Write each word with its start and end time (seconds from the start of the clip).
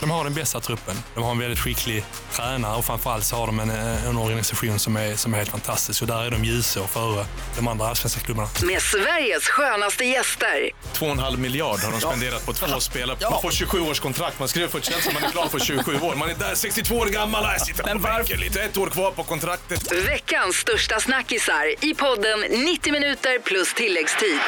De 0.00 0.10
har 0.10 0.24
den 0.24 0.34
bästa 0.34 0.60
truppen. 0.60 0.94
De 1.14 1.24
har 1.24 1.30
en 1.30 1.38
väldigt 1.38 1.58
skicklig 1.58 2.04
tränare 2.32 2.76
och 2.76 2.84
framförallt 2.84 3.24
så 3.24 3.36
har 3.36 3.46
de 3.46 3.60
en, 3.60 3.70
en 3.70 4.16
organisation 4.18 4.78
som 4.78 4.96
är, 4.96 5.16
som 5.16 5.34
är 5.34 5.38
helt 5.38 5.50
fantastisk. 5.50 6.02
Och 6.02 6.08
där 6.08 6.24
är 6.24 6.30
de 6.30 6.44
ljusår 6.44 6.86
före 6.86 7.26
de 7.56 7.68
andra 7.68 7.88
allsvenska 7.88 8.20
klubbarna. 8.20 8.48
Med 8.62 8.82
Sveriges 8.82 9.42
skönaste 9.48 10.04
gäster. 10.04 10.70
2,5 10.94 11.36
miljard 11.36 11.80
har 11.80 11.92
de 11.92 12.00
spenderat 12.00 12.46
på 12.46 12.52
två 12.52 12.80
spelare. 12.80 13.16
Man 13.30 13.42
får 13.42 13.50
27 13.50 13.80
års 13.80 14.00
kontrakt. 14.00 14.38
Man 14.38 14.48
skriver 14.48 14.68
för 14.68 14.80
Chelsea 14.80 15.12
man 15.12 15.24
är 15.24 15.30
klar 15.30 15.46
för 15.46 15.58
27 15.58 16.00
år. 16.00 16.14
Man 16.14 16.30
är 16.30 16.34
där 16.34 16.54
62 16.54 16.94
år 16.96 17.06
gammal. 17.06 17.44
Jag 17.44 17.60
sitter 17.60 17.82
på 17.82 17.98
bänken 17.98 18.40
lite. 18.40 18.62
Ett 18.62 18.76
år 18.76 18.86
kvar 18.86 19.10
på 19.10 19.22
kontraktet. 19.24 19.92
Veckans 19.92 20.56
största 20.56 21.00
snackisar 21.00 21.84
i 21.84 21.94
podden 21.94 22.40
90 22.40 22.92
minuter 22.92 23.38
plus 23.38 23.74
tilläggstid. 23.74 24.40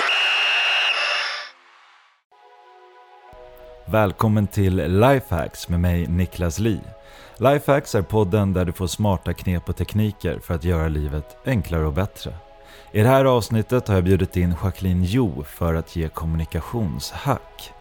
Välkommen 3.90 4.46
till 4.46 4.76
Lifehacks 5.00 5.68
med 5.68 5.80
mig 5.80 6.06
Niklas 6.06 6.58
Li. 6.58 6.80
Lifehacks 7.36 7.94
är 7.94 8.02
podden 8.02 8.52
där 8.52 8.64
du 8.64 8.72
får 8.72 8.86
smarta 8.86 9.32
knep 9.32 9.68
och 9.68 9.76
tekniker 9.76 10.38
för 10.38 10.54
att 10.54 10.64
göra 10.64 10.88
livet 10.88 11.36
enklare 11.46 11.86
och 11.86 11.92
bättre. 11.92 12.34
I 12.92 13.00
det 13.00 13.08
här 13.08 13.24
avsnittet 13.24 13.88
har 13.88 13.94
jag 13.94 14.04
bjudit 14.04 14.36
in 14.36 14.54
Jacqueline 14.64 15.04
Jo 15.04 15.44
för 15.44 15.74
att 15.74 15.96
ge 15.96 16.08
kommunikationshack. 16.08 17.72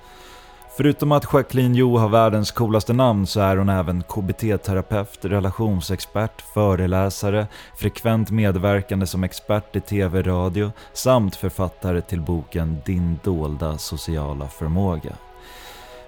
Förutom 0.78 1.12
att 1.12 1.34
Jacqueline 1.34 1.76
Jo 1.76 1.98
har 1.98 2.10
världens 2.10 2.52
coolaste 2.52 2.94
namn 2.94 3.28
så 3.28 3.40
är 3.40 3.58
hon 3.58 3.70
även 3.70 4.04
KBT-terapeut, 4.04 5.26
relationsexpert, 5.26 6.42
föreläsare, 6.42 7.48
frekvent 7.78 8.32
medverkande 8.32 9.08
som 9.08 9.24
expert 9.24 9.76
i 9.76 9.80
TV-radio 9.80 10.72
samt 10.94 11.36
författare 11.36 12.02
till 12.02 12.22
boken 12.22 12.78
Din 12.86 13.20
dolda 13.24 13.78
sociala 13.78 14.48
förmåga. 14.48 15.16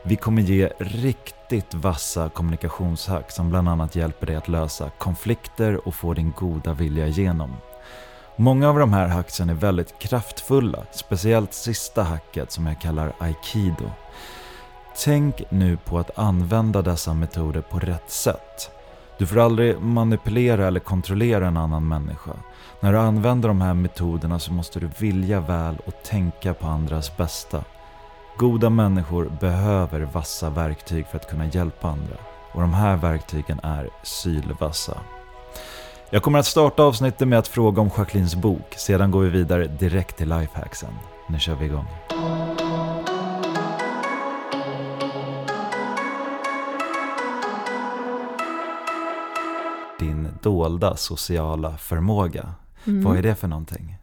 Vi 0.04 0.16
kommer 0.16 0.42
ge 0.42 0.70
riktigt 0.80 1.74
vassa 1.74 2.30
kommunikationshack 2.30 3.32
som 3.32 3.50
bland 3.50 3.70
annat 3.70 3.96
hjälper 3.96 4.28
dig 4.28 4.36
att 4.36 4.48
lösa 4.48 4.90
konflikter 4.90 5.88
och 5.88 5.96
få 5.96 6.14
din 6.14 6.34
goda 6.38 6.74
vilja 6.74 7.08
igenom. 7.08 7.52
Många 8.36 8.70
av 8.70 8.80
de 8.80 8.94
här 8.94 9.08
hacksen 9.08 9.50
är 9.50 9.54
väldigt 9.54 10.00
kraftfulla, 10.00 10.86
speciellt 10.92 11.54
sista 11.54 12.04
hacket 12.04 12.52
som 12.52 12.68
jag 12.68 12.82
kallar 12.82 13.14
aikido. 13.20 13.92
Tänk 15.04 15.44
nu 15.50 15.78
på 15.78 16.00
att 16.00 16.18
använda 16.20 16.82
dessa 16.82 17.14
metoder 17.14 17.62
på 17.62 17.80
rätt 17.80 18.12
sätt. 18.12 18.72
Du 19.18 19.28
får 19.28 19.40
aldrig 19.40 19.80
manipulera 19.80 20.68
eller 20.68 20.80
kontrollera 20.80 21.48
en 21.48 21.58
annan 21.58 21.88
människa. 21.88 22.32
När 22.80 22.92
du 22.92 23.00
använder 23.00 23.48
de 23.48 23.62
här 23.62 23.74
metoderna 23.74 24.40
så 24.40 24.54
måste 24.54 24.80
du 24.80 24.90
vilja 24.98 25.40
väl 25.40 25.78
och 25.86 26.04
tänka 26.04 26.54
på 26.54 26.68
andras 26.68 27.18
bästa. 27.18 27.64
Goda 28.38 28.70
människor 28.70 29.32
behöver 29.40 30.02
vassa 30.02 30.50
verktyg 30.50 31.08
för 31.08 31.18
att 31.18 31.30
kunna 31.30 31.46
hjälpa 31.46 31.88
andra. 31.88 32.16
Och 32.52 32.62
de 32.62 32.74
här 32.74 32.98
verktygen 32.98 33.60
är 33.64 33.90
sylvassa. 34.04 34.98
Jag 36.10 36.24
kommer 36.24 36.40
att 36.40 36.46
starta 36.46 36.84
avsnittet 36.84 37.28
med 37.28 37.40
att 37.40 37.48
fråga 37.48 37.82
om 37.82 37.90
Jacquelines 37.98 38.36
bok, 38.36 38.74
sedan 38.78 39.12
går 39.12 39.22
vi 39.22 39.30
vidare 39.30 39.68
direkt 39.68 40.18
till 40.18 40.30
lifehacksen. 40.30 40.94
Nu 41.30 41.40
kör 41.40 41.56
vi 41.56 41.66
igång. 41.66 41.86
Din 50.00 50.28
dolda 50.42 50.96
sociala 50.96 51.78
förmåga. 51.78 52.54
Vad 52.84 53.18
är 53.18 53.22
det 53.22 53.36
för 53.36 53.48
någonting? 53.48 54.01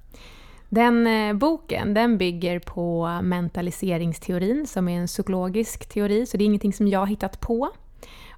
Den 0.68 1.06
eh, 1.06 1.34
boken 1.34 1.94
den 1.94 2.18
bygger 2.18 2.58
på 2.58 3.18
mentaliseringsteorin 3.22 4.66
som 4.66 4.88
är 4.88 5.00
en 5.00 5.06
psykologisk 5.06 5.88
teori, 5.88 6.26
så 6.26 6.36
det 6.36 6.44
är 6.44 6.46
ingenting 6.46 6.72
som 6.72 6.88
jag 6.88 6.98
har 6.98 7.06
hittat 7.06 7.40
på. 7.40 7.70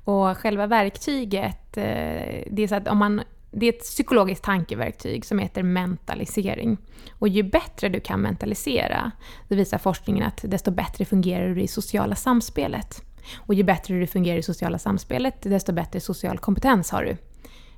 Och 0.05 0.37
själva 0.37 0.67
verktyget, 0.67 1.77
eh, 1.77 2.45
det 2.51 2.63
är, 2.63 2.69
så 2.69 2.75
att 2.75 2.89
om 2.89 2.99
man, 2.99 3.23
det 3.51 3.67
är 3.67 3.73
ett 3.73 3.83
psykologiskt 3.83 4.45
tankeverktyg 4.45 5.25
som 5.25 5.39
heter 5.39 5.63
mentalisering. 5.63 6.79
Och 7.19 7.29
ju 7.29 7.43
bättre 7.43 7.89
du 7.89 8.01
kan 8.01 8.21
mentalisera, 8.21 9.11
det 9.49 9.55
visar 9.55 9.79
forskningen 9.79 10.27
att 10.27 10.45
desto 10.49 10.71
bättre 10.71 11.05
fungerar 11.05 11.55
du 11.55 11.61
i 11.61 11.69
sociala 11.69 12.17
samspelet. 12.17 13.03
Och 13.37 13.55
ju 13.55 13.63
bättre 13.63 13.95
du 13.95 14.07
fungerar 14.07 14.39
i 14.39 14.43
sociala 14.43 14.79
samspelet, 14.79 15.37
desto 15.43 15.73
bättre 15.73 16.01
social 16.01 16.39
kompetens 16.39 16.91
har 16.91 17.05
du. 17.05 17.17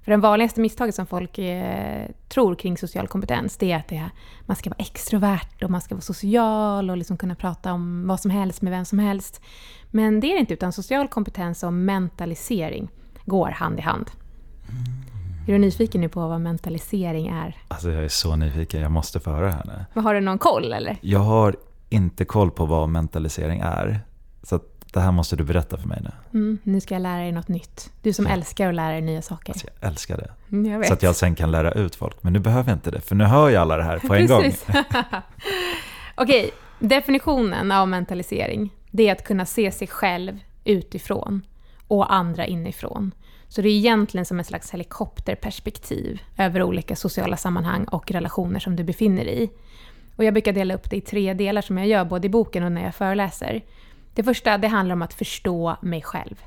För 0.04 0.10
det 0.10 0.16
vanligaste 0.16 0.60
misstaget 0.60 0.94
som 0.94 1.06
folk 1.06 1.38
eh, 1.38 2.06
tror 2.28 2.54
kring 2.54 2.78
social 2.78 3.08
kompetens, 3.08 3.56
det 3.56 3.72
är 3.72 3.76
att 3.76 3.88
det 3.88 3.96
är, 3.96 4.10
man 4.46 4.56
ska 4.56 4.70
vara 4.70 4.78
extrovert 4.78 5.62
och 5.62 5.70
man 5.70 5.80
ska 5.80 5.94
vara 5.94 6.02
social 6.02 6.90
och 6.90 6.96
liksom 6.96 7.16
kunna 7.16 7.34
prata 7.34 7.72
om 7.72 8.06
vad 8.06 8.20
som 8.20 8.30
helst 8.30 8.62
med 8.62 8.70
vem 8.70 8.84
som 8.84 8.98
helst. 8.98 9.40
Men 9.90 10.20
det 10.20 10.26
är 10.26 10.34
det 10.34 10.40
inte, 10.40 10.54
utan 10.54 10.72
social 10.72 11.08
kompetens 11.08 11.62
och 11.62 11.72
mentalisering 11.72 12.88
går 13.24 13.48
hand 13.48 13.78
i 13.78 13.82
hand. 13.82 14.10
Är 15.48 15.52
du 15.52 15.58
nyfiken 15.58 16.00
nu 16.00 16.08
på 16.08 16.28
vad 16.28 16.40
mentalisering 16.40 17.28
är? 17.28 17.56
Alltså 17.68 17.90
jag 17.90 18.04
är 18.04 18.08
så 18.08 18.36
nyfiken, 18.36 18.80
jag 18.80 18.90
måste 18.90 19.20
få 19.20 19.30
höra 19.30 19.46
det 19.46 19.52
här 19.52 19.86
nu. 19.94 20.00
Har 20.00 20.14
du 20.14 20.20
någon 20.20 20.38
koll 20.38 20.72
eller? 20.72 20.96
Jag 21.00 21.18
har 21.18 21.56
inte 21.88 22.24
koll 22.24 22.50
på 22.50 22.66
vad 22.66 22.88
mentalisering 22.88 23.60
är. 23.60 24.00
Det 24.92 25.00
här 25.00 25.12
måste 25.12 25.36
du 25.36 25.44
berätta 25.44 25.76
för 25.76 25.88
mig 25.88 25.98
nu. 26.02 26.10
Mm, 26.38 26.58
nu 26.62 26.80
ska 26.80 26.94
jag 26.94 27.02
lära 27.02 27.22
dig 27.22 27.32
något 27.32 27.48
nytt. 27.48 27.92
Du 28.02 28.12
som 28.12 28.26
älskar 28.26 28.68
att 28.68 28.74
lära 28.74 28.92
dig 28.92 29.00
nya 29.00 29.22
saker. 29.22 29.52
Alltså 29.52 29.66
jag 29.80 29.90
älskar 29.90 30.16
det. 30.16 30.30
Mm, 30.56 30.72
jag. 30.72 30.86
Så 30.86 30.92
att 30.92 31.02
jag 31.02 31.16
sen 31.16 31.34
kan 31.34 31.50
lära 31.50 31.72
ut 31.72 31.94
folk. 31.94 32.22
Men 32.22 32.32
nu 32.32 32.38
behöver 32.38 32.70
jag 32.70 32.76
inte 32.76 32.90
det, 32.90 33.00
för 33.00 33.14
nu 33.14 33.24
hör 33.24 33.50
jag 33.50 33.60
alla 33.60 33.76
det 33.76 33.82
här 33.82 33.98
på 33.98 34.14
en 34.14 34.26
gång. 34.26 34.52
Okej, 36.14 36.50
definitionen 36.78 37.72
av 37.72 37.88
mentalisering, 37.88 38.70
det 38.90 39.08
är 39.08 39.12
att 39.12 39.24
kunna 39.24 39.46
se 39.46 39.72
sig 39.72 39.88
själv 39.88 40.38
utifrån 40.64 41.42
och 41.88 42.12
andra 42.12 42.46
inifrån. 42.46 43.14
Så 43.48 43.62
det 43.62 43.68
är 43.68 43.76
egentligen 43.76 44.24
som 44.24 44.40
ett 44.40 44.46
slags 44.46 44.70
helikopterperspektiv 44.70 46.22
över 46.38 46.62
olika 46.62 46.96
sociala 46.96 47.36
sammanhang 47.36 47.84
och 47.84 48.10
relationer 48.10 48.60
som 48.60 48.76
du 48.76 48.84
befinner 48.84 49.24
dig 49.24 49.42
i. 49.42 49.50
Och 50.16 50.24
jag 50.24 50.34
brukar 50.34 50.52
dela 50.52 50.74
upp 50.74 50.90
det 50.90 50.96
i 50.96 51.00
tre 51.00 51.34
delar 51.34 51.62
som 51.62 51.78
jag 51.78 51.86
gör 51.86 52.04
både 52.04 52.26
i 52.26 52.30
boken 52.30 52.64
och 52.64 52.72
när 52.72 52.84
jag 52.84 52.94
föreläser. 52.94 53.62
Det 54.14 54.22
första 54.22 54.58
det 54.58 54.68
handlar 54.68 54.94
om 54.94 55.02
att 55.02 55.14
förstå 55.14 55.76
mig 55.82 56.02
själv. 56.02 56.42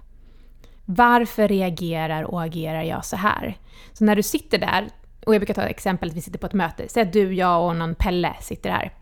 Varför 0.86 1.48
reagerar 1.48 2.24
och 2.24 2.44
agerar 2.44 2.84
jag 2.84 3.06
så 3.06 3.16
här? 3.16 3.58
Så 3.94 4.04
när 4.04 4.16
du 4.16 4.24
sitter 4.24 4.58
där, 4.58 4.90
och 5.26 5.34
jag 5.34 5.42
brukar 5.42 5.54
ta 5.54 5.62
ett 5.62 5.70
exempel 5.70 6.10
att 6.10 6.16
vi 6.16 6.22
sitter 6.22 6.40
på 6.40 6.48
ett 6.48 6.54
möte. 6.54 6.86
Säg 6.90 7.04
att 7.04 7.14
du, 7.14 7.34
jag 7.34 7.66
och 7.66 7.76
någon 7.76 7.96
Pelle 7.96 8.36
sitter 8.42 8.70
här. 8.70 8.94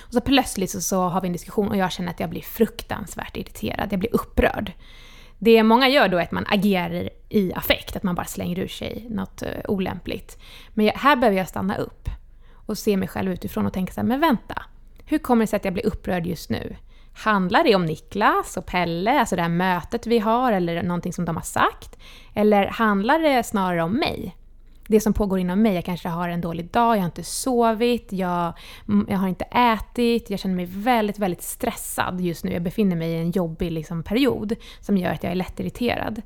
Och 0.00 0.12
så 0.12 0.20
plötsligt 0.20 0.70
så, 0.70 0.80
så 0.80 1.02
har 1.02 1.20
vi 1.20 1.26
en 1.26 1.32
diskussion 1.32 1.68
och 1.68 1.76
jag 1.76 1.92
känner 1.92 2.10
att 2.10 2.20
jag 2.20 2.30
blir 2.30 2.40
fruktansvärt 2.40 3.36
irriterad. 3.36 3.88
Jag 3.92 4.00
blir 4.00 4.14
upprörd. 4.14 4.72
Det 5.38 5.62
många 5.62 5.88
gör 5.88 6.08
då 6.08 6.18
är 6.18 6.22
att 6.22 6.32
man 6.32 6.46
agerar 6.48 7.08
i 7.28 7.52
affekt, 7.54 7.96
att 7.96 8.02
man 8.02 8.14
bara 8.14 8.26
slänger 8.26 8.58
ur 8.58 8.68
sig 8.68 9.06
något 9.10 9.42
eh, 9.42 9.48
olämpligt. 9.68 10.38
Men 10.74 10.86
jag, 10.86 10.94
här 10.94 11.16
behöver 11.16 11.38
jag 11.38 11.48
stanna 11.48 11.76
upp 11.76 12.08
och 12.66 12.78
se 12.78 12.96
mig 12.96 13.08
själv 13.08 13.32
utifrån 13.32 13.66
och 13.66 13.72
tänka 13.72 13.92
så 13.92 14.00
här, 14.00 14.08
men 14.08 14.20
vänta. 14.20 14.62
Hur 15.04 15.18
kommer 15.18 15.42
det 15.42 15.46
sig 15.46 15.56
att 15.56 15.64
jag 15.64 15.74
blir 15.74 15.86
upprörd 15.86 16.26
just 16.26 16.50
nu? 16.50 16.76
Handlar 17.14 17.64
det 17.64 17.74
om 17.74 17.86
Niklas 17.86 18.56
och 18.56 18.66
Pelle, 18.66 19.20
alltså 19.20 19.36
det 19.36 19.42
här 19.42 19.48
mötet 19.48 20.06
vi 20.06 20.18
har 20.18 20.52
eller 20.52 20.82
någonting 20.82 21.12
som 21.12 21.24
de 21.24 21.36
har 21.36 21.42
sagt? 21.42 21.98
Eller 22.34 22.66
handlar 22.66 23.18
det 23.18 23.42
snarare 23.42 23.82
om 23.82 23.92
mig? 23.92 24.36
Det 24.88 25.00
som 25.00 25.12
pågår 25.12 25.38
inom 25.38 25.62
mig, 25.62 25.74
jag 25.74 25.84
kanske 25.84 26.08
har 26.08 26.28
en 26.28 26.40
dålig 26.40 26.70
dag, 26.70 26.96
jag 26.96 27.00
har 27.00 27.06
inte 27.06 27.24
sovit, 27.24 28.08
jag, 28.12 28.52
mm, 28.88 29.06
jag 29.10 29.18
har 29.18 29.28
inte 29.28 29.44
ätit, 29.44 30.30
jag 30.30 30.40
känner 30.40 30.54
mig 30.56 30.68
väldigt, 30.70 31.18
väldigt 31.18 31.42
stressad 31.42 32.20
just 32.20 32.44
nu. 32.44 32.52
Jag 32.52 32.62
befinner 32.62 32.96
mig 32.96 33.10
i 33.10 33.20
en 33.20 33.30
jobbig 33.30 33.72
liksom, 33.72 34.02
period 34.02 34.56
som 34.80 34.96
gör 34.96 35.10
att 35.10 35.22
jag 35.22 35.30
är 35.30 35.36
lättirriterad. 35.36 36.22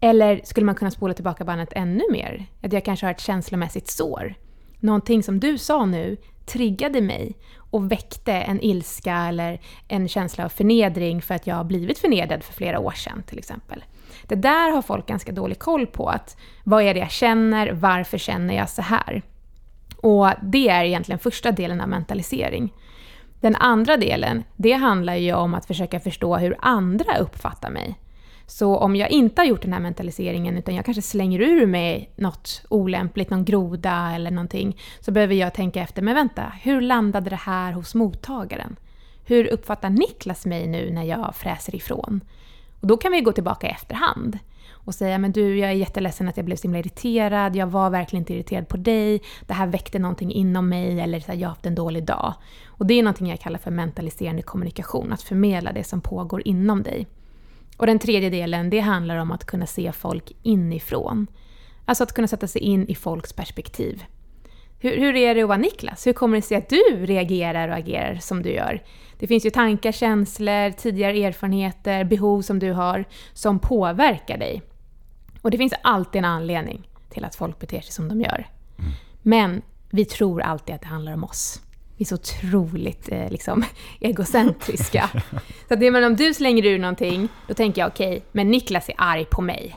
Eller 0.00 0.40
skulle 0.44 0.66
man 0.66 0.74
kunna 0.74 0.90
spola 0.90 1.14
tillbaka 1.14 1.44
bandet 1.44 1.72
ännu 1.72 2.02
mer? 2.12 2.46
Att 2.62 2.72
jag 2.72 2.84
kanske 2.84 3.06
har 3.06 3.10
ett 3.10 3.20
känslomässigt 3.20 3.88
sår. 3.88 4.34
Någonting 4.80 5.22
som 5.22 5.40
du 5.40 5.58
sa 5.58 5.86
nu 5.86 6.16
triggade 6.48 7.00
mig 7.00 7.36
och 7.70 7.92
väckte 7.92 8.32
en 8.32 8.60
ilska 8.60 9.14
eller 9.14 9.60
en 9.88 10.08
känsla 10.08 10.44
av 10.44 10.48
förnedring 10.48 11.22
för 11.22 11.34
att 11.34 11.46
jag 11.46 11.54
har 11.54 11.64
blivit 11.64 11.98
förnedrad 11.98 12.44
för 12.44 12.52
flera 12.52 12.78
år 12.78 12.90
sedan 12.90 13.22
till 13.26 13.38
exempel. 13.38 13.84
Det 14.26 14.34
där 14.34 14.70
har 14.70 14.82
folk 14.82 15.06
ganska 15.06 15.32
dålig 15.32 15.58
koll 15.58 15.86
på. 15.86 16.08
Att 16.08 16.36
vad 16.64 16.82
är 16.82 16.94
det 16.94 17.00
jag 17.00 17.10
känner? 17.10 17.72
Varför 17.72 18.18
känner 18.18 18.56
jag 18.56 18.70
så 18.70 18.82
här? 18.82 19.22
Och 19.96 20.28
det 20.42 20.68
är 20.68 20.84
egentligen 20.84 21.18
första 21.18 21.52
delen 21.52 21.80
av 21.80 21.88
mentalisering. 21.88 22.72
Den 23.40 23.56
andra 23.56 23.96
delen, 23.96 24.44
det 24.56 24.72
handlar 24.72 25.14
ju 25.14 25.34
om 25.34 25.54
att 25.54 25.66
försöka 25.66 26.00
förstå 26.00 26.36
hur 26.36 26.56
andra 26.60 27.16
uppfattar 27.18 27.70
mig. 27.70 27.98
Så 28.50 28.76
om 28.76 28.96
jag 28.96 29.10
inte 29.10 29.40
har 29.40 29.46
gjort 29.46 29.62
den 29.62 29.72
här 29.72 29.80
mentaliseringen 29.80 30.58
utan 30.58 30.74
jag 30.74 30.84
kanske 30.84 31.02
slänger 31.02 31.40
ur 31.40 31.66
mig 31.66 32.10
något 32.16 32.62
olämpligt, 32.68 33.30
någon 33.30 33.44
groda 33.44 34.12
eller 34.14 34.30
någonting, 34.30 34.76
så 35.00 35.10
behöver 35.10 35.34
jag 35.34 35.54
tänka 35.54 35.82
efter, 35.82 36.02
men 36.02 36.14
vänta, 36.14 36.52
hur 36.62 36.80
landade 36.80 37.30
det 37.30 37.36
här 37.36 37.72
hos 37.72 37.94
mottagaren? 37.94 38.76
Hur 39.24 39.46
uppfattar 39.46 39.90
Niklas 39.90 40.46
mig 40.46 40.66
nu 40.66 40.90
när 40.90 41.04
jag 41.04 41.34
fräser 41.36 41.74
ifrån? 41.74 42.20
Och 42.80 42.86
då 42.86 42.96
kan 42.96 43.12
vi 43.12 43.20
gå 43.20 43.32
tillbaka 43.32 43.66
i 43.66 43.70
efterhand 43.70 44.38
och 44.72 44.94
säga 44.94 45.18
men 45.18 45.32
du, 45.32 45.58
jag 45.58 45.70
är 45.70 45.74
jätteledsen 45.74 46.28
att 46.28 46.36
jag 46.36 46.46
blev 46.46 46.56
så 46.56 46.62
himla 46.62 46.78
irriterad, 46.78 47.56
jag 47.56 47.66
var 47.66 47.90
verkligen 47.90 48.22
inte 48.22 48.34
irriterad 48.34 48.68
på 48.68 48.76
dig, 48.76 49.22
det 49.46 49.54
här 49.54 49.66
väckte 49.66 49.98
någonting 49.98 50.32
inom 50.32 50.68
mig 50.68 51.00
eller 51.00 51.20
så 51.20 51.32
här, 51.32 51.38
jag 51.38 51.48
har 51.48 51.54
haft 51.54 51.66
en 51.66 51.74
dålig 51.74 52.04
dag. 52.04 52.34
Och 52.66 52.86
det 52.86 52.94
är 52.94 53.02
någonting 53.02 53.30
jag 53.30 53.40
kallar 53.40 53.58
för 53.58 53.70
mentaliserande 53.70 54.42
kommunikation, 54.42 55.12
att 55.12 55.22
förmedla 55.22 55.72
det 55.72 55.84
som 55.84 56.00
pågår 56.00 56.42
inom 56.44 56.82
dig. 56.82 57.06
Och 57.78 57.86
den 57.86 57.98
tredje 57.98 58.30
delen, 58.30 58.70
det 58.70 58.80
handlar 58.80 59.16
om 59.16 59.30
att 59.30 59.44
kunna 59.44 59.66
se 59.66 59.92
folk 59.92 60.32
inifrån. 60.42 61.26
Alltså 61.84 62.04
att 62.04 62.12
kunna 62.12 62.28
sätta 62.28 62.46
sig 62.46 62.62
in 62.62 62.88
i 62.88 62.94
folks 62.94 63.32
perspektiv. 63.32 64.04
Hur, 64.78 64.96
hur 64.96 65.16
är 65.16 65.34
det 65.34 65.42
att 65.42 65.48
vara 65.48 65.58
Niklas? 65.58 66.06
Hur 66.06 66.12
kommer 66.12 66.36
det 66.36 66.42
sig 66.42 66.56
att 66.56 66.68
du 66.68 67.06
reagerar 67.06 67.68
och 67.68 67.74
agerar 67.74 68.18
som 68.20 68.42
du 68.42 68.50
gör? 68.52 68.82
Det 69.18 69.26
finns 69.26 69.46
ju 69.46 69.50
tankar, 69.50 69.92
känslor, 69.92 70.70
tidigare 70.70 71.24
erfarenheter, 71.24 72.04
behov 72.04 72.42
som 72.42 72.58
du 72.58 72.72
har 72.72 73.04
som 73.32 73.58
påverkar 73.58 74.38
dig. 74.38 74.62
Och 75.42 75.50
det 75.50 75.58
finns 75.58 75.74
alltid 75.82 76.18
en 76.18 76.24
anledning 76.24 76.88
till 77.10 77.24
att 77.24 77.34
folk 77.34 77.58
beter 77.58 77.80
sig 77.80 77.92
som 77.92 78.08
de 78.08 78.20
gör. 78.20 78.46
Mm. 78.78 78.90
Men 79.22 79.62
vi 79.90 80.04
tror 80.04 80.42
alltid 80.42 80.74
att 80.74 80.80
det 80.80 80.88
handlar 80.88 81.12
om 81.12 81.24
oss. 81.24 81.62
Vi 81.98 82.02
är 82.02 82.06
så 82.06 82.14
otroligt 82.14 83.08
eh, 83.12 83.30
liksom, 83.30 83.64
egocentriska. 84.00 85.10
så 85.68 85.74
att 85.74 85.80
men 85.80 86.04
om 86.04 86.16
du 86.16 86.34
slänger 86.34 86.66
ur 86.66 86.78
någonting, 86.78 87.28
då 87.48 87.54
tänker 87.54 87.80
jag 87.80 87.88
okej, 87.88 88.08
okay, 88.08 88.20
men 88.32 88.50
Niklas 88.50 88.88
är 88.88 88.94
arg 88.98 89.24
på 89.24 89.42
mig. 89.42 89.76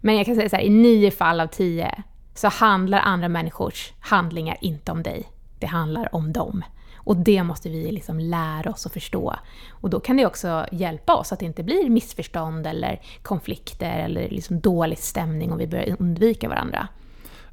Men 0.00 0.16
jag 0.16 0.26
kan 0.26 0.34
säga 0.34 0.48
så 0.48 0.56
här, 0.56 0.62
i 0.62 0.70
nio 0.70 1.10
fall 1.10 1.40
av 1.40 1.46
tio 1.46 2.02
så 2.34 2.48
handlar 2.48 2.98
andra 2.98 3.28
människors 3.28 3.92
handlingar 4.00 4.56
inte 4.60 4.92
om 4.92 5.02
dig. 5.02 5.28
Det 5.58 5.66
handlar 5.66 6.14
om 6.14 6.32
dem. 6.32 6.64
Och 6.96 7.16
det 7.16 7.42
måste 7.42 7.68
vi 7.68 7.92
liksom 7.92 8.18
lära 8.18 8.70
oss 8.70 8.86
att 8.86 8.92
förstå. 8.92 9.34
Och 9.70 9.90
då 9.90 10.00
kan 10.00 10.16
det 10.16 10.26
också 10.26 10.66
hjälpa 10.72 11.14
oss 11.14 11.32
att 11.32 11.38
det 11.38 11.46
inte 11.46 11.62
blir 11.62 11.90
missförstånd 11.90 12.66
eller 12.66 13.00
konflikter 13.22 13.98
eller 13.98 14.28
liksom 14.28 14.60
dålig 14.60 14.98
stämning 14.98 15.52
om 15.52 15.58
vi 15.58 15.66
börjar 15.66 15.96
undvika 15.98 16.48
varandra. 16.48 16.88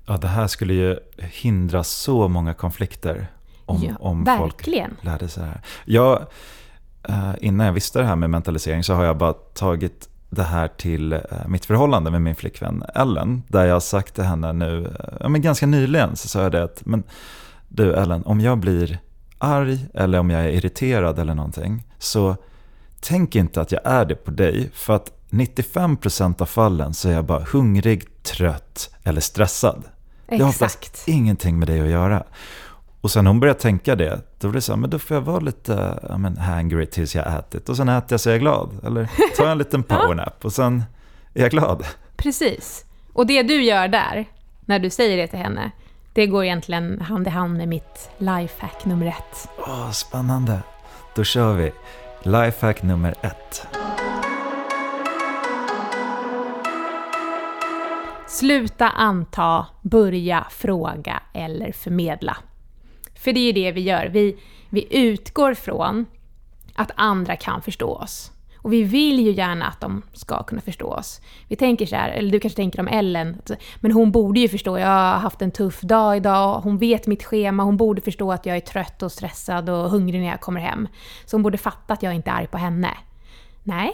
Ja, 0.06 0.18
det 0.18 0.28
här 0.28 0.48
skulle 0.48 0.74
ju 0.74 1.00
hindra 1.18 1.84
så 1.84 2.28
många 2.28 2.54
konflikter 2.54 3.28
om, 3.66 3.84
ja, 3.84 3.96
om 4.00 4.24
verkligen. 4.24 4.90
folk 4.90 5.06
lärde 5.06 5.28
sig 5.28 5.44
det 5.44 5.50
här. 5.50 5.62
Jag, 5.86 6.26
eh, 7.04 7.34
innan 7.42 7.66
jag 7.66 7.74
visste 7.74 8.00
det 8.00 8.06
här 8.06 8.16
med 8.16 8.30
mentalisering 8.30 8.84
så 8.84 8.94
har 8.94 9.04
jag 9.04 9.18
bara 9.18 9.34
tagit 9.34 10.10
det 10.30 10.44
här 10.44 10.68
till 10.68 11.14
eh, 11.14 11.20
mitt 11.48 11.66
förhållande 11.66 12.12
med 12.12 12.22
min 12.22 12.36
flickvän 12.36 12.84
Ellen. 12.96 13.44
Där 13.48 13.66
jag 13.66 13.76
har 13.76 13.80
sagt 13.80 14.16
till 14.16 14.24
henne 14.24 14.54
nu, 14.54 14.86
eh, 15.00 15.18
ja, 15.20 15.30
men 15.30 15.42
ganska 15.42 15.66
nyligen, 15.66 16.16
så 16.16 16.28
sa 16.28 16.42
jag 16.42 16.52
det 16.52 16.64
att 16.64 16.86
men, 16.86 17.04
du 17.68 17.94
Ellen, 17.94 18.24
om 18.24 18.42
jag 18.42 18.58
blir 18.58 19.00
arg 19.38 19.86
eller 19.94 20.20
om 20.20 20.30
jag 20.30 20.42
är 20.42 20.50
irriterad 20.50 21.20
eller 21.20 21.36
någonting, 21.36 21.84
så 22.00 22.36
tänk 23.00 23.36
inte 23.36 23.62
att 23.62 23.72
jag 23.72 23.82
är 23.84 24.06
det 24.06 24.16
på 24.16 24.32
dig. 24.32 24.70
För 24.74 24.96
att 24.96 25.12
95% 25.30 26.42
av 26.42 26.46
fallen 26.46 26.94
så 26.94 27.10
är 27.10 27.14
jag 27.14 27.26
bara 27.26 27.46
hungrig, 27.52 28.24
trött 28.24 28.96
eller 29.04 29.22
stressad. 29.22 29.78
Exakt. 29.78 30.38
Det 30.38 30.44
har 30.44 30.50
oftast 30.50 31.04
ingenting 31.08 31.60
med 31.60 31.68
dig 31.68 31.82
att 31.82 31.88
göra. 31.88 32.24
Och 33.02 33.12
sen 33.12 33.28
hon 33.28 33.40
började 33.40 33.60
tänka 33.60 33.96
det, 33.96 34.22
då 34.40 34.48
blev 34.48 34.54
det 34.54 34.62
så 34.62 34.72
här, 34.72 34.78
men 34.78 34.90
då 34.90 35.00
får 35.00 35.18
jag 35.18 35.22
vara 35.22 35.40
lite 35.40 36.00
ja, 36.10 36.18
men, 36.18 36.38
hangry 36.38 36.86
tills 36.86 37.16
jag 37.16 37.38
ätit. 37.40 37.70
Och 37.70 37.78
sen 37.78 37.90
äter 37.90 38.14
jag 38.14 38.20
så 38.20 38.30
är 38.30 38.34
jag 38.34 38.42
glad. 38.42 38.86
Eller 38.86 39.10
tar 39.38 39.44
jag 39.44 39.52
en 39.52 39.58
liten 39.58 39.84
powernap 39.94 40.46
och 40.46 40.54
sen 40.54 40.84
är 41.34 41.42
jag 41.42 41.52
glad. 41.52 41.86
Precis. 42.16 42.86
Och 43.14 43.28
det 43.28 43.44
du 43.44 43.64
gör 43.64 43.88
där, 43.88 44.26
när 44.66 44.80
du 44.80 44.90
säger 44.90 45.18
det 45.18 45.28
till 45.28 45.40
henne, 45.40 45.72
det 46.14 46.28
går 46.28 46.44
egentligen 46.44 47.02
hand 47.02 47.28
i 47.28 47.30
hand 47.30 47.58
med 47.58 47.68
mitt 47.68 48.10
lifehack 48.18 48.86
nummer 48.86 49.06
ett. 49.06 49.50
Åh, 49.58 49.92
spännande. 49.92 50.60
Då 51.16 51.24
kör 51.24 51.54
vi. 51.54 51.72
Lifehack 52.24 52.84
nummer 52.84 53.16
ett. 53.22 53.68
Sluta 58.28 58.90
anta, 58.90 59.66
börja 59.82 60.48
fråga 60.50 61.22
eller 61.34 61.72
förmedla. 61.72 62.38
För 63.22 63.34
det 63.34 63.40
är 63.40 63.46
ju 63.46 63.52
det 63.52 63.72
vi 63.72 63.82
gör. 63.82 64.06
Vi, 64.06 64.38
vi 64.70 64.88
utgår 64.90 65.54
från 65.54 66.06
att 66.76 66.92
andra 66.96 67.36
kan 67.36 67.62
förstå 67.62 67.96
oss. 67.96 68.32
Och 68.56 68.74
vi 68.74 68.84
vill 68.84 69.20
ju 69.20 69.32
gärna 69.32 69.68
att 69.68 69.82
de 69.82 70.02
ska 70.14 70.44
kunna 70.44 70.62
förstå 70.62 70.88
oss. 70.88 71.22
Vi 71.48 71.56
tänker 71.56 71.86
så 71.86 71.96
här, 71.96 72.10
eller 72.10 72.32
du 72.32 72.40
kanske 72.40 72.56
tänker 72.56 72.80
om 72.80 72.88
Ellen, 72.88 73.42
men 73.80 73.92
hon 73.92 74.12
borde 74.12 74.40
ju 74.40 74.48
förstå, 74.48 74.78
jag 74.78 74.88
har 74.88 75.20
haft 75.20 75.42
en 75.42 75.52
tuff 75.52 75.82
dag 75.82 76.18
idag, 76.18 76.62
hon 76.62 76.78
vet 76.78 77.08
mitt 77.08 77.24
schema, 77.24 77.64
hon 77.64 77.78
borde 77.78 78.02
förstå 78.02 78.32
att 78.32 78.46
jag 78.46 78.58
är 78.58 78.62
trött 78.62 79.04
och 79.04 79.12
stressad 79.12 79.70
och 79.70 79.90
hungrig 79.90 80.22
när 80.22 80.28
jag 80.28 80.42
kommer 80.42 80.62
hem. 80.62 80.88
Så 81.26 81.36
hon 81.36 81.44
borde 81.44 81.58
fatta 81.58 81.94
att 81.94 82.04
jag 82.04 82.16
inte 82.16 82.30
är 82.30 82.36
arg 82.36 82.48
på 82.48 82.58
henne. 82.58 82.98
Nej, 83.64 83.94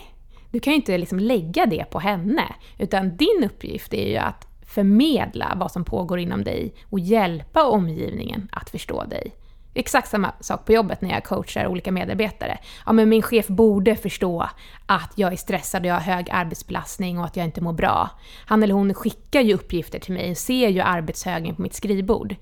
du 0.52 0.60
kan 0.60 0.74
ju 0.74 0.78
inte 0.78 0.98
liksom 0.98 1.20
lägga 1.20 1.66
det 1.66 1.86
på 1.90 2.00
henne, 2.00 2.44
utan 2.78 3.18
din 3.18 3.44
uppgift 3.46 3.94
är 3.94 4.10
ju 4.10 4.18
att 4.18 4.47
förmedla 4.68 5.54
vad 5.56 5.72
som 5.72 5.84
pågår 5.84 6.20
inom 6.20 6.44
dig 6.44 6.74
och 6.90 7.00
hjälpa 7.00 7.64
omgivningen 7.64 8.50
att 8.52 8.70
förstå 8.70 9.04
dig. 9.04 9.36
Exakt 9.74 10.10
samma 10.10 10.32
sak 10.40 10.66
på 10.66 10.74
jobbet 10.74 11.02
när 11.02 11.10
jag 11.10 11.24
coachar 11.24 11.68
olika 11.68 11.92
medarbetare. 11.92 12.58
Ja, 12.86 12.94
men 12.94 13.10
min 13.10 13.22
chef 13.22 13.48
borde 13.48 13.96
förstå 13.96 14.50
att 14.86 15.12
jag 15.16 15.34
är 15.34 15.38
stressad 15.38 15.82
och 15.82 15.88
jag 15.88 15.94
har 15.94 16.02
hög 16.02 16.30
arbetsbelastning 16.32 17.20
och 17.20 17.26
att 17.26 17.36
jag 17.36 17.46
inte 17.46 17.62
mår 17.62 17.74
bra. 17.74 18.10
Han 18.46 18.64
eller 18.64 18.74
hon 18.74 18.94
skickar 18.94 19.42
ju 19.42 19.54
uppgifter 19.54 20.00
till 20.00 20.14
mig 20.14 20.32
och 20.32 20.38
ser 20.38 20.70
ju 20.70 20.82
arbetshögen 20.82 21.56
på 21.56 21.62
mitt 21.62 21.74
skrivbord. 21.74 22.36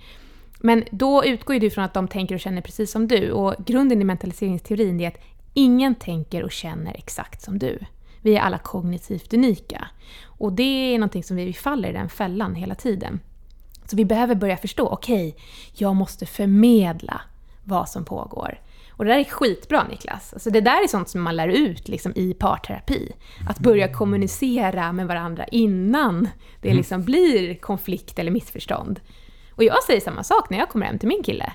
Men 0.60 0.84
då 0.92 1.26
utgår 1.26 1.60
du 1.60 1.70
från 1.70 1.84
att 1.84 1.94
de 1.94 2.08
tänker 2.08 2.36
och 2.36 2.42
känner 2.42 2.62
precis 2.62 2.92
som 2.92 3.08
du 3.08 3.32
och 3.32 3.56
grunden 3.66 4.02
i 4.02 4.06
mentaliseringsteorin 4.06 5.00
är 5.00 5.08
att 5.08 5.22
ingen 5.54 5.96
tänker 5.96 6.44
och 6.44 6.52
känner 6.52 6.94
exakt 6.94 7.42
som 7.42 7.60
du. 7.60 7.80
Vi 8.26 8.36
är 8.36 8.42
alla 8.42 8.58
kognitivt 8.58 9.34
unika. 9.34 9.88
Och 10.26 10.54
det 10.54 10.94
är 10.94 11.00
någonting 11.00 11.24
som 11.24 11.38
vi 11.38 11.54
faller 11.54 11.90
i 11.90 11.94
den 11.94 12.10
fällan 12.10 12.56
hela 12.56 12.76
tiden. 12.76 13.20
Så 13.86 13.96
vi 13.96 14.06
behöver 14.06 14.36
börja 14.36 14.58
förstå, 14.58 14.88
okej, 14.88 15.30
okay, 15.30 15.44
jag 15.74 15.96
måste 15.96 16.26
förmedla 16.26 17.22
vad 17.64 17.90
som 17.90 18.06
pågår. 18.06 18.60
Och 18.90 19.06
det 19.06 19.12
där 19.12 19.20
är 19.20 19.24
skitbra 19.24 19.84
Niklas. 19.84 20.34
Alltså 20.34 20.50
det 20.50 20.62
där 20.62 20.84
är 20.84 20.88
sånt 20.88 21.10
som 21.10 21.22
man 21.22 21.36
lär 21.36 21.48
ut 21.48 21.88
liksom, 21.88 22.14
i 22.16 22.34
parterapi. 22.34 23.12
Att 23.50 23.60
börja 23.60 23.94
kommunicera 23.94 24.92
med 24.92 25.08
varandra 25.08 25.46
innan 25.46 26.30
det 26.62 26.68
mm. 26.68 26.78
liksom 26.78 27.04
blir 27.04 27.56
konflikt 27.56 28.20
eller 28.20 28.32
missförstånd. 28.32 29.00
Och 29.52 29.64
jag 29.64 29.84
säger 29.84 30.02
samma 30.02 30.24
sak 30.24 30.50
när 30.50 30.58
jag 30.58 30.70
kommer 30.70 30.86
hem 30.86 31.00
till 31.00 31.10
min 31.10 31.24
kille 31.24 31.54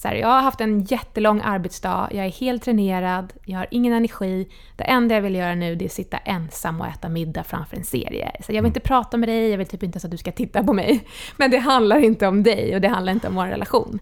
så 0.00 0.08
här, 0.08 0.14
jag 0.14 0.28
har 0.28 0.42
haft 0.42 0.60
en 0.60 0.80
jättelång 0.84 1.40
arbetsdag, 1.44 2.08
jag 2.12 2.26
är 2.26 2.30
helt 2.30 2.64
dränerad, 2.64 3.32
jag 3.44 3.58
har 3.58 3.66
ingen 3.70 3.92
energi. 3.92 4.48
Det 4.76 4.84
enda 4.84 5.14
jag 5.14 5.22
vill 5.22 5.34
göra 5.34 5.54
nu 5.54 5.72
är 5.72 5.84
att 5.84 5.92
sitta 5.92 6.16
ensam 6.16 6.80
och 6.80 6.86
äta 6.86 7.08
middag 7.08 7.44
framför 7.44 7.76
en 7.76 7.84
serie. 7.84 8.32
Så 8.40 8.52
jag 8.52 8.54
vill 8.54 8.58
mm. 8.58 8.66
inte 8.66 8.80
prata 8.80 9.16
med 9.16 9.28
dig, 9.28 9.50
jag 9.50 9.58
vill 9.58 9.66
typ 9.66 9.82
inte 9.82 9.96
ens 9.96 10.04
att 10.04 10.10
du 10.10 10.16
ska 10.16 10.32
titta 10.32 10.64
på 10.64 10.72
mig. 10.72 11.06
Men 11.36 11.50
det 11.50 11.58
handlar 11.58 11.98
inte 11.98 12.26
om 12.26 12.42
dig 12.42 12.74
och 12.74 12.80
det 12.80 12.88
handlar 12.88 13.12
inte 13.12 13.28
om 13.28 13.34
vår 13.34 13.46
relation. 13.46 13.98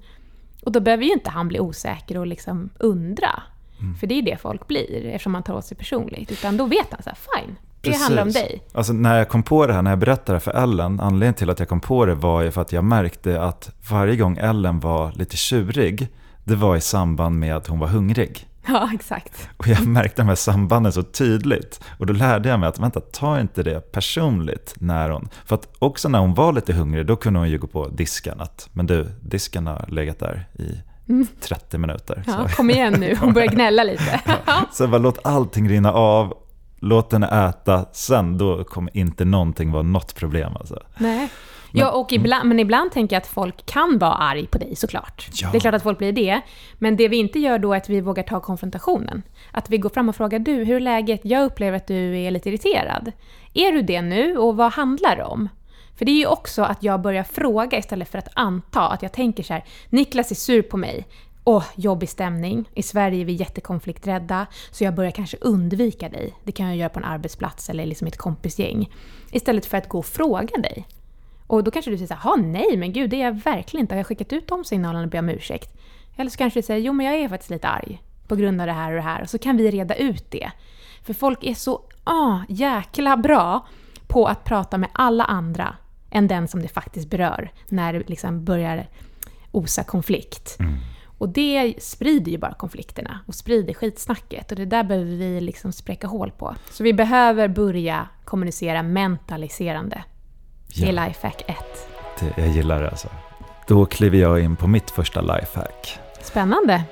Och 0.65 0.73
då 0.73 0.81
behöver 0.81 1.05
ju 1.05 1.13
inte 1.13 1.31
han 1.31 1.49
bli 1.49 1.61
osäker 1.61 2.19
och 2.19 2.27
liksom 2.27 2.71
undra. 2.79 3.43
Mm. 3.81 3.95
För 3.95 4.07
det 4.07 4.15
är 4.15 4.23
det 4.23 4.37
folk 4.41 4.67
blir 4.67 5.07
eftersom 5.07 5.33
man 5.33 5.43
tar 5.43 5.55
åt 5.55 5.65
sig 5.65 5.77
personligt. 5.77 6.33
Utan 6.33 6.57
då 6.57 6.65
vet 6.65 6.87
han 6.91 7.03
så 7.03 7.11
här, 7.11 7.19
fine, 7.35 7.57
det 7.89 7.93
Precis. 7.93 8.07
handlar 8.07 8.23
om 8.23 8.33
dig. 8.33 8.63
Alltså 8.73 8.93
när 8.93 9.19
jag 9.19 9.29
kom 9.29 9.43
på 9.43 9.67
det 9.67 9.73
här, 9.73 9.83
när 9.83 9.91
jag 9.91 9.99
berättade 9.99 10.41
för 10.41 10.51
Ellen, 10.51 11.01
anledningen 11.01 11.35
till 11.35 11.51
att 11.51 11.59
jag 11.59 11.69
kom 11.69 11.81
på 11.81 12.07
det 12.07 12.15
var 12.15 12.43
ju 12.43 12.51
för 12.51 12.61
att 12.63 12.73
jag 12.73 12.85
märkte 12.85 13.43
att 13.43 13.71
varje 13.91 14.17
gång 14.17 14.39
Ellen 14.39 14.81
var 14.81 15.13
lite 15.13 15.37
tjurig, 15.37 16.09
det 16.45 16.55
var 16.55 16.77
i 16.77 16.81
samband 16.81 17.39
med 17.39 17.57
att 17.57 17.67
hon 17.67 17.79
var 17.79 17.89
hungrig. 17.89 18.49
Ja, 18.71 18.91
exakt. 18.95 19.49
Och 19.57 19.69
jag 19.69 19.87
märkte 19.87 20.23
de 20.23 20.29
här 20.29 20.35
sambanden 20.35 20.93
så 20.93 21.03
tydligt. 21.03 21.81
Och 21.99 22.07
då 22.07 22.13
lärde 22.13 22.49
jag 22.49 22.61
mig 22.61 22.69
att 22.69 22.79
vänta, 22.79 23.01
ta 23.01 23.41
inte 23.41 23.63
det 23.63 23.93
personligt 23.93 24.75
när 24.79 25.11
hon... 25.11 25.29
För 25.45 25.55
att 25.55 25.69
också 25.79 26.09
när 26.09 26.19
hon 26.19 26.35
var 26.35 26.53
lite 26.53 26.73
hungrig, 26.73 27.07
då 27.07 27.17
kunde 27.17 27.39
hon 27.39 27.51
ju 27.51 27.59
gå 27.59 27.67
på 27.67 27.89
disken. 27.89 28.41
Att, 28.41 28.69
men 28.73 28.87
du, 28.87 29.07
disken 29.21 29.67
har 29.67 29.85
legat 29.89 30.19
där 30.19 30.49
i 30.55 30.65
30 31.41 31.77
mm. 31.77 31.89
minuter. 31.89 32.23
Ja, 32.27 32.49
kom 32.57 32.71
igen 32.71 32.97
nu, 33.01 33.17
hon 33.21 33.33
börjar 33.33 33.49
gnälla 33.49 33.83
lite. 33.83 34.21
så 34.73 34.87
bara 34.87 34.99
låt 34.99 35.27
allting 35.27 35.69
rinna 35.69 35.93
av 35.93 36.35
låt 36.81 37.13
henne 37.13 37.49
äta 37.49 37.85
sen, 37.93 38.39
då 38.39 38.65
kommer 38.65 38.97
inte 38.97 39.25
någonting 39.25 39.73
vara 39.73 39.83
något 39.83 40.15
problem. 40.15 40.57
Alltså. 40.57 40.83
Nej. 40.99 41.29
Men, 41.73 41.81
ja, 41.81 41.91
och 41.91 42.13
ibland, 42.13 42.49
men 42.49 42.61
ibland 42.61 42.93
tänker 42.93 43.17
jag 43.17 43.21
att 43.21 43.27
folk 43.27 43.67
kan 43.67 43.99
vara 43.99 44.15
arg 44.15 44.47
på 44.47 44.59
dig 44.59 44.77
såklart. 44.77 45.29
Ja. 45.33 45.49
Det 45.53 45.59
är 45.59 45.61
klart 45.61 45.75
att 45.75 45.83
folk 45.83 45.99
blir 45.99 46.13
det. 46.13 46.41
Men 46.79 46.97
det 46.97 47.09
vi 47.09 47.17
inte 47.17 47.39
gör 47.39 47.59
då 47.59 47.73
är 47.73 47.77
att 47.77 47.89
vi 47.89 48.01
vågar 48.01 48.23
ta 48.23 48.41
konfrontationen. 48.41 49.23
Att 49.53 49.71
vi 49.71 49.79
går 49.79 49.91
fram 49.91 50.09
och 50.09 50.17
frågar 50.17 50.39
du, 50.39 50.53
hur 50.53 50.77
är 50.77 50.81
läget? 50.81 51.21
Jag 51.25 51.45
upplever 51.45 51.77
att 51.77 51.87
du 51.87 52.19
är 52.19 52.31
lite 52.31 52.49
irriterad. 52.49 53.13
Är 53.55 53.73
du 53.73 53.83
det 53.83 54.03
nu 54.03 54.37
och 54.37 54.57
vad 54.57 54.73
handlar 54.73 55.17
det 55.17 55.25
om? 55.25 55.49
För 55.99 56.05
det 56.05 56.11
är 56.11 56.19
ju 56.19 56.27
också 56.27 56.63
att 56.63 56.83
jag 56.83 57.01
börjar 57.01 57.25
fråga 57.25 57.79
istället 57.79 58.09
för 58.09 58.19
att 58.19 58.29
anta 58.35 58.89
att 58.89 59.03
jag 59.03 59.13
tänker 59.13 59.43
så 59.43 59.53
här, 59.53 59.65
Niklas 59.91 60.31
är 60.31 60.35
sur 60.35 60.63
på 60.63 60.77
mig 60.77 61.07
åh, 61.49 61.65
jobbig 61.75 62.09
stämning. 62.09 62.69
I 62.75 62.83
Sverige 62.83 63.21
är 63.21 63.25
vi 63.25 63.33
jättekonflikträdda, 63.33 64.47
så 64.71 64.85
jag 64.85 64.95
börjar 64.95 65.11
kanske 65.11 65.37
undvika 65.41 66.09
dig. 66.09 66.35
Det 66.45 66.53
kan 66.53 66.67
jag 66.67 66.77
göra 66.77 66.89
på 66.89 66.99
en 66.99 67.05
arbetsplats 67.05 67.71
eller 67.71 67.87
liksom 67.87 68.07
ett 68.07 68.17
kompisgäng. 68.17 68.91
Istället 69.33 69.67
för 69.67 69.79
att 69.79 69.89
gå 69.89 69.99
och 69.99 70.07
fråga 70.07 70.57
dig. 70.57 70.87
Och 71.47 71.65
då 71.65 71.71
kanske 71.71 71.91
du 71.91 71.97
säger 71.97 72.07
såhär, 72.07 72.37
nej 72.37 72.77
men 72.77 72.93
gud, 72.93 73.11
det 73.11 73.17
är 73.17 73.25
jag 73.25 73.43
verkligen 73.43 73.85
inte. 73.85 73.95
Har 73.95 73.99
jag 73.99 74.07
skickat 74.07 74.33
ut 74.33 74.49
de 74.49 74.65
signalerna 74.65 75.05
och 75.05 75.11
ber 75.11 75.19
om 75.19 75.29
ursäkt? 75.29 75.77
Eller 76.17 76.31
så 76.31 76.37
kanske 76.37 76.59
du 76.59 76.63
säger, 76.63 76.81
jo 76.81 76.93
men 76.93 77.07
jag 77.07 77.15
är 77.15 77.29
faktiskt 77.29 77.51
lite 77.51 77.69
arg 77.69 78.03
på 78.27 78.37
grund 78.37 78.61
av 78.61 78.67
det 78.67 78.73
här 78.73 78.91
och 78.91 78.97
det 78.97 79.03
här. 79.03 79.23
Och 79.23 79.31
så 79.31 79.39
kan 79.39 79.57
vi 79.57 79.71
reda 79.71 79.95
ut 79.95 80.31
det. 80.31 80.51
För 81.03 81.15
folk 81.15 81.45
är 81.45 81.55
så 81.55 81.81
ah, 82.05 82.39
jäkla 82.49 83.17
bra 83.17 83.67
på 84.07 84.27
att 84.27 84.45
prata 84.45 84.79
med 84.79 84.91
alla 84.93 85.25
andra 85.25 85.77
än 86.11 86.29
den 86.29 86.49
som 86.49 86.63
det 86.63 86.69
faktiskt 86.69 87.11
berör 87.11 87.51
när 87.69 87.93
det 87.93 88.09
liksom 88.09 88.45
börjar 88.45 88.89
osa 89.53 89.85
konflikt. 89.85 90.57
Mm. 90.61 90.79
Och 91.19 91.29
det 91.29 91.75
sprider 91.83 92.33
ju 92.33 92.39
bara 92.39 92.55
konflikterna 92.55 93.21
och 93.27 93.35
sprider 93.35 93.75
skitsnacket 93.75 94.51
och 94.51 94.57
det 94.57 94.65
där 94.65 94.85
behöver 94.85 95.17
vi 95.17 95.41
liksom 95.41 95.73
spräcka 95.73 96.07
hål 96.07 96.31
på. 96.31 96.55
Så 96.71 96.83
vi 96.83 96.93
behöver 96.93 97.49
börja 97.49 98.09
kommunicera 98.25 98.83
mentaliserande. 98.83 100.05
Ja. 100.69 100.85
Det 100.87 100.93
är 100.93 101.07
lifehack 101.07 101.43
1. 101.47 101.57
Det, 102.21 102.43
jag 102.43 102.49
gillar 102.49 102.83
det 102.83 102.91
alltså. 102.91 103.09
Då 103.69 103.87
kliver 103.87 104.19
jag 104.19 104.41
in 104.41 104.57
på 104.57 104.67
mitt 104.67 104.91
första 104.91 105.21
lifehack. 105.21 105.99
Spännande. 106.23 106.85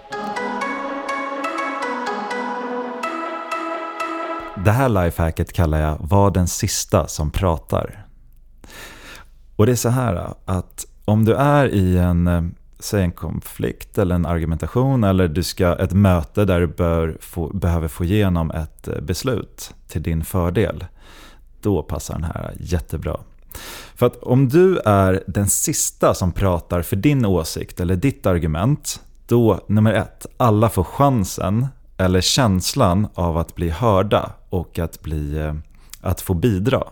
Det 4.65 4.73
här 4.73 4.89
lifehacket 4.89 5.53
kallar 5.53 5.81
jag 5.81 5.97
Var 6.01 6.31
den 6.31 6.49
sista 6.49 7.07
som 7.07 7.31
pratar. 7.31 8.07
Och 9.57 9.67
det 9.67 9.73
är 9.73 9.77
så 9.77 9.89
här 9.89 10.35
att 10.45 10.87
om 11.05 11.25
du 11.25 11.35
är 11.35 11.69
i 11.69 11.99
en, 11.99 12.27
eh, 12.27 12.43
säg 12.79 13.03
en 13.03 13.13
konflikt 13.13 13.99
eller 13.99 14.15
en 14.15 14.27
argumentation 14.27 15.05
eller 15.05 15.29
du 15.29 15.43
ska 15.43 15.75
ett 15.75 15.93
möte 15.93 16.45
där 16.45 16.61
du 16.61 16.67
bör 16.67 17.17
få, 17.21 17.49
behöver 17.49 17.89
få 17.89 18.05
igenom 18.05 18.51
ett 18.51 18.89
eh, 18.89 19.01
beslut 19.01 19.75
till 19.89 20.03
din 20.03 20.25
fördel. 20.25 20.85
Då 21.61 21.83
passar 21.83 22.15
den 22.15 22.25
här 22.25 22.55
jättebra. 22.61 23.21
För 23.95 24.07
att 24.07 24.17
om 24.17 24.49
du 24.49 24.79
är 24.79 25.25
den 25.27 25.49
sista 25.49 26.15
som 26.15 26.33
pratar 26.33 26.83
för 26.83 26.97
din 26.97 27.27
åsikt 27.27 27.81
eller 27.81 27.97
ditt 27.97 28.27
argument, 28.27 29.01
då 29.27 29.61
nummer 29.67 29.93
ett, 29.93 30.27
alla 30.37 30.69
får 30.69 30.85
chansen 30.85 31.67
eller 31.97 32.21
känslan 32.21 33.09
av 33.15 33.39
att 33.39 33.55
bli 33.55 33.71
hörda 33.71 34.33
och 34.49 34.79
att, 34.79 35.03
bli, 35.03 35.39
eh, 35.39 35.55
att 36.01 36.21
få 36.21 36.35
bidra. 36.35 36.83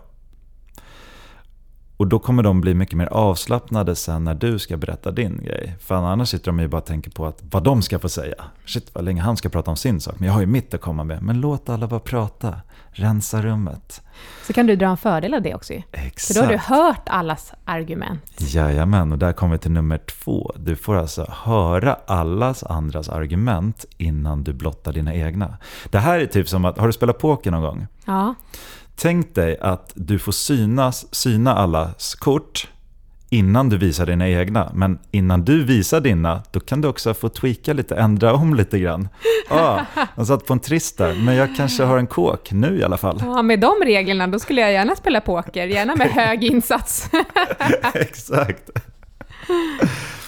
Och 1.96 2.06
då 2.06 2.18
kommer 2.18 2.42
de 2.42 2.60
bli 2.60 2.74
mycket 2.74 2.96
mer 2.96 3.06
avslappnade 3.06 3.96
sen 3.96 4.24
när 4.24 4.34
du 4.34 4.58
ska 4.58 4.76
berätta 4.76 5.10
din 5.10 5.40
grej. 5.44 5.76
För 5.80 5.94
annars 5.94 6.28
sitter 6.28 6.46
de 6.46 6.60
ju 6.60 6.68
bara 6.68 6.78
och 6.78 6.84
tänker 6.86 7.10
på 7.10 7.26
att 7.26 7.42
vad 7.50 7.62
de 7.62 7.82
ska 7.82 7.98
få 7.98 8.08
säga. 8.08 8.44
Shit 8.66 8.90
vad 8.94 9.04
länge 9.04 9.22
han 9.22 9.36
ska 9.36 9.48
prata 9.48 9.70
om 9.70 9.76
sin 9.76 10.00
sak. 10.00 10.14
Men 10.18 10.26
jag 10.26 10.32
har 10.32 10.40
ju 10.40 10.46
mitt 10.46 10.74
att 10.74 10.80
komma 10.80 11.04
med. 11.04 11.22
Men 11.22 11.40
låt 11.40 11.68
alla 11.68 11.86
bara 11.86 12.00
prata. 12.00 12.54
Rensa 12.96 13.42
rummet. 13.42 14.02
Så 14.46 14.52
kan 14.52 14.66
du 14.66 14.76
dra 14.76 14.86
en 14.86 14.96
fördel 14.96 15.34
av 15.34 15.42
det 15.42 15.54
också 15.54 15.72
ju. 15.72 15.82
Exakt. 15.92 16.26
För 16.26 16.34
då 16.34 16.40
har 16.40 16.52
du 16.52 16.58
hört 16.58 17.08
allas 17.08 17.52
argument. 17.64 18.22
Jajamän, 18.38 19.12
och 19.12 19.18
där 19.18 19.32
kommer 19.32 19.52
vi 19.52 19.58
till 19.58 19.70
nummer 19.70 19.98
två. 19.98 20.52
Du 20.56 20.76
får 20.76 20.96
alltså 20.96 21.26
höra 21.30 21.96
allas 22.06 22.64
andras 22.64 23.08
argument 23.08 23.84
innan 23.96 24.44
du 24.44 24.52
blottar 24.52 24.92
dina 24.92 25.14
egna. 25.14 25.56
Det 25.90 25.98
här 25.98 26.18
är 26.18 26.26
typ 26.26 26.48
som 26.48 26.64
att, 26.64 26.78
har 26.78 26.86
du 26.86 26.92
spelat 26.92 27.18
poker 27.18 27.50
någon 27.50 27.62
gång? 27.62 27.86
Ja. 28.04 28.34
Tänk 28.96 29.34
dig 29.34 29.58
att 29.60 29.92
du 29.94 30.18
får 30.18 30.32
synas, 30.32 31.14
syna 31.14 31.54
allas 31.54 32.14
kort 32.14 32.68
innan 33.30 33.68
du 33.68 33.78
visar 33.78 34.06
dina 34.06 34.28
egna. 34.28 34.70
Men 34.74 34.98
innan 35.10 35.44
du 35.44 35.64
visar 35.64 36.00
dina, 36.00 36.42
då 36.50 36.60
kan 36.60 36.80
du 36.80 36.88
också 36.88 37.14
få 37.14 37.28
tweaka 37.28 37.72
lite, 37.72 37.96
ändra 37.96 38.34
om 38.34 38.54
lite 38.54 38.78
grann. 38.78 39.08
Ah, 39.50 39.80
jag 40.16 40.26
satt 40.26 40.46
på 40.46 40.52
en 40.52 40.60
trist 40.60 40.98
där, 40.98 41.14
men 41.14 41.34
jag 41.34 41.56
kanske 41.56 41.82
har 41.82 41.98
en 41.98 42.06
kåk 42.06 42.52
nu 42.52 42.78
i 42.78 42.84
alla 42.84 42.96
fall. 42.96 43.18
Ja, 43.20 43.42
med 43.42 43.60
de 43.60 43.74
reglerna, 43.84 44.26
då 44.26 44.38
skulle 44.38 44.60
jag 44.60 44.72
gärna 44.72 44.96
spela 44.96 45.20
poker, 45.20 45.66
gärna 45.66 45.96
med 45.96 46.08
hög 46.10 46.44
insats. 46.44 47.10
Exakt. 47.94 48.70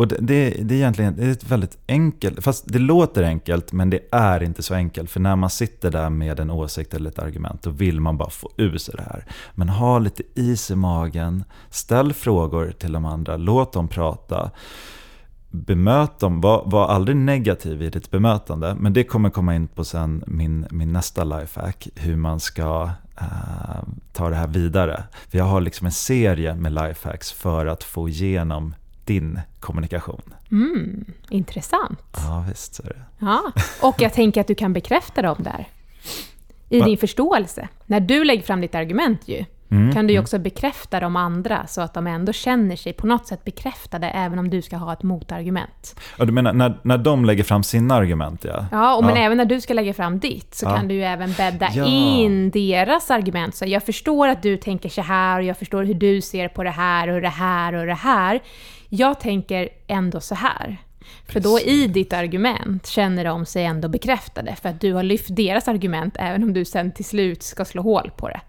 Och 0.00 0.08
det, 0.08 0.16
det, 0.18 0.74
är 0.74 0.76
egentligen 0.76 1.16
det 1.16 1.24
är 1.24 1.30
ett 1.30 1.50
väldigt 1.50 1.78
enkelt, 1.88 2.44
fast 2.44 2.64
det 2.66 2.78
låter 2.78 3.22
enkelt 3.22 3.72
men 3.72 3.90
det 3.90 4.00
är 4.10 4.42
inte 4.42 4.62
så 4.62 4.74
enkelt. 4.74 5.10
För 5.10 5.20
när 5.20 5.36
man 5.36 5.50
sitter 5.50 5.90
där 5.90 6.10
med 6.10 6.40
en 6.40 6.50
åsikt 6.50 6.94
eller 6.94 7.10
ett 7.10 7.18
argument 7.18 7.62
då 7.62 7.70
vill 7.70 8.00
man 8.00 8.16
bara 8.16 8.30
få 8.30 8.50
ur 8.56 8.78
sig 8.78 8.94
det 8.96 9.02
här. 9.02 9.24
Men 9.54 9.68
ha 9.68 9.98
lite 9.98 10.22
is 10.34 10.70
i 10.70 10.76
magen, 10.76 11.44
ställ 11.70 12.12
frågor 12.12 12.72
till 12.78 12.92
de 12.92 13.04
andra, 13.04 13.36
låt 13.36 13.72
dem 13.72 13.88
prata. 13.88 14.50
Bemöt 15.50 16.18
dem, 16.18 16.40
var, 16.40 16.62
var 16.66 16.88
aldrig 16.88 17.16
negativ 17.16 17.82
i 17.82 17.90
ditt 17.90 18.10
bemötande. 18.10 18.76
Men 18.78 18.92
det 18.92 19.04
kommer 19.04 19.30
komma 19.30 19.54
in 19.54 19.68
på 19.68 19.84
sen 19.84 20.24
min, 20.26 20.66
min 20.70 20.92
nästa 20.92 21.24
lifehack, 21.24 21.88
hur 21.94 22.16
man 22.16 22.40
ska 22.40 22.84
uh, 23.22 23.82
ta 24.12 24.30
det 24.30 24.36
här 24.36 24.48
vidare. 24.48 25.02
För 25.28 25.38
jag 25.38 25.44
har 25.44 25.60
liksom 25.60 25.86
en 25.86 25.92
serie 25.92 26.54
med 26.54 26.72
lifehacks 26.72 27.32
för 27.32 27.66
att 27.66 27.84
få 27.84 28.08
igenom 28.08 28.74
din 29.10 29.40
kommunikation. 29.60 30.22
Mm, 30.50 31.04
intressant. 31.30 32.16
Ja, 32.16 32.44
visst 32.48 32.78
är 32.78 32.84
det. 32.84 33.02
Ja, 33.18 33.52
och 33.82 33.94
jag 33.98 34.12
tänker 34.12 34.40
att 34.40 34.46
du 34.46 34.54
kan 34.54 34.72
bekräfta 34.72 35.22
dem 35.22 35.36
där. 35.38 35.68
I 36.68 36.80
Va? 36.80 36.86
din 36.86 36.98
förståelse. 36.98 37.68
När 37.86 38.00
du 38.00 38.24
lägger 38.24 38.42
fram 38.42 38.60
ditt 38.60 38.74
argument 38.74 39.28
ju, 39.28 39.44
mm, 39.70 39.92
kan 39.92 40.06
du 40.06 40.12
ju 40.12 40.16
mm. 40.16 40.22
också 40.22 40.38
bekräfta 40.38 41.00
de 41.00 41.16
andra 41.16 41.66
så 41.66 41.80
att 41.80 41.94
de 41.94 42.06
ändå 42.06 42.32
känner 42.32 42.76
sig 42.76 42.92
på 42.92 43.06
något 43.06 43.26
sätt 43.26 43.44
bekräftade 43.44 44.06
även 44.10 44.38
om 44.38 44.50
du 44.50 44.62
ska 44.62 44.76
ha 44.76 44.92
ett 44.92 45.02
motargument. 45.02 46.00
Ja, 46.18 46.24
du 46.24 46.32
menar 46.32 46.52
när, 46.52 46.78
när 46.82 46.98
de 46.98 47.24
lägger 47.24 47.44
fram 47.44 47.62
sina 47.62 47.94
argument 47.94 48.44
ja? 48.44 48.66
Ja, 48.72 48.94
och 48.96 49.04
ja. 49.04 49.06
men 49.06 49.16
även 49.16 49.38
när 49.38 49.44
du 49.44 49.60
ska 49.60 49.74
lägga 49.74 49.94
fram 49.94 50.18
ditt 50.18 50.54
så 50.54 50.66
ja. 50.66 50.76
kan 50.76 50.88
du 50.88 50.94
ju 50.94 51.02
även 51.02 51.32
bädda 51.32 51.70
ja. 51.74 51.84
in 51.84 52.50
deras 52.50 53.10
argument. 53.10 53.54
Så 53.54 53.64
jag 53.66 53.82
förstår 53.82 54.28
att 54.28 54.42
du 54.42 54.56
tänker 54.56 54.88
så 54.88 55.02
här 55.02 55.38
och 55.38 55.44
jag 55.44 55.58
förstår 55.58 55.84
hur 55.84 55.94
du 55.94 56.20
ser 56.20 56.48
på 56.48 56.62
det 56.64 56.70
här 56.70 57.08
och 57.08 57.20
det 57.20 57.28
här 57.28 57.72
och 57.74 57.86
det 57.86 57.94
här. 57.94 58.40
Jag 58.90 59.20
tänker 59.20 59.68
ändå 59.86 60.20
så 60.20 60.34
här. 60.34 60.78
För 61.28 61.40
då 61.40 61.60
i 61.60 61.86
ditt 61.86 62.12
argument 62.12 62.86
känner 62.86 63.24
de 63.24 63.46
sig 63.46 63.64
ändå 63.64 63.88
bekräftade 63.88 64.56
för 64.62 64.68
att 64.68 64.80
du 64.80 64.92
har 64.92 65.02
lyft 65.02 65.36
deras 65.36 65.68
argument 65.68 66.16
även 66.18 66.42
om 66.42 66.52
du 66.52 66.64
sen 66.64 66.92
till 66.92 67.04
slut 67.04 67.42
ska 67.42 67.64
slå 67.64 67.82
hål 67.82 68.10
på 68.16 68.28
det. 68.28 68.40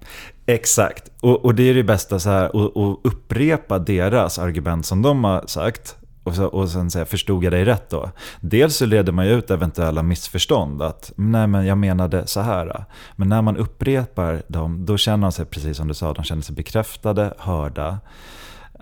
Exakt, 0.45 1.11
och, 1.21 1.45
och 1.45 1.55
det 1.55 1.63
är 1.63 1.73
det 1.73 1.83
bästa 1.83 2.19
så 2.19 2.29
här, 2.29 2.45
att 2.45 2.99
upprepa 3.03 3.79
deras 3.79 4.39
argument 4.39 4.85
som 4.85 5.01
de 5.01 5.23
har 5.23 5.43
sagt 5.47 5.95
och, 6.23 6.35
så, 6.35 6.45
och 6.45 6.69
sen 6.69 6.91
säga, 6.91 7.05
förstod 7.05 7.43
jag 7.43 7.53
dig 7.53 7.65
rätt 7.65 7.89
då? 7.89 8.11
Dels 8.39 8.75
så 8.75 8.85
leder 8.85 9.11
man 9.11 9.27
ju 9.27 9.31
ut 9.31 9.51
eventuella 9.51 10.03
missförstånd, 10.03 10.81
att 10.81 11.11
nej 11.15 11.47
men 11.47 11.65
jag 11.65 11.77
menade 11.77 12.27
så 12.27 12.39
här. 12.39 12.85
Men 13.15 13.29
när 13.29 13.41
man 13.41 13.57
upprepar 13.57 14.43
dem, 14.47 14.85
då 14.85 14.97
känner 14.97 15.21
de 15.21 15.31
sig, 15.31 15.45
precis 15.45 15.77
som 15.77 15.87
du 15.87 15.93
sa, 15.93 16.13
de 16.13 16.23
känner 16.23 16.41
sig 16.41 16.55
bekräftade, 16.55 17.33
hörda. 17.37 17.99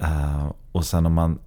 Uh, 0.01 0.51
och 0.71 0.85
sen 0.85 1.05
om 1.05 1.13
man 1.13 1.39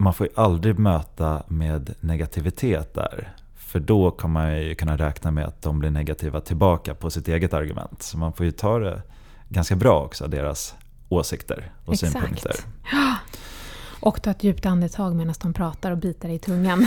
man 0.00 0.14
får 0.14 0.26
ju 0.26 0.32
aldrig 0.36 0.78
möta 0.78 1.42
med 1.48 1.94
negativitet 2.00 2.94
där. 2.94 3.32
För 3.56 3.80
då 3.80 4.10
kommer 4.10 4.40
man 4.40 4.62
ju 4.62 4.74
kunna 4.74 4.96
räkna 4.96 5.30
med 5.30 5.44
att 5.44 5.62
de 5.62 5.78
blir 5.78 5.90
negativa 5.90 6.40
tillbaka 6.40 6.94
på 6.94 7.10
sitt 7.10 7.28
eget 7.28 7.54
argument. 7.54 8.02
Så 8.02 8.18
man 8.18 8.32
får 8.32 8.46
ju 8.46 8.52
ta 8.52 8.78
det 8.78 9.02
ganska 9.48 9.76
bra 9.76 10.04
också, 10.04 10.26
deras 10.26 10.74
åsikter 11.08 11.72
och 11.84 11.94
Exakt. 11.94 12.12
synpunkter. 12.12 12.54
Och 14.02 14.22
ta 14.22 14.30
ett 14.30 14.44
djupt 14.44 14.66
andetag 14.66 15.14
medan 15.14 15.34
de 15.42 15.52
pratar 15.52 15.90
och 15.90 15.98
biter 15.98 16.28
i 16.28 16.38
tungan. 16.38 16.86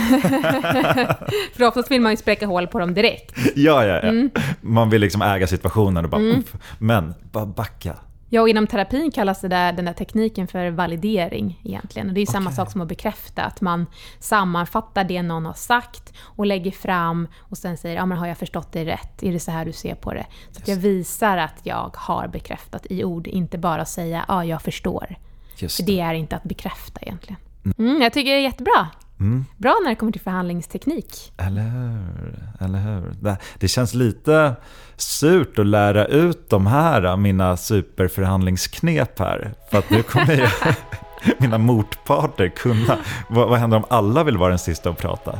För 1.54 1.64
oftast 1.64 1.90
vill 1.90 2.00
man 2.00 2.12
ju 2.12 2.16
spräcka 2.16 2.46
hål 2.46 2.66
på 2.66 2.78
dem 2.78 2.94
direkt. 2.94 3.32
Ja, 3.54 3.84
ja, 3.84 3.94
ja. 3.94 4.00
Mm. 4.00 4.30
Man 4.60 4.90
vill 4.90 5.00
liksom 5.00 5.22
äga 5.22 5.46
situationen 5.46 6.04
och 6.04 6.10
bara... 6.10 6.20
Mm. 6.20 6.42
Men, 6.78 7.14
bara 7.32 7.46
backa. 7.46 7.96
Ja, 8.34 8.40
och 8.40 8.48
inom 8.48 8.66
terapin 8.66 9.10
kallas 9.10 9.40
det 9.40 9.48
där, 9.48 9.72
den 9.72 9.84
där 9.84 9.92
tekniken 9.92 10.46
för 10.46 10.70
validering 10.70 11.60
egentligen. 11.64 12.08
Och 12.08 12.14
det 12.14 12.20
är 12.20 12.22
okay. 12.22 12.32
samma 12.32 12.52
sak 12.52 12.72
som 12.72 12.80
att 12.80 12.88
bekräfta, 12.88 13.42
att 13.42 13.60
man 13.60 13.86
sammanfattar 14.18 15.04
det 15.04 15.22
någon 15.22 15.46
har 15.46 15.54
sagt 15.54 16.12
och 16.20 16.46
lägger 16.46 16.70
fram 16.70 17.28
och 17.38 17.58
sen 17.58 17.76
säger 17.76 17.96
ja 17.96 18.06
men 18.06 18.18
har 18.18 18.26
jag 18.26 18.38
förstått 18.38 18.72
det 18.72 18.84
rätt? 18.84 19.22
Är 19.22 19.32
det 19.32 19.40
så 19.40 19.50
här 19.50 19.64
du 19.64 19.72
ser 19.72 19.94
på 19.94 20.14
det? 20.14 20.26
Så 20.50 20.70
jag 20.70 20.76
visar 20.76 21.36
att 21.36 21.60
jag 21.62 21.94
har 21.96 22.28
bekräftat 22.28 22.86
i 22.90 23.04
ord, 23.04 23.26
inte 23.26 23.58
bara 23.58 23.84
säga 23.84 24.24
ja 24.28 24.44
jag 24.44 24.62
förstår. 24.62 25.16
Just 25.56 25.76
för 25.76 25.82
det 25.82 26.00
är 26.00 26.14
inte 26.14 26.36
att 26.36 26.44
bekräfta 26.44 27.00
egentligen. 27.02 27.40
Mm. 27.64 27.90
mm, 27.90 28.02
jag 28.02 28.12
tycker 28.12 28.30
det 28.30 28.36
är 28.36 28.42
jättebra. 28.42 28.88
Mm. 29.20 29.44
Bra 29.56 29.76
när 29.82 29.90
det 29.90 29.96
kommer 29.96 30.12
till 30.12 30.20
förhandlingsteknik. 30.20 31.32
Eller 31.36 31.62
hur? 31.62 32.38
Eller 32.60 32.78
hur? 32.78 33.36
Det, 33.58 33.68
känns 33.68 33.94
lite 33.94 34.56
surt 34.96 35.58
att 35.58 35.66
lära 35.66 36.06
ut 36.06 36.50
de 36.50 36.66
här, 36.66 37.16
mina 37.16 37.56
superförhandlingsknep 37.56 39.18
här. 39.18 39.54
För 39.70 39.78
att 39.78 39.90
nu 39.90 40.02
kommer 40.02 40.34
ju 40.34 40.48
mina 41.38 41.58
motparter 41.58 42.48
kunna. 42.48 42.98
Vad, 43.28 43.48
vad 43.48 43.58
händer 43.58 43.76
om 43.76 43.84
alla 43.90 44.24
vill 44.24 44.36
vara 44.36 44.48
den 44.48 44.58
sista 44.58 44.90
att 44.90 44.98
prata? 44.98 45.38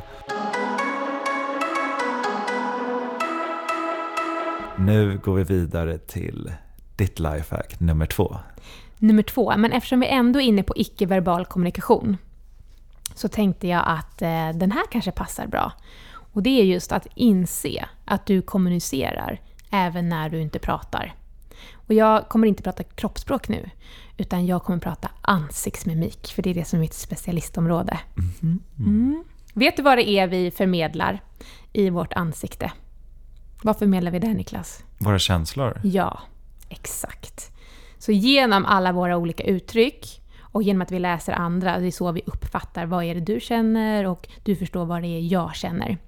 Nu 4.79 5.21
går 5.25 5.35
vi 5.35 5.45
vidare 5.45 5.99
till 5.99 6.53
ditt 6.97 7.19
lifehack 7.19 7.81
nummer 7.81 8.07
två. 8.07 8.37
Nummer 8.99 9.23
två, 9.23 9.53
men 9.57 9.73
eftersom 9.73 10.01
vi 10.01 10.07
ändå 10.07 10.41
är 10.41 10.45
inne 10.45 10.63
på 10.63 10.73
icke-verbal 10.77 11.45
kommunikation 11.45 12.17
så 13.15 13.29
tänkte 13.29 13.69
jag 13.69 13.83
att 13.87 14.23
eh, 14.23 14.49
den 14.49 14.73
här 14.73 14.85
kanske 14.91 15.11
passar 15.11 15.47
bra. 15.47 15.73
Och 16.33 16.43
det 16.43 16.61
är 16.61 16.65
just 16.65 16.93
att 16.93 17.07
inse 17.15 17.89
att 18.05 18.27
du 18.27 18.43
kommunicerar 18.43 19.41
även 19.71 20.09
när 20.09 20.29
du 20.29 20.41
inte 20.41 20.59
pratar. 20.59 21.15
Och 21.75 21.95
jag 21.95 22.29
kommer 22.29 22.47
inte 22.47 22.63
prata 22.63 22.83
kroppsspråk 22.83 23.49
nu, 23.49 23.71
utan 24.17 24.47
jag 24.47 24.63
kommer 24.63 24.79
prata 24.79 25.11
ansiktsmimik, 25.21 26.33
för 26.35 26.43
det 26.43 26.51
är 26.51 26.55
det 26.55 26.65
som 26.65 26.79
är 26.79 26.81
mitt 26.81 26.95
specialistområde. 26.95 27.99
Mhm. 28.15 28.61
Mm. 28.79 29.25
Vet 29.55 29.77
du 29.77 29.83
vad 29.83 29.99
det 29.99 30.09
är 30.09 30.27
vi 30.27 30.51
förmedlar 30.51 31.23
i 31.73 31.91
vårt 31.91 32.13
ansikte? 32.13 32.73
Vad 33.63 33.79
förmedlar 33.79 34.11
vi 34.11 34.19
där, 34.19 34.35
Niklas? 34.35 34.85
Våra 34.99 35.19
känslor? 35.19 35.81
Ja, 35.85 36.21
exakt. 36.69 37.51
Så 37.99 38.13
genom 38.13 38.65
alla 38.65 38.93
våra 38.93 39.17
olika 39.17 39.45
uttryck 39.45 40.21
och 40.55 40.63
genom 40.63 40.83
att 40.83 40.93
vi 40.93 40.99
läser 40.99 41.33
andra, 41.33 41.79
det 41.79 41.87
är 41.87 41.91
så 41.91 42.13
vi 42.13 42.23
uppfattar 42.27 42.87
vad 42.87 43.05
är 43.05 43.15
det 43.15 43.21
du 43.21 43.41
känner 43.41 44.07
och 44.07 44.29
du 44.43 44.57
förstår 44.57 44.85
vad 44.85 45.03
det 45.03 45.09
är 45.09 45.21
jag 45.33 45.55
känner. 45.55 45.99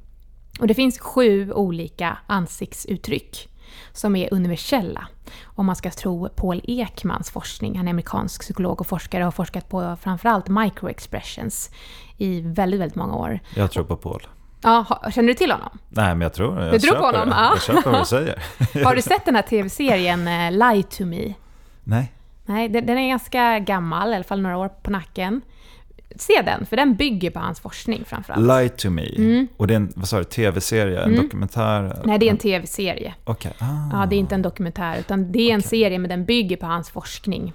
Och 0.61 0.67
det 0.67 0.75
finns 0.75 0.99
sju 0.99 1.53
olika 1.53 2.19
ansiktsuttryck 2.27 3.49
som 3.93 4.17
är 4.17 4.35
universella. 4.35 5.09
Om 5.45 5.67
man 5.67 5.77
ska 5.77 5.91
tro 5.91 6.29
Paul 6.29 6.61
Ekmans 6.65 7.31
forskning, 7.31 7.77
han 7.77 7.87
är 7.87 7.91
amerikansk 7.91 8.41
psykolog 8.41 8.81
och 8.81 8.87
forskare 8.87 9.23
och 9.23 9.27
har 9.27 9.31
forskat 9.33 9.69
på 9.69 9.97
framförallt 10.01 10.49
microexpressions 10.49 11.71
i 12.17 12.41
väldigt, 12.41 12.81
väldigt 12.81 12.97
många 12.97 13.15
år. 13.17 13.41
Jag 13.55 13.71
tror 13.71 13.85
på 13.85 13.97
Paul. 13.97 14.27
Ja, 14.63 15.03
känner 15.15 15.29
du 15.29 15.35
till 15.35 15.51
honom? 15.53 15.79
Nej, 15.89 16.09
men 16.15 16.21
jag 16.21 16.33
tror... 16.35 16.63
Jag 16.63 16.73
Du 16.73 16.79
tror 16.79 16.97
på 16.97 17.05
honom? 17.05 17.29
det. 17.29 17.35
Ja. 17.35 17.51
Jag 17.55 17.63
köper 17.63 17.91
vad 17.91 18.01
du 18.01 18.05
säger. 18.07 18.43
Har 18.85 18.95
du 18.95 19.03
sett 19.03 19.25
den 19.25 19.35
här 19.35 19.43
tv-serien 19.43 20.29
eh, 20.29 20.51
Lie 20.53 20.83
to 20.83 21.05
me? 21.05 21.35
Nej. 21.85 22.13
Nej, 22.47 22.69
den, 22.69 22.87
den 22.87 22.99
är 22.99 23.09
ganska 23.09 23.59
gammal, 23.59 24.13
i 24.13 24.15
alla 24.15 24.25
fall 24.25 24.41
några 24.41 24.57
år 24.57 24.69
på 24.69 24.91
nacken. 24.91 25.41
Se 26.17 26.43
den, 26.43 26.67
för 26.67 26.77
den 26.77 26.95
bygger 26.95 27.31
på 27.31 27.39
hans 27.39 27.61
forskning 27.61 28.05
framförallt. 28.07 28.47
Lie 28.47 28.69
to 28.69 28.91
me. 28.91 29.47
Och 29.57 29.67
det 29.67 29.75
är 29.75 29.77
en, 29.77 29.93
vad 29.97 30.09
sa 30.09 30.19
du, 30.19 30.25
tv-serie, 30.25 31.01
en 31.01 31.17
dokumentär? 31.17 31.81
Mm. 31.81 31.97
Nej, 32.05 32.19
det 32.19 32.27
är 32.27 32.31
en 32.31 32.39
tv-serie. 32.39 33.15
Okej. 33.25 33.53
Ah. 33.59 33.65
Ja, 33.93 34.07
det 34.07 34.17
är 34.17 34.19
inte 34.19 34.35
en 34.35 34.43
dokumentär, 34.43 34.99
utan 34.99 35.33
det 35.33 35.51
är 35.51 35.55
en 35.55 35.63
serie, 35.63 35.99
men 35.99 36.09
den 36.09 36.25
bygger 36.25 36.57
på 36.57 36.67
hans 36.67 36.91
forskning. 36.91 37.53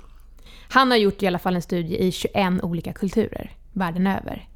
Han 0.70 0.92
har 0.92 0.98
gjort 0.98 1.24
i 1.24 1.28
alla 1.28 1.40
fall 1.40 1.56
en 1.56 1.62
studie 1.62 1.96
i 1.96 2.12
21 2.12 2.64
olika 2.64 2.94
kulturer 2.94 3.52
världen 3.72 4.08
över. 4.08 4.48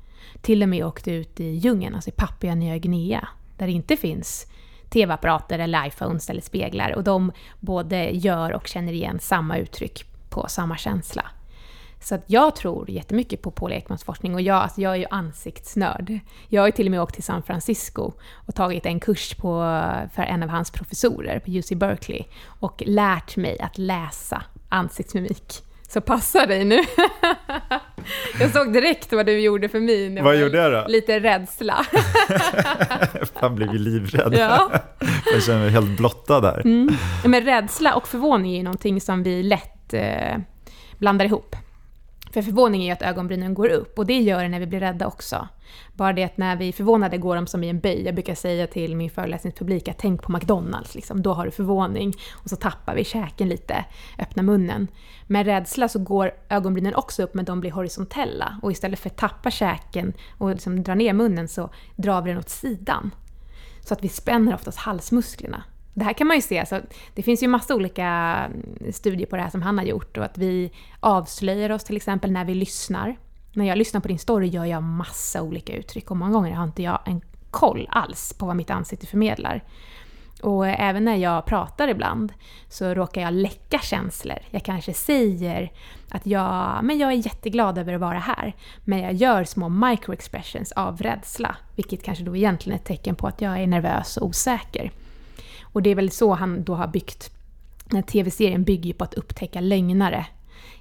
Till 0.42 0.64
och 0.64 0.70
med 0.70 0.86
åkt 0.86 1.08
ut 1.08 1.40
i 1.40 1.50
djungeln, 1.50 1.96
alltså 1.96 2.10
i 2.10 2.14
Papua 2.14 2.56
Nya 2.56 2.78
Guinea, 2.78 3.28
där 3.58 3.66
det 3.66 3.72
inte 3.72 3.98
finns 3.98 4.48
tv-apparater 4.90 5.60
eller 5.60 5.88
iPhones 5.88 6.30
eller 6.30 6.42
speglar. 6.42 6.96
Och 6.96 7.04
de 7.04 7.32
både 7.60 8.10
gör 8.10 8.54
och 8.54 8.68
känner 8.68 8.94
igen 8.94 9.20
samma 9.20 9.58
uttryck 9.58 10.06
på 10.36 10.48
samma 10.48 10.78
känsla. 10.78 11.26
Så 12.02 12.16
att 12.16 12.24
jag 12.28 12.56
tror 12.56 12.90
jättemycket 12.90 13.42
på 13.42 13.52
Paul 13.52 13.72
Ekmans 13.72 14.04
forskning 14.04 14.36
och 14.36 14.42
jag, 14.42 14.56
alltså 14.56 14.82
jag 14.82 14.92
är 14.92 14.98
ju 14.98 15.06
ansiktsnörd. 15.10 16.20
Jag 16.48 16.62
har 16.62 16.68
ju 16.68 16.72
till 16.72 16.88
och 16.88 16.92
med 16.92 17.02
åkt 17.02 17.14
till 17.14 17.24
San 17.24 17.44
Francisco 17.44 18.12
och 18.48 18.56
tagit 18.56 18.86
en 18.86 19.00
kurs 19.00 19.36
på, 19.36 19.50
för 20.16 20.24
en 20.24 20.44
av 20.44 20.50
hans 20.50 20.72
professorer 20.72 21.40
på 21.40 21.52
UC 21.52 21.70
Berkeley 21.70 22.24
och 22.60 22.84
lärt 22.86 23.36
mig 23.36 23.60
att 23.60 23.78
läsa 23.78 24.44
ansiktsmimik. 24.70 25.62
Så 25.88 26.02
passa 26.02 26.46
dig 26.46 26.66
nu! 26.66 26.80
Jag 28.40 28.52
såg 28.52 28.74
direkt 28.74 29.14
vad 29.14 29.26
du 29.26 29.40
gjorde 29.40 29.70
för 29.70 29.80
min. 29.80 30.24
Vad 30.24 30.36
gjorde 30.36 30.58
jag 30.58 30.72
då? 30.72 30.86
Lite 30.88 31.20
rädsla. 31.20 31.86
Han 33.34 33.56
blev 33.56 33.74
ju 33.74 33.80
livrädd. 33.80 34.34
Ja. 34.38 34.72
Jag 35.34 35.44
känner 35.44 35.60
mig 35.60 35.70
helt 35.70 35.98
blottad 35.98 36.42
där. 36.42 36.62
Mm. 36.66 36.96
Men 37.26 37.46
rädsla 37.46 37.96
och 37.96 38.08
förvåning 38.08 38.52
är 38.52 38.58
ju 38.58 38.64
någonting 38.64 39.02
som 39.02 39.24
vi 39.24 39.44
lätt 39.44 39.75
eh, 39.94 40.38
blandar 40.98 41.26
ihop. 41.26 41.56
För 42.36 42.42
förvåning 42.42 42.82
är 42.82 42.86
ju 42.86 42.92
att 42.92 43.02
ögonbrynen 43.02 43.54
går 43.54 43.70
upp 43.70 44.00
och 44.00 44.06
det 44.06 44.20
gör 44.20 44.44
det 44.44 44.50
när 44.50 44.60
vi 44.60 44.68
blir 44.68 44.80
rädda 44.80 45.08
också. 45.08 45.48
Bara 45.94 46.14
det 46.14 46.24
att 46.24 46.38
när 46.38 46.56
vi 46.56 46.68
är 46.68 46.74
förvånade 46.74 47.18
går 47.18 47.36
de 47.36 47.48
som 47.48 47.64
i 47.64 47.70
en 47.70 47.80
böj. 47.80 48.06
Jag 48.06 48.16
brukar 48.16 48.36
säga 48.36 48.68
till 48.68 48.96
min 48.96 49.10
föreläsningspublik 49.10 49.88
att 49.88 49.98
tänk 49.98 50.22
på 50.22 50.32
McDonalds, 50.32 50.96
liksom. 50.96 51.22
då 51.22 51.34
har 51.34 51.46
du 51.46 51.52
förvåning 51.52 52.14
och 52.34 52.50
så 52.50 52.56
tappar 52.56 52.96
vi 52.96 53.04
käken 53.04 53.50
lite, 53.50 53.86
öppnar 54.20 54.44
munnen. 54.44 54.88
Med 55.28 55.46
rädsla 55.46 55.88
så 55.88 56.00
går 56.00 56.32
ögonbrynen 56.50 56.96
också 56.96 57.24
upp 57.24 57.34
men 57.34 57.46
de 57.46 57.60
blir 57.60 57.72
horisontella 57.72 58.60
och 58.62 58.72
istället 58.72 59.00
för 59.00 59.10
att 59.10 59.18
tappa 59.18 59.52
käken 59.52 60.14
och 60.38 60.50
liksom 60.50 60.84
dra 60.84 60.96
ner 60.96 61.14
munnen 61.14 61.48
så 61.48 61.70
drar 61.96 62.22
vi 62.22 62.30
den 62.30 62.40
åt 62.40 62.50
sidan. 62.50 63.12
Så 63.82 63.94
att 63.94 64.04
vi 64.04 64.10
spänner 64.10 64.54
oftast 64.54 64.78
halsmusklerna. 64.78 65.64
Det 65.98 66.04
här 66.04 66.14
kan 66.14 66.28
man 66.28 66.36
ju 66.36 66.42
se, 66.42 66.60
alltså, 66.60 66.82
det 67.14 67.24
finns 67.24 67.44
ju 67.44 67.48
massa 67.48 67.76
olika 67.76 68.06
mm, 68.06 68.94
studier 68.94 69.28
på 69.28 69.36
det 69.36 69.42
här 69.42 69.50
som 69.50 69.62
han 69.62 69.78
har 69.78 69.86
gjort 69.86 70.18
och 70.18 70.26
att 70.26 70.38
vi 70.38 70.72
avslöjar 71.00 71.70
oss 71.70 71.84
till 71.84 71.98
exempel 71.98 72.32
när 72.32 72.46
vi 72.46 72.56
lyssnar. 72.56 73.16
När 73.54 73.66
jag 73.66 73.78
lyssnar 73.78 74.02
på 74.02 74.08
din 74.08 74.20
story 74.20 74.48
gör 74.48 74.66
jag 74.66 74.84
massa 74.84 75.42
olika 75.42 75.76
uttryck 75.76 76.12
och 76.12 76.18
många 76.18 76.32
gånger 76.32 76.52
har 76.52 76.64
inte 76.64 76.84
jag 76.84 77.00
en 77.06 77.22
koll 77.52 77.88
alls 77.92 78.34
på 78.34 78.46
vad 78.46 78.56
mitt 78.56 78.70
ansikte 78.70 79.08
förmedlar. 79.08 79.64
Och 80.42 80.68
även 80.68 81.06
när 81.06 81.16
jag 81.16 81.46
pratar 81.46 81.88
ibland 81.88 82.34
så 82.70 82.94
råkar 82.94 83.22
jag 83.22 83.34
läcka 83.34 83.80
känslor. 83.80 84.38
Jag 84.52 84.64
kanske 84.64 84.94
säger 84.94 85.72
att 86.10 86.26
jag, 86.26 86.80
men 86.84 86.98
jag 86.98 87.12
är 87.12 87.16
jätteglad 87.16 87.78
över 87.78 87.94
att 87.94 88.02
vara 88.02 88.20
här. 88.20 88.56
Men 88.84 89.00
jag 89.00 89.14
gör 89.14 89.44
små 89.44 89.70
microexpressions 89.70 90.72
av 90.72 90.98
rädsla. 90.98 91.56
Vilket 91.76 92.04
kanske 92.04 92.24
då 92.24 92.36
egentligen 92.36 92.78
är 92.78 92.82
ett 92.82 92.88
tecken 92.88 93.16
på 93.16 93.28
att 93.28 93.42
jag 93.42 93.60
är 93.60 93.68
nervös 93.68 94.18
och 94.18 94.28
osäker. 94.28 94.92
Och 95.76 95.82
det 95.82 95.90
är 95.90 95.96
väl 95.96 96.12
så 96.12 96.34
han 96.34 96.64
då 96.64 96.76
har 96.76 96.88
byggt... 96.88 97.32
Den 97.86 98.04
tv-serien 98.04 98.64
bygger 98.64 98.88
ju 98.88 98.94
på 98.94 99.04
att 99.04 99.14
upptäcka 99.14 99.62
lögnare. 99.62 100.26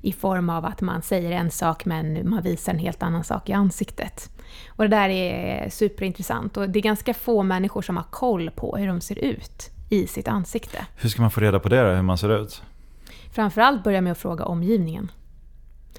I 0.01 0.13
form 0.13 0.51
av 0.51 0.65
att 0.65 0.81
man 0.81 1.03
säger 1.03 1.31
en 1.31 1.51
sak 1.51 1.85
men 1.85 2.31
man 2.31 2.43
visar 2.43 2.73
en 2.73 2.79
helt 2.79 3.03
annan 3.03 3.25
sak 3.25 3.49
i 3.49 3.53
ansiktet. 3.53 4.31
Och 4.69 4.85
det 4.85 4.97
där 4.97 5.09
är 5.09 5.71
superintressant 5.71 6.57
och 6.57 6.71
det 6.71 6.79
är 6.79 6.83
ganska 6.83 7.15
få 7.15 7.43
människor 7.43 7.83
som 7.83 7.97
har 7.97 8.05
koll 8.11 8.51
på 8.51 8.77
hur 8.77 8.87
de 8.87 9.01
ser 9.01 9.19
ut 9.19 9.71
i 9.91 10.07
sitt 10.07 10.29
ansikte. 10.29 10.87
Hur 10.97 11.09
ska 11.09 11.23
man 11.23 11.31
få 11.31 11.41
reda 11.41 11.61
på 11.61 11.69
det 11.69 11.83
då, 11.83 11.95
hur 11.95 12.03
man 12.03 12.19
ser 12.19 12.43
ut? 12.43 12.63
Framförallt 13.33 13.85
börja 13.85 14.01
med 14.01 14.13
att 14.13 14.19
fråga 14.19 14.45
omgivningen. 14.45 15.11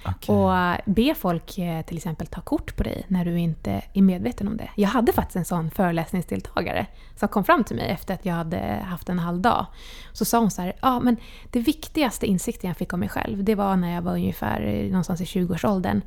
Okay. 0.08 0.36
Och 0.36 0.58
eh, 0.58 0.78
be 0.86 1.16
folk 1.16 1.58
eh, 1.58 1.82
till 1.82 1.98
exempel 1.98 2.28
ta 2.28 2.42
kort 2.42 2.76
på 2.76 2.84
dig 2.84 3.06
när 3.08 3.26
du 3.26 3.40
inte 3.40 3.82
är 3.94 4.02
medveten 4.02 4.48
om 4.48 4.58
det. 4.58 4.70
Jag 4.76 4.90
hade 4.90 5.14
faktiskt 5.14 5.36
en 5.36 5.46
sån 5.46 5.72
föreläsningsdeltagare 5.72 6.86
som 7.16 7.28
kom 7.28 7.44
fram 7.44 7.64
till 7.64 7.76
mig 7.76 7.90
efter 7.90 8.14
att 8.14 8.26
jag 8.26 8.34
hade 8.34 8.60
haft 8.86 9.10
en 9.10 9.20
halv 9.20 9.42
dag. 9.42 9.66
Så 10.14 10.26
sa 10.26 10.40
hon 10.40 10.52
så 10.52 10.62
här, 10.62 10.74
ja 10.82 11.00
men 11.00 11.18
det 11.52 11.60
viktigaste 11.60 12.26
insikten 12.26 12.68
jag 12.68 12.78
fick 12.78 12.94
om 12.94 13.00
mig 13.00 13.10
själv, 13.10 13.44
det 13.44 13.56
var 13.56 13.76
när 13.76 13.96
jag 13.96 14.02
var 14.02 14.14
ungefär 14.14 14.62
eh, 14.62 14.90
någonstans 14.90 15.22
i 15.22 15.24
20-årsåldern. 15.24 16.02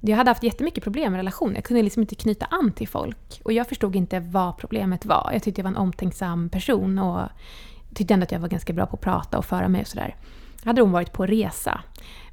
Jag 0.00 0.16
hade 0.16 0.30
haft 0.30 0.42
jättemycket 0.42 0.84
problem 0.84 1.12
med 1.12 1.18
relationer. 1.18 1.54
Jag 1.54 1.64
kunde 1.64 1.82
liksom 1.82 2.02
inte 2.02 2.14
knyta 2.14 2.46
an 2.46 2.72
till 2.72 2.88
folk. 2.88 3.40
Och 3.44 3.52
jag 3.52 3.68
förstod 3.68 3.96
inte 3.96 4.20
vad 4.20 4.58
problemet 4.58 5.04
var. 5.04 5.30
Jag 5.32 5.42
tyckte 5.42 5.60
jag 5.60 5.64
var 5.64 5.70
en 5.70 5.76
omtänksam 5.76 6.48
person 6.48 6.98
och 6.98 7.28
tyckte 7.94 8.14
ändå 8.14 8.24
att 8.24 8.32
jag 8.32 8.40
var 8.40 8.48
ganska 8.48 8.72
bra 8.72 8.86
på 8.86 8.96
att 8.96 9.00
prata 9.00 9.38
och 9.38 9.44
föra 9.44 9.68
mig 9.68 9.80
och 9.80 9.86
sådär. 9.86 10.16
hade 10.64 10.80
hon 10.80 10.92
varit 10.92 11.12
på 11.12 11.26
resa 11.26 11.80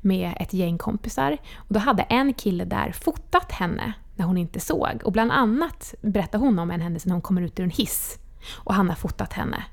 med 0.08 0.34
ett 0.40 0.54
gäng 0.54 0.78
kompisar. 0.78 1.38
Och 1.56 1.74
då 1.74 1.80
hade 1.80 2.04
en 2.04 2.34
kille 2.34 2.66
där 2.66 2.92
fotat 2.92 3.52
henne 3.52 3.94
när 4.16 4.26
hon 4.26 4.38
inte 4.38 4.60
såg. 4.60 5.02
Och 5.04 5.12
bland 5.12 5.32
annat 5.32 5.94
berättade 6.02 6.44
hon 6.44 6.60
om 6.60 6.72
en 6.72 6.82
händelse 6.82 7.08
när 7.08 7.14
hon 7.14 7.22
kommer 7.22 7.42
ut 7.42 7.60
ur 7.60 7.64
en 7.64 7.70
hiss. 7.70 8.20
Och 8.56 8.74
han 8.74 8.90
har 8.90 8.96
fotat 8.96 9.34
henne. 9.34 9.64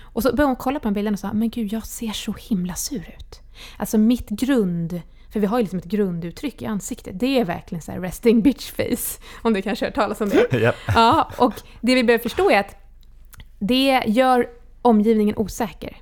Och 0.00 0.22
så 0.22 0.28
började 0.28 0.44
hon 0.44 0.56
kolla 0.56 0.80
på 0.80 0.84
den 0.84 0.94
bilden 0.94 1.14
och 1.14 1.20
sa 1.20 1.32
men 1.32 1.50
gud 1.50 1.72
jag 1.72 1.86
ser 1.86 2.12
så 2.12 2.32
himla 2.32 2.74
sur 2.74 3.14
ut. 3.18 3.40
Alltså 3.76 3.98
mitt 3.98 4.28
grund, 4.28 5.00
för 5.32 5.40
vi 5.40 5.46
har 5.46 5.58
ju 5.58 5.62
liksom 5.62 5.78
ett 5.78 5.84
grunduttryck 5.84 6.62
i 6.62 6.66
ansiktet. 6.66 7.20
Det 7.20 7.40
är 7.40 7.44
verkligen 7.44 7.82
så 7.82 7.92
här 7.92 8.00
resting 8.00 8.42
bitch 8.42 8.70
face. 8.70 9.22
Om 9.42 9.52
du 9.52 9.62
kanske 9.62 9.84
har 9.84 9.88
hört 9.88 9.94
talas 9.94 10.20
om 10.20 10.28
det. 10.28 10.46
Ja. 10.60 10.72
Ja, 10.86 11.30
och 11.38 11.54
det 11.80 11.94
vi 11.94 12.04
behöver 12.04 12.22
förstå 12.22 12.50
är 12.50 12.60
att 12.60 12.76
det 13.58 14.02
gör 14.06 14.48
omgivningen 14.82 15.36
osäker. 15.36 15.96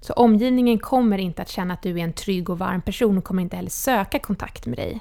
Så 0.00 0.12
omgivningen 0.12 0.78
kommer 0.78 1.18
inte 1.18 1.42
att 1.42 1.48
känna 1.48 1.74
att 1.74 1.82
du 1.82 2.00
är 2.00 2.04
en 2.04 2.12
trygg 2.12 2.50
och 2.50 2.58
varm 2.58 2.82
person 2.82 3.18
och 3.18 3.24
kommer 3.24 3.42
inte 3.42 3.56
heller 3.56 3.70
söka 3.70 4.18
kontakt 4.18 4.66
med 4.66 4.78
dig. 4.78 5.00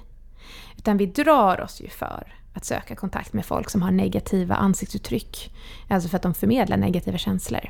Utan 0.77 0.97
vi 0.97 1.05
drar 1.05 1.61
oss 1.61 1.81
ju 1.81 1.87
för 1.87 2.33
att 2.53 2.65
söka 2.65 2.95
kontakt 2.95 3.33
med 3.33 3.45
folk 3.45 3.69
som 3.69 3.81
har 3.81 3.91
negativa 3.91 4.55
ansiktsuttryck. 4.55 5.53
Alltså 5.87 6.09
för 6.09 6.15
att 6.15 6.23
de 6.23 6.33
förmedlar 6.33 6.77
negativa 6.77 7.17
känslor. 7.17 7.69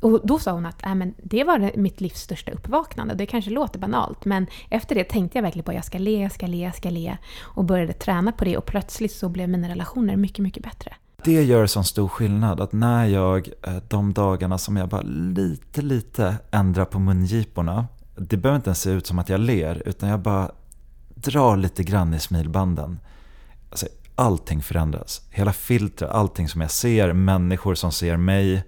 Och 0.00 0.26
då 0.26 0.38
sa 0.38 0.52
hon 0.52 0.66
att 0.66 0.86
äh, 0.86 0.94
men 0.94 1.14
det 1.22 1.44
var 1.44 1.76
mitt 1.76 2.00
livs 2.00 2.20
största 2.20 2.52
uppvaknande. 2.52 3.14
Det 3.14 3.26
kanske 3.26 3.50
låter 3.50 3.78
banalt, 3.78 4.24
men 4.24 4.46
efter 4.70 4.94
det 4.94 5.04
tänkte 5.04 5.38
jag 5.38 5.42
verkligen 5.42 5.64
på 5.64 5.70
att 5.70 5.74
jag 5.74 5.84
ska 5.84 5.98
le, 5.98 6.22
jag 6.22 6.32
ska 6.32 6.46
le, 6.46 6.64
jag 6.64 6.74
ska 6.74 6.90
le. 6.90 7.16
Och 7.40 7.64
började 7.64 7.92
träna 7.92 8.32
på 8.32 8.44
det 8.44 8.56
och 8.56 8.66
plötsligt 8.66 9.12
så 9.12 9.28
blev 9.28 9.48
mina 9.48 9.68
relationer 9.68 10.16
mycket, 10.16 10.38
mycket 10.38 10.62
bättre. 10.62 10.94
Det 11.24 11.42
gör 11.42 11.66
sån 11.66 11.84
stor 11.84 12.08
skillnad 12.08 12.60
att 12.60 12.72
när 12.72 13.04
jag, 13.06 13.48
eh, 13.62 13.76
de 13.88 14.12
dagarna 14.12 14.58
som 14.58 14.76
jag 14.76 14.88
bara 14.88 15.02
lite, 15.02 15.82
lite 15.82 16.36
ändrar 16.50 16.84
på 16.84 16.98
mungiporna. 16.98 17.86
Det 18.16 18.36
behöver 18.36 18.56
inte 18.56 18.68
ens 18.68 18.80
se 18.80 18.90
ut 18.90 19.06
som 19.06 19.18
att 19.18 19.28
jag 19.28 19.40
ler, 19.40 19.82
utan 19.86 20.08
jag 20.08 20.20
bara 20.20 20.50
drar 21.14 21.56
lite 21.56 21.82
grann 21.82 22.14
i 22.14 22.20
smilbanden. 22.20 22.98
Alltså, 23.70 23.86
allting 24.14 24.62
förändras. 24.62 25.22
Hela 25.30 25.52
filtret, 25.52 26.10
allting 26.10 26.48
som 26.48 26.60
jag 26.60 26.70
ser, 26.70 27.12
människor 27.12 27.74
som 27.74 27.92
ser 27.92 28.16
mig. 28.16 28.64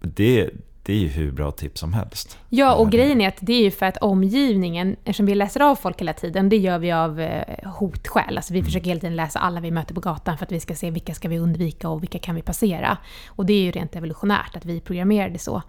Det, 0.00 0.50
det 0.84 0.92
är 0.92 0.96
ju 0.96 1.08
hur 1.08 1.32
bra 1.32 1.50
tips 1.50 1.80
som 1.80 1.92
helst. 1.92 2.38
Ja, 2.48 2.74
och 2.74 2.90
grejen 2.90 3.20
är 3.20 3.28
att 3.28 3.38
det 3.40 3.52
är 3.52 3.62
ju 3.62 3.70
för 3.70 3.86
att 3.86 3.96
omgivningen, 3.96 4.96
eftersom 5.04 5.26
vi 5.26 5.34
läser 5.34 5.60
av 5.60 5.76
folk 5.76 6.00
hela 6.00 6.12
tiden, 6.12 6.48
det 6.48 6.56
gör 6.56 6.78
vi 6.78 6.92
av 6.92 7.20
eh, 7.20 7.70
hotskäl. 7.72 8.36
Alltså 8.36 8.52
vi 8.52 8.58
mm. 8.58 8.66
försöker 8.66 8.86
hela 8.86 9.00
tiden 9.00 9.16
läsa 9.16 9.38
alla 9.38 9.60
vi 9.60 9.70
möter 9.70 9.94
på 9.94 10.00
gatan 10.00 10.38
för 10.38 10.44
att 10.44 10.52
vi 10.52 10.60
ska 10.60 10.74
se 10.74 10.90
vilka 10.90 11.14
ska 11.14 11.28
vi 11.28 11.38
undvika 11.38 11.88
och 11.88 12.02
vilka 12.02 12.18
kan 12.18 12.34
vi 12.34 12.42
passera. 12.42 12.98
Och 13.26 13.46
det 13.46 13.52
är 13.52 13.62
ju 13.62 13.70
rent 13.70 13.96
evolutionärt 13.96 14.56
att 14.56 14.64
vi 14.64 14.80
programmerade 14.80 15.38
så. 15.38 15.62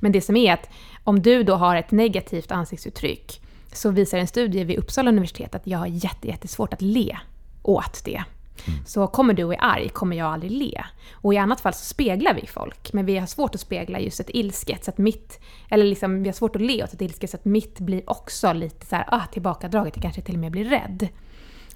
Men 0.00 0.12
det 0.12 0.20
som 0.20 0.36
är 0.36 0.52
att 0.52 0.68
om 1.04 1.22
du 1.22 1.42
då 1.42 1.54
har 1.54 1.76
ett 1.76 1.90
negativt 1.90 2.52
ansiktsuttryck 2.52 3.40
så 3.72 3.90
visar 3.90 4.18
en 4.18 4.26
studie 4.26 4.64
vid 4.64 4.78
Uppsala 4.78 5.10
universitet 5.10 5.54
att 5.54 5.66
jag 5.66 5.78
har 5.78 5.86
jättesvårt 6.22 6.72
att 6.72 6.82
le 6.82 7.18
åt 7.62 8.04
det. 8.04 8.24
Mm. 8.66 8.84
Så 8.86 9.06
kommer 9.06 9.34
du 9.34 9.44
och 9.44 9.54
är 9.54 9.58
arg 9.60 9.88
kommer 9.88 10.16
jag 10.16 10.32
aldrig 10.32 10.50
le. 10.50 10.84
Och 11.12 11.34
i 11.34 11.36
annat 11.36 11.60
fall 11.60 11.74
så 11.74 11.84
speglar 11.84 12.34
vi 12.34 12.46
folk. 12.46 12.92
Men 12.92 13.06
vi 13.06 13.18
har 13.18 13.26
svårt 13.26 13.54
att 13.54 13.60
spegla 13.60 14.00
just 14.00 14.20
ett 14.20 14.30
ilsket, 14.30 14.84
så 14.84 14.90
att 14.90 14.98
mitt... 14.98 15.40
Eller 15.68 15.84
liksom, 15.84 16.22
vi 16.22 16.28
har 16.28 16.34
svårt 16.34 16.56
att 16.56 16.62
le 16.62 16.84
åt 16.84 16.92
ett 16.92 17.00
ilsket 17.00 17.30
så 17.30 17.36
att 17.36 17.44
mitt 17.44 17.80
blir 17.80 18.10
också 18.10 18.52
lite 18.52 18.86
så 18.86 18.96
här, 18.96 19.04
ah, 19.08 19.26
tillbakadraget, 19.32 19.94
det 19.94 20.00
kanske 20.00 20.22
till 20.22 20.34
och 20.34 20.40
med 20.40 20.52
blir 20.52 20.64
rädd. 20.64 21.08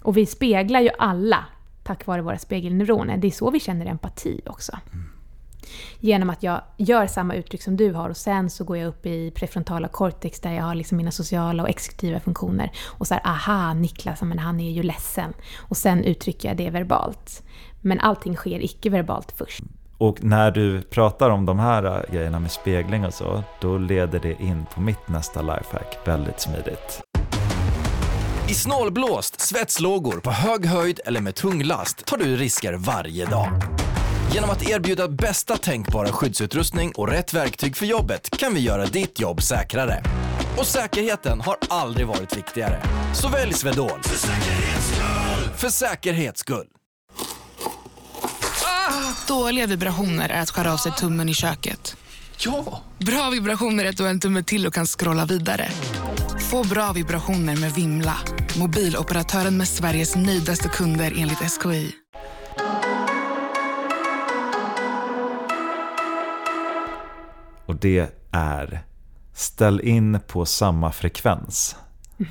Och 0.03 0.17
vi 0.17 0.27
speglar 0.27 0.81
ju 0.81 0.91
alla 0.99 1.45
tack 1.83 2.07
vare 2.07 2.23
våra 2.23 2.39
spegelneuroner. 2.39 3.17
Det 3.17 3.27
är 3.27 3.31
så 3.31 3.51
vi 3.51 3.61
känner 3.61 3.87
empati 3.87 4.41
också. 4.47 4.79
Mm 4.93 5.10
genom 6.01 6.31
att 6.31 6.43
jag 6.43 6.61
gör 6.77 7.07
samma 7.07 7.35
uttryck 7.35 7.63
som 7.63 7.77
du 7.77 7.93
har 7.93 8.11
och 8.11 8.17
sen 8.17 8.51
så 8.51 8.65
går 8.65 8.77
jag 8.77 8.89
upp 8.89 9.07
i 9.07 9.31
prefrontala 9.31 9.89
cortex 9.89 10.41
där 10.41 10.53
jag 10.53 10.65
har 10.65 10.75
liksom 10.75 10.97
mina 10.97 11.11
sociala 11.11 11.63
och 11.63 11.69
exekutiva 11.69 12.21
funktioner. 12.21 12.71
Och 12.87 13.07
så 13.07 13.15
här, 13.15 13.27
aha, 13.27 13.75
Niklas, 13.75 14.23
men 14.23 14.39
han 14.39 14.61
är 14.61 14.71
ju 14.71 14.83
ledsen. 14.83 15.33
Och 15.59 15.77
sen 15.77 16.05
uttrycker 16.05 16.49
jag 16.49 16.57
det 16.57 16.71
verbalt. 16.71 17.43
Men 17.81 18.01
allting 18.01 18.37
sker 18.37 18.65
icke-verbalt 18.65 19.33
först. 19.37 19.63
Och 19.99 20.25
när 20.25 20.51
du 20.51 20.83
pratar 20.83 21.31
om 21.31 21.47
de 21.47 21.59
här 21.59 21.85
äh, 21.85 22.15
grejerna 22.15 22.41
med 22.41 22.51
spegling 22.51 23.05
och 23.05 23.15
så, 23.15 23.43
då 23.61 23.79
leder 23.79 24.21
det 24.21 24.43
in 24.43 24.67
på 24.75 24.81
mitt 24.81 25.09
nästa 25.09 25.43
lifehack 25.43 25.99
väldigt 26.05 26.41
smidigt. 26.41 27.03
I 28.49 28.55
snålblåst, 28.55 29.41
svetslågor, 29.41 30.21
på 30.21 30.31
hög 30.31 30.67
höjd 30.67 31.01
eller 31.05 31.21
med 31.21 31.35
tung 31.35 31.63
last 31.63 32.07
tar 32.07 32.17
du 32.17 32.37
risker 32.37 32.73
varje 32.73 33.27
dag. 33.27 33.80
Genom 34.33 34.51
att 34.51 34.69
erbjuda 34.69 35.09
bästa 35.09 35.57
tänkbara 35.57 36.09
skyddsutrustning 36.13 36.93
och 36.95 37.09
rätt 37.09 37.35
verktyg 37.35 37.77
för 37.77 37.87
jobbet 37.87 38.31
kan 38.31 38.55
vi 38.55 38.61
göra 38.61 38.87
ditt 38.87 39.21
jobb 39.21 39.43
säkrare. 39.43 40.03
Och 40.57 40.67
säkerheten 40.67 41.41
har 41.41 41.57
aldrig 41.69 42.07
varit 42.07 42.37
viktigare. 42.37 42.83
Så 43.15 43.29
välj 43.29 43.53
Swedol. 43.53 44.03
För 44.03 44.17
säkerhets 44.17 44.87
skull! 44.87 45.57
För 45.57 45.69
säkerhets 45.69 46.41
skull. 46.41 46.67
Ah, 48.65 49.13
dåliga 49.29 49.67
vibrationer 49.67 50.29
är 50.29 50.43
att 50.43 50.51
skära 50.51 50.73
av 50.73 50.77
sig 50.77 50.93
tummen 50.93 51.29
i 51.29 51.35
köket. 51.35 51.97
Ja! 52.39 52.83
Bra 52.99 53.31
vibrationer 53.31 53.85
är 53.85 53.89
att 53.89 53.97
du 53.97 54.03
har 54.03 54.11
en 54.11 54.21
tumme 54.21 54.43
till 54.43 54.67
och 54.67 54.75
kan 54.75 54.87
scrolla 54.87 55.25
vidare. 55.25 55.69
Få 56.51 56.65
bra 56.65 56.93
vibrationer 56.93 57.57
med 57.57 57.73
Vimla. 57.75 58.17
Mobiloperatören 58.59 59.57
med 59.57 59.69
Sveriges 59.69 60.17
nöjdaste 60.17 60.69
kunder 60.69 61.15
enligt 61.17 61.39
SKI. 61.39 61.93
Och 67.71 67.77
det 67.77 68.11
är 68.31 68.83
ställ 69.33 69.81
in 69.81 70.21
på 70.27 70.47
samma 70.47 70.93
frekvens. 70.93 71.77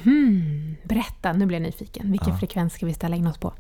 Mm, 0.06 0.76
berätta, 0.84 1.34
nu 1.34 1.46
blir 1.46 1.58
jag 1.58 1.66
nyfiken. 1.66 2.12
Vilken 2.12 2.34
ja. 2.34 2.38
frekvens 2.38 2.74
ska 2.74 2.86
vi 2.86 2.94
ställa 2.94 3.16
in 3.16 3.28
oss 3.28 3.38
på? 3.38 3.54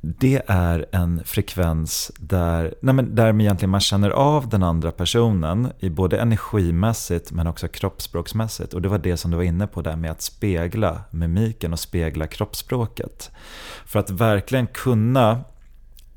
Det 0.00 0.42
är 0.46 0.86
en 0.92 1.22
frekvens 1.24 2.12
där, 2.18 2.74
nej 2.80 2.94
men 2.94 3.14
där 3.14 3.40
egentligen 3.40 3.70
man 3.70 3.80
känner 3.80 4.10
av 4.10 4.48
den 4.48 4.62
andra 4.62 4.92
personen, 4.92 5.72
i 5.78 5.90
både 5.90 6.18
energimässigt 6.18 7.32
men 7.32 7.46
också 7.46 7.68
kroppsspråksmässigt. 7.68 8.74
Och 8.74 8.82
det 8.82 8.88
var 8.88 8.98
det 8.98 9.16
som 9.16 9.30
du 9.30 9.36
var 9.36 9.44
inne 9.44 9.66
på 9.66 9.82
där 9.82 9.96
med 9.96 10.10
att 10.10 10.22
spegla 10.22 11.00
mimiken 11.10 11.72
och 11.72 11.80
spegla 11.80 12.26
kroppsspråket. 12.26 13.30
För 13.84 13.98
att 13.98 14.10
verkligen 14.10 14.66
kunna 14.66 15.44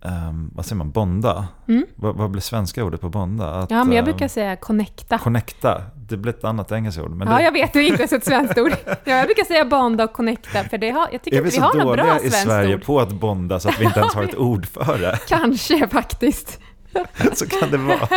um, 0.02 0.52
vad 0.56 0.66
säger 0.66 0.78
man, 0.78 0.92
bonda? 0.92 1.48
Mm. 1.68 1.86
Vad, 1.96 2.16
vad, 2.16 2.32
blir 2.32 2.42
svenska 2.42 2.84
ordet 2.84 3.02
på 3.02 3.10
bonda? 3.10 3.50
Att, 3.50 3.72
ja, 3.72 3.84
men 3.84 3.96
jag 3.96 4.06
brukar 4.06 4.26
um, 4.26 4.30
säga 4.30 4.56
connecta. 4.56 5.18
Connecta, 5.18 5.82
det 5.96 6.18
blir 6.18 6.34
ett 6.34 6.44
annat 6.44 6.72
engelskt 6.72 7.02
ord. 7.02 7.12
Men 7.12 7.28
ja, 7.28 7.38
det... 7.38 7.44
jag 7.44 7.52
vet, 7.52 7.74
det 7.74 7.80
är 7.80 7.84
inte 7.84 8.02
ens 8.02 8.14
ett 8.14 8.26
svenskt 8.26 8.58
ord. 8.58 8.76
Ja, 8.86 8.96
jag 9.04 9.26
brukar 9.26 9.44
säga 9.44 9.66
bonda 9.66 10.04
och 10.04 10.14
connecta, 10.14 10.64
för 10.64 10.78
det 10.78 10.90
har, 10.90 11.10
jag 11.12 11.22
tycker 11.24 11.46
att 11.46 11.54
vi 11.54 11.58
har 11.58 11.74
något 11.74 11.98
bra 11.98 12.06
svenskt 12.06 12.26
ord. 12.26 12.26
Är 12.26 12.28
vi 12.28 12.30
så 12.30 12.36
dåliga 12.36 12.42
i 12.42 12.46
Sverige 12.46 12.78
på 12.78 13.00
att 13.00 13.12
bonda 13.12 13.60
så 13.60 13.70
att 13.70 13.80
vi 13.80 13.86
inte 13.86 14.00
ens 14.00 14.14
har 14.14 14.24
ett 14.24 14.36
ord 14.38 14.66
för 14.66 14.98
det? 14.98 15.20
Kanske 15.28 15.88
faktiskt. 15.88 16.60
så 17.34 17.48
kan 17.48 17.72
det 17.72 17.78
vara. 17.78 18.08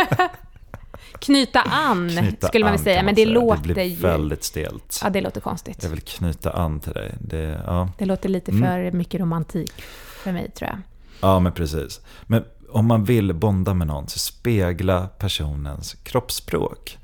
Knyta 1.19 1.61
an, 1.61 2.09
knyta 2.09 2.47
skulle 2.47 2.65
man 2.65 2.73
väl 2.73 2.83
säga, 2.83 3.03
men 3.03 3.15
det 3.15 3.23
säga. 3.23 3.33
låter 3.33 3.67
Det 3.67 3.73
blir 3.73 3.83
ju... 3.83 3.95
väldigt 3.95 4.43
stelt. 4.43 4.99
Ja, 5.03 5.09
det 5.09 5.21
låter 5.21 5.41
konstigt. 5.41 5.83
Jag 5.83 5.89
vill 5.89 6.01
knyta 6.01 6.51
an 6.51 6.79
till 6.79 6.93
dig. 6.93 7.15
Det, 7.19 7.61
ja. 7.65 7.89
det 7.97 8.05
låter 8.05 8.29
lite 8.29 8.51
mm. 8.51 8.63
för 8.63 8.97
mycket 8.97 9.21
romantik 9.21 9.81
för 10.23 10.31
mig, 10.31 10.51
tror 10.51 10.69
jag. 10.69 10.79
Ja, 11.21 11.39
men 11.39 11.51
precis. 11.51 12.01
Men 12.23 12.43
om 12.69 12.85
man 12.85 13.03
vill 13.03 13.33
bonda 13.33 13.73
med 13.73 13.87
någon 13.87 14.07
så 14.07 14.19
spegla 14.19 15.07
personens 15.07 15.93
kroppsspråk. 16.03 16.97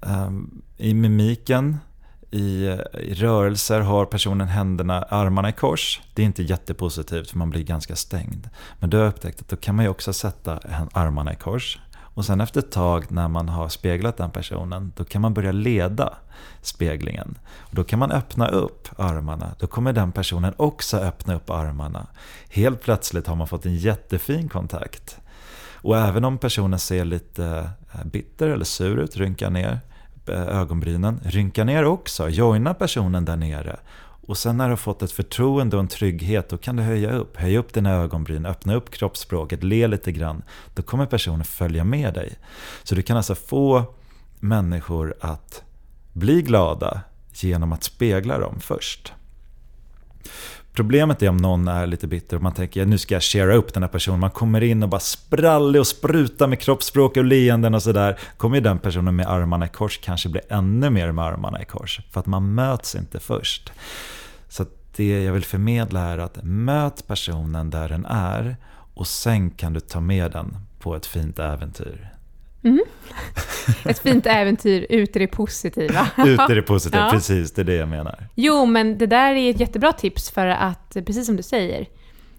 Um, 0.00 0.62
I 0.76 0.94
mimiken, 0.94 1.76
i, 2.30 2.64
i, 3.00 3.14
rörelser 3.14 3.80
har 3.80 4.04
personen 4.04 4.48
händerna, 4.48 5.02
armarna 5.02 5.48
i 5.48 5.52
kors. 5.52 6.00
Det 6.14 6.22
är 6.22 6.26
inte 6.26 6.42
jättepositivt 6.42 7.30
för 7.30 7.38
man 7.38 7.50
blir 7.50 7.62
ganska 7.62 7.96
stängd. 7.96 8.48
Men 8.78 8.90
då 8.90 8.96
har 8.96 9.04
jag 9.04 9.10
upptäckt 9.10 9.40
att 9.40 9.48
då 9.48 9.56
kan 9.56 9.76
man 9.76 9.84
ju 9.84 9.88
också 9.88 10.12
sätta 10.12 10.58
armarna 10.92 11.32
i 11.32 11.36
kors. 11.36 11.78
Och 12.18 12.24
sen 12.24 12.40
efter 12.40 12.60
ett 12.60 12.70
tag 12.70 13.04
när 13.08 13.28
man 13.28 13.48
har 13.48 13.68
speglat 13.68 14.16
den 14.16 14.30
personen, 14.30 14.92
då 14.96 15.04
kan 15.04 15.22
man 15.22 15.34
börja 15.34 15.52
leda 15.52 16.14
speglingen. 16.62 17.38
Och 17.58 17.74
då 17.74 17.84
kan 17.84 17.98
man 17.98 18.12
öppna 18.12 18.48
upp 18.48 18.88
armarna. 18.96 19.54
Då 19.58 19.66
kommer 19.66 19.92
den 19.92 20.12
personen 20.12 20.54
också 20.56 20.96
öppna 20.96 21.34
upp 21.34 21.50
armarna. 21.50 22.06
Helt 22.50 22.82
plötsligt 22.82 23.26
har 23.26 23.36
man 23.36 23.48
fått 23.48 23.66
en 23.66 23.76
jättefin 23.76 24.48
kontakt. 24.48 25.18
Och 25.74 25.98
även 25.98 26.24
om 26.24 26.38
personen 26.38 26.78
ser 26.78 27.04
lite 27.04 27.70
eh, 27.94 28.04
bitter 28.04 28.48
eller 28.48 28.64
sur 28.64 28.98
ut, 28.98 29.16
rynka 29.16 29.50
ner 29.50 29.80
eh, 30.28 30.58
ögonbrynen. 30.58 31.20
Rynka 31.24 31.64
ner 31.64 31.84
också, 31.84 32.28
joina 32.28 32.74
personen 32.74 33.24
där 33.24 33.36
nere. 33.36 33.78
Och 34.28 34.38
sen 34.38 34.56
när 34.56 34.64
du 34.64 34.70
har 34.70 34.76
fått 34.76 35.02
ett 35.02 35.12
förtroende 35.12 35.76
och 35.76 35.82
en 35.82 35.88
trygghet, 35.88 36.48
då 36.48 36.58
kan 36.58 36.76
du 36.76 36.82
höja 36.82 37.10
upp. 37.10 37.36
Höja 37.36 37.58
upp 37.58 37.72
dina 37.72 37.92
ögonbryn, 37.92 38.46
öppna 38.46 38.74
upp 38.74 38.90
kroppsspråket, 38.90 39.64
le 39.64 39.86
lite 39.86 40.12
grann. 40.12 40.42
Då 40.74 40.82
kommer 40.82 41.06
personen 41.06 41.44
följa 41.44 41.84
med 41.84 42.14
dig. 42.14 42.38
Så 42.82 42.94
du 42.94 43.02
kan 43.02 43.16
alltså 43.16 43.34
få 43.34 43.94
människor 44.40 45.14
att 45.20 45.62
bli 46.12 46.42
glada 46.42 47.00
genom 47.32 47.72
att 47.72 47.84
spegla 47.84 48.38
dem 48.38 48.60
först. 48.60 49.12
Problemet 50.78 51.22
är 51.22 51.28
om 51.28 51.36
någon 51.36 51.68
är 51.68 51.86
lite 51.86 52.06
bitter 52.06 52.36
och 52.36 52.42
man 52.42 52.52
tänker 52.52 52.86
nu 52.86 52.98
ska 52.98 53.14
jag 53.14 53.22
share 53.22 53.56
upp 53.56 53.74
den 53.74 53.82
här 53.82 53.90
personen. 53.90 54.20
Man 54.20 54.30
kommer 54.30 54.62
in 54.62 54.82
och 54.82 54.88
bara 54.88 55.00
sprallig 55.00 55.80
och 55.80 55.86
sprutar 55.86 56.46
med 56.46 56.60
kroppsspråk 56.60 57.16
och 57.16 57.24
leenden 57.24 57.74
och 57.74 57.82
sådär. 57.82 58.18
Kommer 58.36 58.56
ju 58.56 58.62
den 58.62 58.78
personen 58.78 59.16
med 59.16 59.26
armarna 59.26 59.66
i 59.66 59.68
kors 59.68 59.98
kanske 59.98 60.28
bli 60.28 60.40
ännu 60.48 60.90
mer 60.90 61.12
med 61.12 61.24
armarna 61.24 61.62
i 61.62 61.64
kors. 61.64 62.00
För 62.10 62.20
att 62.20 62.26
man 62.26 62.54
möts 62.54 62.94
inte 62.94 63.20
först. 63.20 63.72
Så 64.48 64.66
det 64.96 65.22
jag 65.22 65.32
vill 65.32 65.44
förmedla 65.44 66.00
är 66.00 66.18
att 66.18 66.38
möt 66.42 67.06
personen 67.06 67.70
där 67.70 67.88
den 67.88 68.06
är 68.06 68.56
och 68.94 69.06
sen 69.06 69.50
kan 69.50 69.72
du 69.72 69.80
ta 69.80 70.00
med 70.00 70.32
den 70.32 70.56
på 70.78 70.96
ett 70.96 71.06
fint 71.06 71.38
äventyr. 71.38 72.17
Mm. 72.64 72.84
Ett 73.84 73.98
fint 73.98 74.26
äventyr 74.26 74.86
ut 74.88 75.16
i 75.16 75.18
det 75.18 75.26
positiva. 75.26 76.08
ut 76.26 76.50
i 76.50 76.54
det 76.54 76.62
positiva, 76.62 77.04
ja. 77.04 77.10
precis. 77.10 77.52
Det 77.52 77.62
är 77.62 77.64
det 77.64 77.74
jag 77.74 77.88
menar. 77.88 78.28
Jo, 78.34 78.66
men 78.66 78.98
det 78.98 79.06
där 79.06 79.34
är 79.34 79.50
ett 79.50 79.60
jättebra 79.60 79.92
tips 79.92 80.30
för 80.30 80.46
att, 80.46 80.96
precis 81.06 81.26
som 81.26 81.36
du 81.36 81.42
säger, 81.42 81.86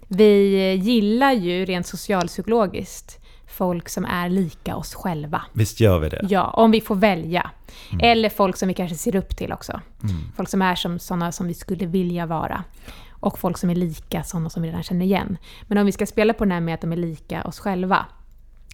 vi 0.08 0.74
gillar 0.74 1.32
ju 1.32 1.64
rent 1.64 1.86
socialpsykologiskt 1.86 3.20
folk 3.60 3.88
som 3.88 4.04
är 4.04 4.28
lika 4.28 4.76
oss 4.76 4.94
själva. 4.94 5.42
Visst 5.52 5.80
gör 5.80 5.98
vi 5.98 6.08
det? 6.08 6.26
Ja, 6.28 6.50
om 6.50 6.70
vi 6.70 6.80
får 6.80 6.94
välja. 6.94 7.50
Mm. 7.92 8.00
Eller 8.10 8.28
folk 8.28 8.56
som 8.56 8.68
vi 8.68 8.74
kanske 8.74 8.96
ser 8.96 9.16
upp 9.16 9.36
till 9.36 9.52
också. 9.52 9.80
Mm. 10.02 10.16
Folk 10.36 10.48
som 10.48 10.62
är 10.62 10.74
som 10.74 10.98
sådana 10.98 11.32
som 11.32 11.46
vi 11.46 11.54
skulle 11.54 11.86
vilja 11.86 12.26
vara. 12.26 12.64
Och 13.10 13.38
folk 13.38 13.58
som 13.58 13.70
är 13.70 13.74
lika 13.74 14.22
sådana 14.22 14.50
som 14.50 14.62
vi 14.62 14.68
redan 14.68 14.82
känner 14.82 15.04
igen. 15.04 15.36
Men 15.62 15.78
om 15.78 15.86
vi 15.86 15.92
ska 15.92 16.06
spela 16.06 16.32
på 16.32 16.44
den 16.44 16.52
här 16.52 16.60
med 16.60 16.74
att 16.74 16.80
de 16.80 16.92
är 16.92 16.96
lika 16.96 17.44
oss 17.44 17.58
själva, 17.60 18.06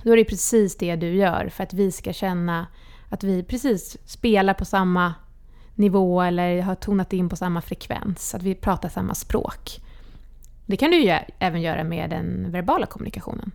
då 0.07 0.13
är 0.13 0.17
det 0.17 0.25
precis 0.25 0.77
det 0.77 0.97
du 0.97 1.15
gör 1.15 1.49
för 1.49 1.63
att 1.63 1.75
vi 1.75 1.93
ska 1.93 2.13
känna 2.13 2.67
att 3.09 3.25
vi 3.25 3.43
precis 3.43 3.97
spelar 4.05 4.55
på 4.55 4.65
samma 4.65 5.15
nivå 5.75 6.23
eller 6.23 6.63
har 6.63 6.75
tonat 6.75 7.13
in 7.13 7.29
på 7.29 7.37
samma 7.37 7.61
frekvens, 7.61 8.35
att 8.35 8.43
vi 8.43 8.55
pratar 8.55 8.89
samma 8.89 9.15
språk. 9.15 9.81
Det 10.67 10.77
kan 10.77 10.91
du 10.91 10.97
ju 10.97 11.19
även 11.39 11.63
göra 11.63 11.85
med 11.85 12.11
den 12.11 12.53
verbala 12.53 12.87
kommunikationen. 12.87 13.53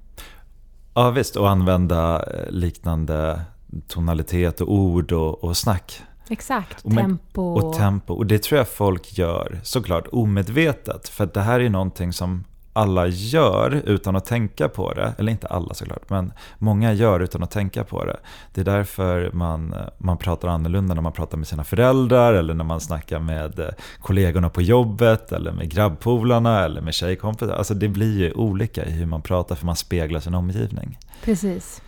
Ja 0.93 1.11
visst, 1.11 1.35
och 1.35 1.49
använda 1.49 2.23
eh, 2.23 2.51
liknande 2.51 3.41
tonalitet 3.87 4.61
och 4.61 4.73
ord 4.73 5.11
och, 5.11 5.43
och 5.43 5.57
snack. 5.57 6.01
Exakt, 6.29 6.85
och 6.85 6.91
tempo. 6.91 7.41
Och 7.41 7.73
tempo. 7.73 8.13
Och 8.13 8.25
det 8.25 8.43
tror 8.43 8.57
jag 8.57 8.67
folk 8.67 9.17
gör 9.17 9.59
såklart 9.63 10.07
omedvetet. 10.11 11.09
För 11.09 11.25
det 11.25 11.41
här 11.41 11.59
är 11.59 11.69
någonting 11.69 12.13
som 12.13 12.43
alla 12.73 13.07
gör 13.07 13.81
utan 13.85 14.15
att 14.15 14.25
tänka 14.25 14.69
på 14.69 14.93
det, 14.93 15.13
eller 15.17 15.31
inte 15.31 15.47
alla 15.47 15.73
såklart, 15.73 16.09
men 16.09 16.33
många 16.57 16.93
gör 16.93 17.19
utan 17.19 17.43
att 17.43 17.51
tänka 17.51 17.83
på 17.83 18.05
det. 18.05 18.17
Det 18.53 18.61
är 18.61 18.65
därför 18.65 19.31
man, 19.33 19.75
man 19.97 20.17
pratar 20.17 20.47
annorlunda 20.47 20.93
när 20.93 21.01
man 21.01 21.11
pratar 21.11 21.37
med 21.37 21.47
sina 21.47 21.63
föräldrar 21.63 22.33
eller 22.33 22.53
när 22.53 22.63
man 22.63 22.81
snackar 22.81 23.19
med 23.19 23.73
kollegorna 24.01 24.49
på 24.49 24.61
jobbet 24.61 25.31
eller 25.31 25.51
med 25.51 25.69
grabbpolarna 25.69 26.63
eller 26.63 26.81
med 26.81 26.93
tjejkompisar. 26.93 27.53
Alltså 27.53 27.73
det 27.73 27.87
blir 27.87 28.19
ju 28.19 28.33
olika 28.33 28.85
i 28.85 28.91
hur 28.91 29.05
man 29.05 29.21
pratar 29.21 29.55
för 29.55 29.65
man 29.65 29.75
speglar 29.75 30.19
sin 30.19 30.35
omgivning. 30.35 30.97
Precis. 31.23 31.81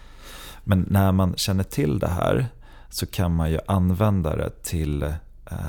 Men 0.64 0.86
när 0.90 1.12
man 1.12 1.34
känner 1.36 1.64
till 1.64 2.00
det 2.00 2.08
här 2.08 2.46
så 2.90 3.06
kan 3.06 3.36
man 3.36 3.52
ju 3.52 3.60
använda 3.68 4.36
det 4.36 4.50
till 4.64 5.04
eh, 5.04 5.14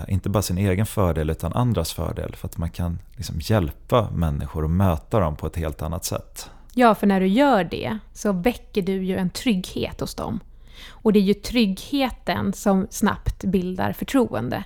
inte 0.08 0.28
bara 0.28 0.42
sin 0.42 0.58
egen 0.58 0.86
fördel 0.86 1.30
utan 1.30 1.52
andras 1.52 1.92
fördel. 1.92 2.36
För 2.36 2.48
att 2.48 2.58
man 2.58 2.70
kan 2.70 2.98
liksom 3.16 3.36
hjälpa 3.40 4.10
människor 4.10 4.64
och 4.64 4.70
möta 4.70 5.20
dem 5.20 5.36
på 5.36 5.46
ett 5.46 5.56
helt 5.56 5.82
annat 5.82 6.04
sätt. 6.04 6.50
Ja, 6.74 6.94
för 6.94 7.06
när 7.06 7.20
du 7.20 7.26
gör 7.26 7.64
det 7.64 7.98
så 8.12 8.32
väcker 8.32 8.82
du 8.82 9.04
ju 9.04 9.16
en 9.16 9.30
trygghet 9.30 10.00
hos 10.00 10.14
dem. 10.14 10.40
Och 10.88 11.12
det 11.12 11.18
är 11.18 11.22
ju 11.22 11.34
tryggheten 11.34 12.52
som 12.52 12.86
snabbt 12.90 13.44
bildar 13.44 13.92
förtroende. 13.92 14.64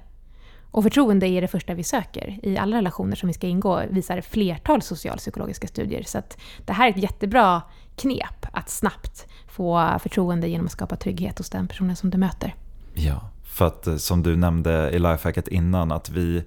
Och 0.70 0.83
förtroende 0.83 1.28
är 1.28 1.40
det 1.40 1.48
första 1.48 1.74
vi 1.74 1.85
söker. 1.85 2.38
I 2.42 2.59
alla 2.59 2.76
relationer 2.76 3.16
som 3.16 3.26
vi 3.26 3.33
ska 3.33 3.46
ingå 3.46 3.83
visar 3.90 4.20
flertal 4.20 4.83
socialpsykologiska 4.83 5.66
studier. 5.66 6.02
Så 6.02 6.18
att 6.18 6.38
det 6.66 6.72
här 6.72 6.87
är 6.87 6.90
ett 6.90 7.02
jättebra 7.02 7.62
knep 7.96 8.46
att 8.52 8.70
snabbt 8.70 9.26
få 9.48 9.98
förtroende 10.02 10.48
genom 10.48 10.66
att 10.66 10.72
skapa 10.72 10.96
trygghet 10.96 11.38
hos 11.38 11.50
den 11.50 11.68
personen 11.68 11.96
som 11.96 12.11
du 12.11 12.18
möter. 12.18 12.54
Ja, 12.94 13.31
för 13.58 13.66
att 13.66 13.86
eh, 13.86 13.96
som 13.96 14.22
du 14.22 14.36
nämnde 14.36 14.90
i 14.90 14.98
lifehacket 14.98 15.48
innan 15.48 15.92
att 15.92 16.10
vi 16.10 16.44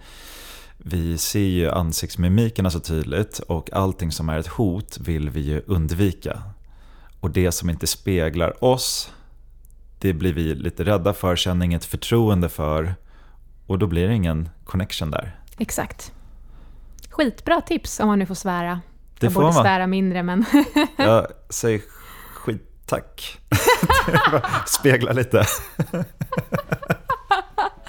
vi 0.78 1.18
ser 1.18 1.40
ju 1.40 1.70
ansiktsmimikerna 1.70 2.72
så 2.72 2.80
tydligt 2.80 3.40
och 3.40 3.74
allting 3.74 4.12
som 4.12 4.30
är 4.30 4.38
ett 4.38 4.48
hot 4.48 4.98
vill 5.00 5.30
vi 5.30 5.42
ju 5.42 5.62
undvika. 5.68 6.42
Och 7.20 7.32
det 7.32 7.52
som 7.52 7.70
inte 7.70 7.88
speglar 7.88 8.64
oss, 8.64 9.12
det 10.00 10.14
blir 10.14 10.34
vi 10.34 10.56
lite 10.56 10.84
rädda 10.84 11.14
för, 11.14 11.36
känner 11.36 11.66
inget 11.66 11.86
förtroende 11.86 12.50
för 12.50 12.96
och 13.68 13.80
då 13.80 13.88
blir 13.88 14.08
det 14.08 14.14
ingen 14.14 14.50
connection 14.64 15.12
där. 15.12 15.40
Exakt. 15.58 16.12
Skitbra 17.10 17.62
tips 17.62 18.00
om 18.00 18.08
man 18.08 18.20
nu 18.20 18.26
får 18.26 18.36
svära. 18.36 18.82
Det 19.20 19.26
Jag 19.26 19.34
får 19.34 19.42
borde 19.42 19.54
man. 19.54 19.64
svära 19.64 19.88
mindre 19.88 20.24
men... 20.24 20.46
Jag 20.98 21.28
säger 21.50 21.82
skit 22.34 22.86
tack. 22.86 23.40
Spegla 24.68 25.12
lite. 25.12 25.46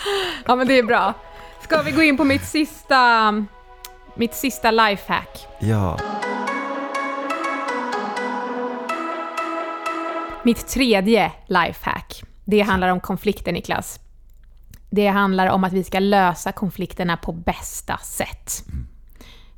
ja 0.47 0.57
men 0.57 0.67
det 0.67 0.79
är 0.79 0.83
bra. 0.83 1.15
Ska 1.61 1.83
vi 1.83 1.91
gå 1.91 2.03
in 2.03 2.17
på 2.17 2.25
mitt 2.25 2.45
sista, 2.45 3.33
mitt 4.15 4.35
sista 4.35 4.71
lifehack? 4.71 5.47
Ja. 5.61 5.99
Mitt 10.43 10.69
tredje 10.69 11.33
lifehack. 11.47 12.23
Det 12.45 12.61
handlar 12.61 12.89
om 12.89 13.01
konflikter 13.01 13.53
Niklas. 13.53 14.01
Det 14.91 15.07
handlar 15.07 15.47
om 15.47 15.65
att 15.65 15.73
vi 15.73 15.85
ska 15.85 15.99
lösa 15.99 16.53
konflikterna 16.53 17.17
på 17.17 17.33
bästa 17.33 17.99
sätt. 17.99 18.65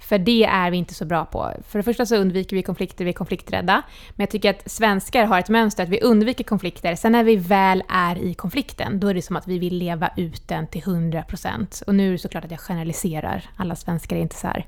För 0.04 0.18
det 0.18 0.44
är 0.44 0.70
vi 0.70 0.76
inte 0.76 0.94
så 0.94 1.04
bra 1.04 1.24
på. 1.24 1.52
För 1.68 1.78
det 1.78 1.82
första 1.82 2.06
så 2.06 2.16
undviker 2.16 2.56
vi 2.56 2.62
konflikter, 2.62 3.04
vi 3.04 3.10
är 3.10 3.14
konflikträdda. 3.14 3.82
Men 4.10 4.24
jag 4.24 4.30
tycker 4.30 4.50
att 4.50 4.70
svenskar 4.70 5.24
har 5.24 5.38
ett 5.38 5.48
mönster 5.48 5.82
att 5.82 5.88
vi 5.88 6.00
undviker 6.00 6.44
konflikter. 6.44 6.94
Sen 6.94 7.12
när 7.12 7.24
vi 7.24 7.36
väl 7.36 7.82
är 7.88 8.18
i 8.18 8.34
konflikten, 8.34 9.00
då 9.00 9.08
är 9.08 9.14
det 9.14 9.22
som 9.22 9.36
att 9.36 9.48
vi 9.48 9.58
vill 9.58 9.78
leva 9.78 10.10
ut 10.16 10.48
den 10.48 10.66
till 10.66 10.82
100%. 10.82 11.84
Och 11.84 11.94
nu 11.94 12.08
är 12.08 12.12
det 12.12 12.18
såklart 12.18 12.44
att 12.44 12.50
jag 12.50 12.60
generaliserar. 12.60 13.50
Alla 13.56 13.76
svenskar 13.76 14.16
är 14.16 14.20
inte 14.20 14.36
så 14.36 14.46
här. 14.46 14.66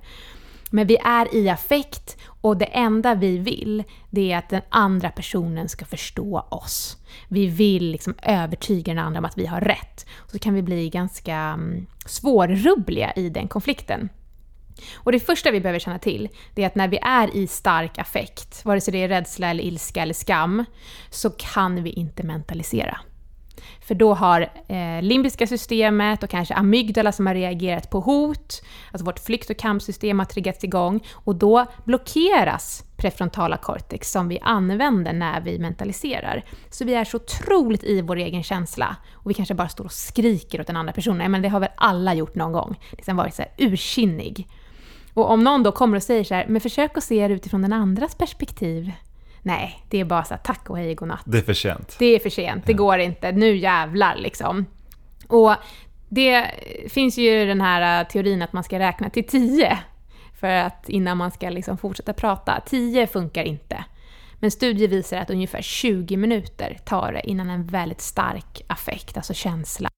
Men 0.71 0.87
vi 0.87 0.97
är 0.97 1.35
i 1.35 1.49
affekt 1.49 2.17
och 2.41 2.57
det 2.57 2.65
enda 2.65 3.15
vi 3.15 3.39
vill, 3.39 3.85
det 4.11 4.33
är 4.33 4.39
att 4.39 4.49
den 4.49 4.63
andra 4.69 5.11
personen 5.11 5.69
ska 5.69 5.85
förstå 5.85 6.47
oss. 6.49 6.97
Vi 7.29 7.47
vill 7.47 7.91
liksom 7.91 8.15
övertyga 8.23 8.95
den 8.95 9.05
andra 9.05 9.19
om 9.19 9.25
att 9.25 9.39
vi 9.39 9.47
har 9.47 9.61
rätt. 9.61 10.07
Så 10.33 10.39
kan 10.39 10.55
vi 10.55 10.63
bli 10.63 10.89
ganska 10.89 11.37
mm, 11.37 11.87
svårrubbliga 12.07 13.13
i 13.13 13.29
den 13.29 13.49
konflikten. 13.49 14.09
Och 14.95 15.13
det 15.13 15.21
första 15.21 15.51
vi 15.51 15.61
behöver 15.61 15.79
känna 15.79 15.99
till, 15.99 16.29
det 16.55 16.63
är 16.63 16.67
att 16.67 16.75
när 16.75 16.89
vi 16.89 16.99
är 17.03 17.37
i 17.37 17.47
stark 17.47 17.99
affekt, 17.99 18.65
vare 18.65 18.81
sig 18.81 18.93
det 18.93 19.03
är 19.03 19.09
rädsla 19.09 19.51
eller 19.51 19.65
ilska 19.65 20.03
eller 20.03 20.15
skam, 20.15 20.65
så 21.11 21.31
kan 21.31 21.83
vi 21.83 21.91
inte 21.91 22.23
mentalisera. 22.23 23.01
För 23.81 23.95
då 23.95 24.15
har 24.15 24.41
eh, 24.69 25.03
limbiska 25.03 25.47
systemet 25.47 26.23
och 26.23 26.31
kanske 26.31 26.55
amygdala 26.55 27.13
som 27.13 27.27
har 27.27 27.35
reagerat 27.35 27.91
på 27.91 28.01
hot, 28.01 28.63
alltså 28.93 29.05
vårt 29.05 29.19
flykt 29.19 29.51
och 29.51 29.57
kampsystem 29.57 30.19
har 30.19 30.27
triggats 30.27 30.65
igång 30.65 31.07
och 31.13 31.37
då 31.37 31.67
blockeras 31.85 32.85
prefrontala 32.97 33.57
cortex 33.57 34.11
som 34.11 34.29
vi 34.29 34.39
använder 34.43 35.13
när 35.13 35.41
vi 35.41 35.59
mentaliserar. 35.59 36.45
Så 36.71 36.85
vi 36.85 36.95
är 36.95 37.05
så 37.05 37.17
otroligt 37.17 37.85
i 37.85 38.01
vår 38.01 38.17
egen 38.17 38.43
känsla 38.43 38.97
och 39.13 39.31
vi 39.31 39.35
kanske 39.35 39.55
bara 39.55 39.69
står 39.69 39.85
och 39.85 39.93
skriker 39.93 40.61
åt 40.61 40.67
den 40.67 40.77
andra 40.77 40.93
personen. 40.93 41.31
Men 41.31 41.43
det 41.43 41.49
har 41.49 41.61
väl 41.61 41.71
alla 41.77 42.15
gjort 42.15 42.35
någon 42.35 42.53
gång. 42.53 42.81
Liksom 42.91 43.17
varit 43.17 43.35
så 43.35 43.43
här 43.43 43.53
ursinnig. 43.59 44.49
Och 45.17 45.31
om 45.31 45.45
någon 45.45 45.63
då 45.63 45.73
kommer 45.73 45.97
och 45.97 46.03
säger 46.03 46.25
så 46.25 46.35
här, 46.35 46.47
men 46.49 46.61
försök 46.61 46.97
att 46.97 47.05
se 47.05 47.29
det 47.29 47.35
utifrån 47.35 47.63
den 47.63 47.73
andras 47.73 48.15
perspektiv. 48.15 48.93
Nej, 49.43 49.85
det 49.91 50.01
är 50.01 50.05
bara 50.05 50.25
så 50.25 50.35
här, 50.35 50.41
tack 50.45 50.71
och 50.71 50.79
hej 50.79 50.95
godnatt. 50.95 51.23
Det 51.25 51.39
är 51.39 51.43
för 51.43 51.55
sent. 51.55 51.97
Det 51.99 52.07
är 52.07 52.19
för 52.19 52.31
sent, 52.31 52.67
det 52.67 52.73
går 52.73 52.99
inte, 52.99 53.33
nu 53.33 53.57
jävlar 53.57 54.17
liksom. 54.17 54.67
Och 55.29 55.55
det 56.09 56.51
finns 56.89 57.19
ju 57.19 57.47
den 57.47 57.61
här 57.61 58.01
äh, 58.01 58.09
teorin 58.09 58.43
att 58.43 58.53
man 58.53 58.65
ska 58.65 58.79
räkna 58.79 59.11
till 59.11 59.27
tio 59.27 59.79
för 60.41 60.49
att 60.49 60.89
innan 60.89 61.17
man 61.17 61.31
ska 61.31 61.51
liksom 61.51 61.79
fortsätta 61.79 62.13
prata. 62.13 62.63
10 62.67 63.07
funkar 63.07 63.45
inte. 63.45 63.85
Men 64.41 64.51
studier 64.51 64.89
visar 64.89 65.17
att 65.17 65.31
ungefär 65.31 65.63
20 65.63 66.17
minuter 66.17 66.79
tar 66.85 67.13
det 67.13 67.31
innan 67.31 67.51
en 67.51 67.67
väldigt 67.67 68.01
stark 68.01 68.63
affekt, 68.67 69.17
alltså 69.17 69.35
känsla. 69.35 69.89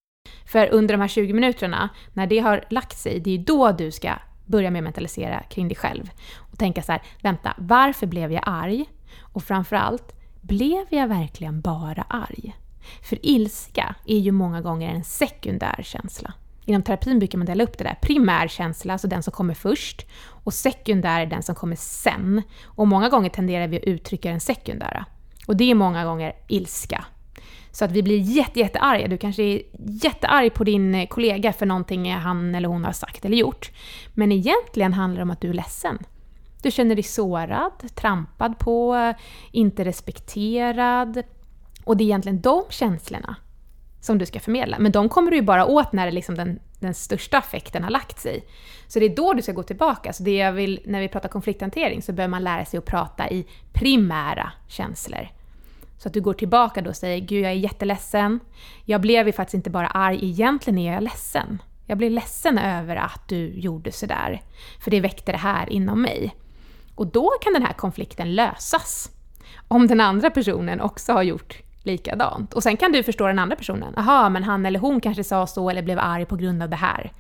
För 0.47 0.69
under 0.69 0.95
de 0.95 1.01
här 1.01 1.09
20 1.09 1.33
minuterna, 1.33 1.89
när 2.13 2.27
det 2.27 2.39
har 2.39 2.65
lagt 2.71 2.99
sig, 2.99 3.21
det 3.21 3.35
är 3.35 3.39
då 3.39 3.73
du 3.73 3.91
ska 3.91 4.11
börja 4.49 4.71
med 4.71 4.81
att 4.81 4.85
mentalisera 4.85 5.43
kring 5.43 5.69
dig 5.69 5.77
själv. 5.77 6.11
Och 6.39 6.59
tänka 6.59 6.83
så 6.83 6.93
här, 6.93 7.03
vänta, 7.23 7.55
varför 7.59 8.07
blev 8.07 8.33
jag 8.33 8.43
arg? 8.47 8.87
Och 9.21 9.43
framförallt, 9.43 10.13
blev 10.41 10.87
jag 10.91 11.09
verkligen 11.09 11.61
bara 11.61 12.03
arg? 12.03 12.57
För 13.03 13.19
ilska 13.27 13.95
är 14.07 14.19
ju 14.19 14.33
många 14.33 14.61
gånger 14.61 14.95
en 14.95 15.05
sekundär 15.05 15.81
känsla. 15.83 16.33
Inom 16.65 16.83
terapin 16.83 17.19
brukar 17.19 17.39
man 17.39 17.47
dela 17.47 17.65
upp 17.65 17.79
det 17.79 17.85
där. 17.85 17.99
Primär 18.03 18.49
känsla, 18.49 18.93
alltså 18.93 19.09
den 19.09 19.23
som 19.23 19.33
kommer 19.33 19.55
först, 19.55 20.07
och 20.45 20.55
sekundär 20.55 21.21
är 21.21 21.27
den 21.27 21.43
som 21.43 21.55
kommer 21.55 21.77
sen. 21.77 22.43
Och 22.65 22.89
många 22.89 23.09
gånger 23.09 23.31
tenderar 23.31 23.69
vi 23.69 23.77
att 23.77 23.85
uttrycka 23.85 24.31
den 24.31 24.41
sekundära. 24.41 25.07
Och 25.47 25.57
det 25.57 25.71
är 25.71 25.75
många 25.75 26.05
gånger 26.05 26.33
ilska. 26.49 27.05
Så 27.71 27.85
att 27.85 27.93
vi 27.93 28.03
blir 28.03 28.19
jätte, 28.19 28.61
jättearga. 28.61 29.09
Du 29.09 29.19
kanske 29.19 29.43
är 29.43 29.63
jättearg 29.79 30.55
på 30.55 30.65
din 30.65 30.95
eh, 30.95 31.07
kollega 31.07 31.53
för 31.53 31.67
någonting 31.67 32.13
han 32.13 32.55
eller 32.55 32.69
hon 32.69 32.85
har 32.85 32.93
sagt 32.93 33.25
eller 33.25 33.37
gjort. 33.37 33.71
Men 34.15 34.33
egentligen 34.33 34.93
handlar 34.93 35.17
det 35.17 35.23
om 35.23 35.31
att 35.31 35.41
du 35.41 35.49
är 35.49 35.55
ledsen. 35.55 35.99
Du 36.63 36.71
känner 36.71 36.95
dig 36.95 37.05
sårad, 37.05 37.73
trampad 37.95 38.59
på, 38.59 39.15
inte 39.53 39.85
respekterad. 39.85 41.23
Och 41.85 41.97
det 41.97 42.05
är 42.05 42.07
egentligen 42.07 42.41
de 42.41 42.65
känslorna 42.71 43.37
som 44.01 44.19
du 44.19 44.27
ska 44.27 44.41
förmedla. 44.41 44.79
Men 44.79 44.93
de 44.93 45.09
kommer 45.09 45.31
du 45.31 45.37
ju 45.37 45.43
bara 45.43 45.67
åt 45.67 45.93
när 45.93 46.11
liksom 46.11 46.35
den, 46.35 46.59
den 46.81 46.95
största 46.95 47.39
affekten 47.39 47.85
har 47.85 47.91
lagt 47.91 48.19
sig. 48.19 48.45
Så 48.87 48.99
det 48.99 49.05
är 49.05 49.17
då 49.17 49.33
du 49.33 49.43
ska 49.43 49.53
gå 49.53 49.63
tillbaka. 49.63 50.13
Så 50.13 50.23
det 50.23 50.37
jag 50.37 50.53
vill, 50.53 50.81
när 50.85 51.01
vi 51.01 51.09
pratar 51.09 51.29
konflikthantering 51.29 52.03
så 52.03 52.13
behöver 52.13 52.31
man 52.31 52.45
lära 52.45 52.65
sig 52.65 52.79
att 52.79 52.85
prata 52.85 53.31
i 53.31 53.47
primära 53.73 54.53
känslor. 54.69 55.29
Så 55.99 56.09
att 56.09 56.15
du 56.15 56.21
går 56.21 56.35
tillbaka 56.35 56.83
då 56.83 56.91
och 56.91 56.97
säger 56.97 57.21
“Gud, 57.21 57.45
jag 57.45 57.51
är 57.51 57.57
jätteledsen. 57.57 58.41
Jag 58.85 59.01
blev 59.01 59.27
ju 59.27 59.33
faktiskt 59.33 59.55
inte 59.55 59.71
bara 59.71 59.87
arg, 59.87 60.19
egentligen 60.23 60.79
är 60.79 60.93
jag 60.93 61.03
ledsen. 61.03 61.63
Jag 61.87 61.99
blev 61.99 62.11
ledsen 62.11 62.59
över 62.59 62.97
att 62.97 63.29
du 63.29 63.49
gjorde 63.49 63.93
sådär. 63.93 64.43
För 64.85 64.91
det 64.91 65.01
väckte 65.01 65.33
det 65.33 65.39
här 65.39 65.73
inom 65.73 66.03
mig.” 66.03 66.35
Och 66.95 67.07
då 67.07 67.31
kan 67.41 67.53
den 67.53 67.63
här 67.63 67.73
konflikten 67.73 68.35
lösas. 68.35 69.11
Om 69.69 69.87
den 69.87 70.01
andra 70.01 70.31
personen 70.31 70.81
också 70.81 71.13
har 71.13 71.23
gjort 71.23 71.63
likadant. 71.83 72.55
Och 72.55 72.63
sen 72.63 72.77
kan 72.77 72.93
du 72.93 73.03
förstå 73.03 73.27
den 73.27 73.39
andra 73.39 73.57
personen. 73.57 73.95
Aha, 73.99 74.29
men 74.29 74.45
han 74.45 74.67
eller 74.67 74.81
hon 74.81 75.01
kanske 75.01 75.25
sa 75.25 75.47
så 75.47 75.71
eller 75.71 75.83
blev 75.83 75.99
arg 75.99 76.27
på 76.27 76.37
grund 76.37 76.63
av 76.63 76.69
det 76.69 76.77
här. 76.77 77.13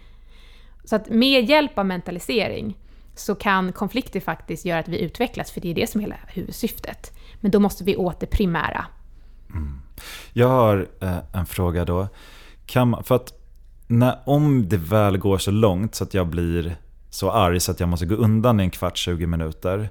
Så 0.84 0.96
att 0.96 1.08
med 1.08 1.44
hjälp 1.44 1.78
av 1.78 1.86
mentalisering 1.86 2.76
så 3.18 3.35
kan 3.35 3.72
konflikter 3.72 4.20
faktiskt 4.20 4.64
göra 4.64 4.78
att 4.78 4.88
vi 4.88 5.00
utvecklas, 5.00 5.50
för 5.50 5.61
det 5.61 5.70
är 5.70 5.74
det 5.74 5.90
som 5.90 6.00
är 6.00 6.02
hela 6.02 6.16
huvudsyftet. 6.28 7.12
Men 7.40 7.50
då 7.50 7.61
måste 7.61 7.85
vi 7.85 7.96
åt 7.96 8.20
det 8.20 8.26
primära. 8.26 8.85
Mm. 9.50 9.81
Jag 10.33 10.48
har 10.48 10.88
eh, 11.00 11.18
en 11.33 11.46
fråga 11.46 11.85
då. 11.85 12.09
Kan 12.66 12.88
man, 12.88 13.04
för 13.04 13.14
att 13.14 13.33
när, 13.87 14.18
om 14.24 14.68
det 14.68 14.76
väl 14.76 15.18
går 15.18 15.38
så 15.38 15.50
långt 15.50 15.94
så 15.94 16.04
att 16.04 16.14
jag 16.14 16.26
blir 16.26 16.76
så 17.11 17.31
arg 17.31 17.61
så 17.61 17.72
att 17.72 17.81
jag 17.81 17.88
måste 17.88 18.07
gå 18.07 18.14
undan 18.14 18.61
i 18.61 18.62
en 18.62 18.70
kvart, 18.70 18.96
20 18.96 19.26
minuter. 19.26 19.90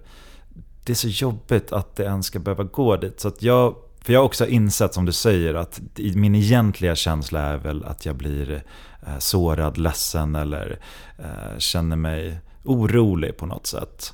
Det 0.84 0.94
är 0.94 0.96
så 0.96 1.08
jobbigt 1.08 1.72
att 1.72 1.96
det 1.96 2.04
ens 2.04 2.26
ska 2.26 2.40
behöva 2.40 2.64
gå 2.64 2.96
dit. 2.96 3.20
Så 3.20 3.28
att 3.28 3.42
jag, 3.42 3.76
för 4.02 4.14
jag 4.14 4.20
har 4.20 4.26
också 4.26 4.48
insett 4.48 4.94
som 4.94 5.06
du 5.06 5.12
säger 5.12 5.54
att 5.54 5.82
min 5.96 6.36
egentliga 6.36 6.96
känsla 6.96 7.42
är 7.42 7.58
väl 7.58 7.84
att 7.84 8.06
jag 8.06 8.16
blir 8.16 8.64
eh, 9.08 9.18
sårad, 9.20 9.78
ledsen 9.78 10.36
eller 10.36 10.80
eh, 11.18 11.58
känner 11.58 11.96
mig 11.96 12.40
orolig 12.68 13.38
på 13.38 13.46
något 13.46 13.68
sätt. 13.68 14.14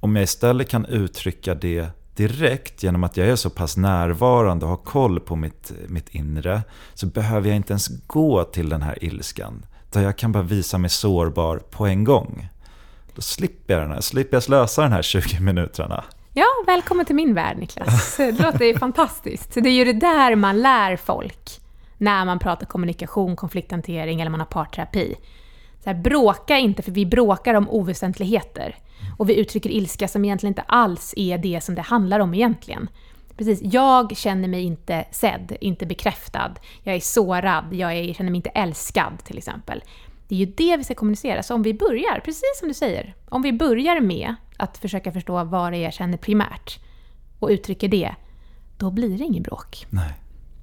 om 0.00 0.16
jag 0.16 0.22
istället 0.22 0.68
kan 0.68 0.86
uttrycka 0.86 1.54
det 1.54 1.88
direkt 2.16 2.82
genom 2.82 3.04
att 3.04 3.16
jag 3.16 3.28
är 3.28 3.36
så 3.36 3.50
pass 3.50 3.76
närvarande 3.76 4.64
och 4.64 4.70
har 4.70 4.76
koll 4.76 5.20
på 5.20 5.36
mitt, 5.36 5.72
mitt 5.88 6.08
inre 6.08 6.62
så 6.94 7.06
behöver 7.06 7.48
jag 7.48 7.56
inte 7.56 7.72
ens 7.72 7.88
gå 8.06 8.44
till 8.44 8.68
den 8.68 8.82
här 8.82 9.04
ilskan. 9.04 9.66
Utan 9.88 10.02
jag 10.02 10.18
kan 10.18 10.32
bara 10.32 10.42
visa 10.42 10.78
mig 10.78 10.90
sårbar 10.90 11.56
på 11.56 11.86
en 11.86 12.04
gång. 12.04 12.48
Då 13.14 13.22
slipper 13.22 13.74
jag, 13.74 13.82
den 13.82 13.90
här, 13.90 14.00
slipper 14.00 14.36
jag 14.36 14.42
slösa 14.42 14.82
den 14.82 14.92
här 14.92 15.02
20 15.02 15.40
minuterna. 15.40 16.04
Ja, 16.32 16.46
välkommen 16.66 17.06
till 17.06 17.14
min 17.14 17.34
värld 17.34 17.56
Niklas. 17.58 18.16
Det 18.16 18.42
låter 18.42 18.64
ju 18.64 18.78
fantastiskt. 18.78 19.54
Det 19.54 19.68
är 19.68 19.72
ju 19.72 19.84
det 19.84 19.92
där 19.92 20.34
man 20.34 20.62
lär 20.62 20.96
folk 20.96 21.60
när 21.98 22.24
man 22.24 22.38
pratar 22.38 22.66
kommunikation, 22.66 23.36
konflikthantering 23.36 24.20
eller 24.20 24.30
man 24.30 24.40
har 24.40 24.46
parterapi. 24.46 25.14
Så 25.84 25.90
här, 25.90 25.96
bråka 25.96 26.58
inte, 26.58 26.82
för 26.82 26.92
vi 26.92 27.06
bråkar 27.06 27.54
om 27.54 27.68
oväsentligheter. 27.70 28.76
Och 29.18 29.28
vi 29.28 29.36
uttrycker 29.40 29.70
ilska 29.70 30.08
som 30.08 30.24
egentligen 30.24 30.50
inte 30.50 30.62
alls 30.62 31.14
är 31.16 31.38
det 31.38 31.60
som 31.64 31.74
det 31.74 31.82
handlar 31.82 32.20
om 32.20 32.34
egentligen. 32.34 32.88
Precis, 33.36 33.60
jag 33.62 34.16
känner 34.16 34.48
mig 34.48 34.62
inte 34.62 35.04
sedd, 35.10 35.56
inte 35.60 35.86
bekräftad, 35.86 36.54
jag 36.82 36.94
är 36.94 37.00
sårad, 37.00 37.74
jag 37.74 37.92
är, 37.92 38.14
känner 38.14 38.30
mig 38.30 38.36
inte 38.36 38.50
älskad 38.50 39.24
till 39.24 39.38
exempel. 39.38 39.82
Det 40.28 40.34
är 40.34 40.38
ju 40.38 40.46
det 40.46 40.76
vi 40.76 40.84
ska 40.84 40.94
kommunicera. 40.94 41.42
Så 41.42 41.54
om 41.54 41.62
vi 41.62 41.74
börjar, 41.74 42.20
precis 42.24 42.58
som 42.58 42.68
du 42.68 42.74
säger, 42.74 43.14
om 43.28 43.42
vi 43.42 43.52
börjar 43.52 44.00
med 44.00 44.34
att 44.56 44.78
försöka 44.78 45.12
förstå 45.12 45.44
vad 45.44 45.72
det 45.72 45.78
är 45.78 45.82
jag 45.82 45.92
känner 45.92 46.18
primärt 46.18 46.78
och 47.38 47.48
uttrycker 47.48 47.88
det, 47.88 48.14
då 48.78 48.90
blir 48.90 49.18
det 49.18 49.24
inget 49.24 49.44
bråk. 49.44 49.86
Nej, 49.90 50.12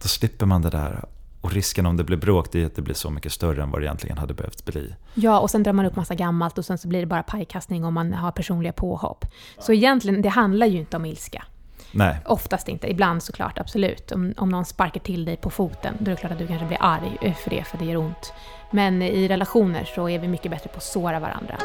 då 0.02 0.08
slipper 0.08 0.46
man 0.46 0.62
det 0.62 0.70
där. 0.70 1.06
Och 1.42 1.52
risken 1.52 1.86
om 1.86 1.98
det 1.98 2.04
blir 2.04 2.18
bråk, 2.18 2.52
det 2.52 2.62
är 2.62 2.66
att 2.66 2.76
det 2.76 2.82
blir 2.82 2.96
så 2.96 3.10
mycket 3.10 3.32
större 3.32 3.64
än 3.64 3.72
vad 3.72 3.82
det 3.82 3.86
egentligen 3.86 4.18
hade 4.18 4.34
behövt 4.34 4.66
bli. 4.66 4.96
Ja, 5.14 5.40
och 5.40 5.50
sen 5.50 5.64
drar 5.64 5.74
man 5.74 5.86
upp 5.86 5.96
massa 5.96 6.16
gammalt 6.16 6.58
och 6.58 6.66
sen 6.66 6.78
så 6.78 6.88
blir 6.88 7.00
det 7.00 7.06
bara 7.06 7.24
pajkastning 7.24 7.86
om 7.86 7.94
man 7.94 8.14
har 8.14 8.32
personliga 8.32 8.74
påhopp. 8.74 9.26
Så 9.60 9.74
egentligen, 9.74 10.22
det 10.22 10.30
handlar 10.30 10.68
ju 10.68 10.78
inte 10.78 10.98
om 10.98 11.06
ilska. 11.06 11.44
Nej. 11.92 12.18
Oftast 12.26 12.68
inte. 12.68 12.92
Ibland 12.92 13.24
såklart, 13.24 13.60
absolut. 13.60 14.12
Om, 14.12 14.34
om 14.38 14.50
någon 14.50 14.66
sparkar 14.66 15.00
till 15.00 15.26
dig 15.26 15.38
på 15.38 15.50
foten, 15.50 15.96
då 16.00 16.12
är 16.12 16.16
det 16.16 16.20
klart 16.20 16.32
att 16.32 16.40
du 16.40 16.48
kanske 16.48 16.68
blir 16.68 16.78
arg 16.82 17.36
för 17.44 17.50
det, 17.50 17.64
för 17.64 17.78
det 17.78 17.86
gör 17.86 17.98
ont. 17.98 18.34
Men 18.72 19.02
i 19.02 19.28
relationer 19.28 19.90
så 19.96 20.10
är 20.10 20.20
vi 20.20 20.28
mycket 20.28 20.52
bättre 20.52 20.70
på 20.70 20.78
att 20.78 20.84
såra 20.84 21.20
varandra. 21.20 21.58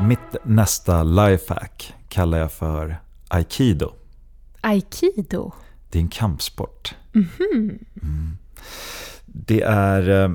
Mitt 0.00 0.36
nästa 0.42 1.02
lifehack 1.02 1.94
kallar 2.08 2.38
jag 2.38 2.52
för 2.52 2.96
aikido. 3.28 3.92
Aikido? 4.64 5.52
Det 5.90 5.98
är 5.98 6.02
en 6.02 6.08
kampsport. 6.08 6.94
Mhm. 7.12 7.78
Mm. 8.02 8.36
Det 9.26 9.62
är... 9.62 10.24
eh, 10.24 10.30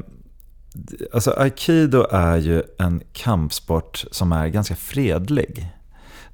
Alltså 1.14 1.32
aikido 1.38 2.08
är 2.12 2.38
ju 2.38 2.64
en 2.80 3.02
kampsport 3.14 4.06
som 4.12 4.32
är 4.32 4.48
ganska 4.48 4.76
fredlig. 4.76 5.74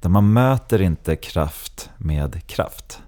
Där 0.00 0.08
man 0.08 0.32
möter 0.32 0.82
inte 0.82 1.16
kraft 1.16 1.90
med 1.96 2.46
kraft. 2.46 2.98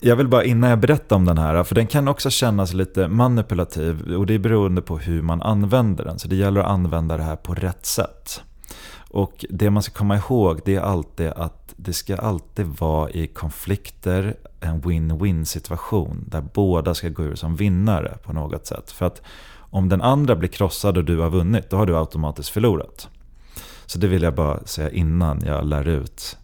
Jag 0.00 0.16
vill 0.16 0.28
bara 0.28 0.44
innan 0.44 0.70
jag 0.70 0.78
berättar 0.78 1.16
om 1.16 1.24
den 1.24 1.38
här, 1.38 1.64
för 1.64 1.74
den 1.74 1.86
kan 1.86 2.08
också 2.08 2.30
kännas 2.30 2.72
lite 2.72 3.08
manipulativ 3.08 4.14
och 4.14 4.26
det 4.26 4.34
är 4.34 4.38
beroende 4.38 4.82
på 4.82 4.98
hur 4.98 5.22
man 5.22 5.42
använder 5.42 6.04
den. 6.04 6.18
Så 6.18 6.28
det 6.28 6.36
gäller 6.36 6.60
att 6.60 6.66
använda 6.70 7.16
det 7.16 7.22
här 7.22 7.36
på 7.36 7.54
rätt 7.54 7.86
sätt. 7.86 8.42
Och 9.12 9.44
det 9.50 9.70
man 9.70 9.82
ska 9.82 9.92
komma 9.92 10.16
ihåg 10.16 10.60
det 10.64 10.74
är 10.74 10.80
alltid 10.80 11.28
att 11.28 11.74
det 11.76 11.92
ska 11.92 12.16
alltid 12.16 12.66
vara 12.66 13.10
i 13.10 13.26
konflikter 13.26 14.36
en 14.60 14.82
win-win 14.82 15.44
situation 15.44 16.24
där 16.28 16.44
båda 16.54 16.94
ska 16.94 17.08
gå 17.08 17.22
ur 17.22 17.34
som 17.34 17.56
vinnare 17.56 18.18
på 18.24 18.32
något 18.32 18.66
sätt. 18.66 18.90
För 18.90 19.06
att 19.06 19.22
om 19.54 19.88
den 19.88 20.02
andra 20.02 20.36
blir 20.36 20.48
krossad 20.48 20.96
och 20.96 21.04
du 21.04 21.18
har 21.18 21.30
vunnit, 21.30 21.70
då 21.70 21.76
har 21.76 21.86
du 21.86 21.96
automatiskt 21.96 22.48
förlorat. 22.48 23.08
Så 23.86 23.98
det 23.98 24.06
vill 24.06 24.22
jag 24.22 24.34
bara 24.34 24.64
säga 24.64 24.90
innan 24.90 25.42
jag 25.46 25.66
lär 25.66 25.88
ut 25.88 26.38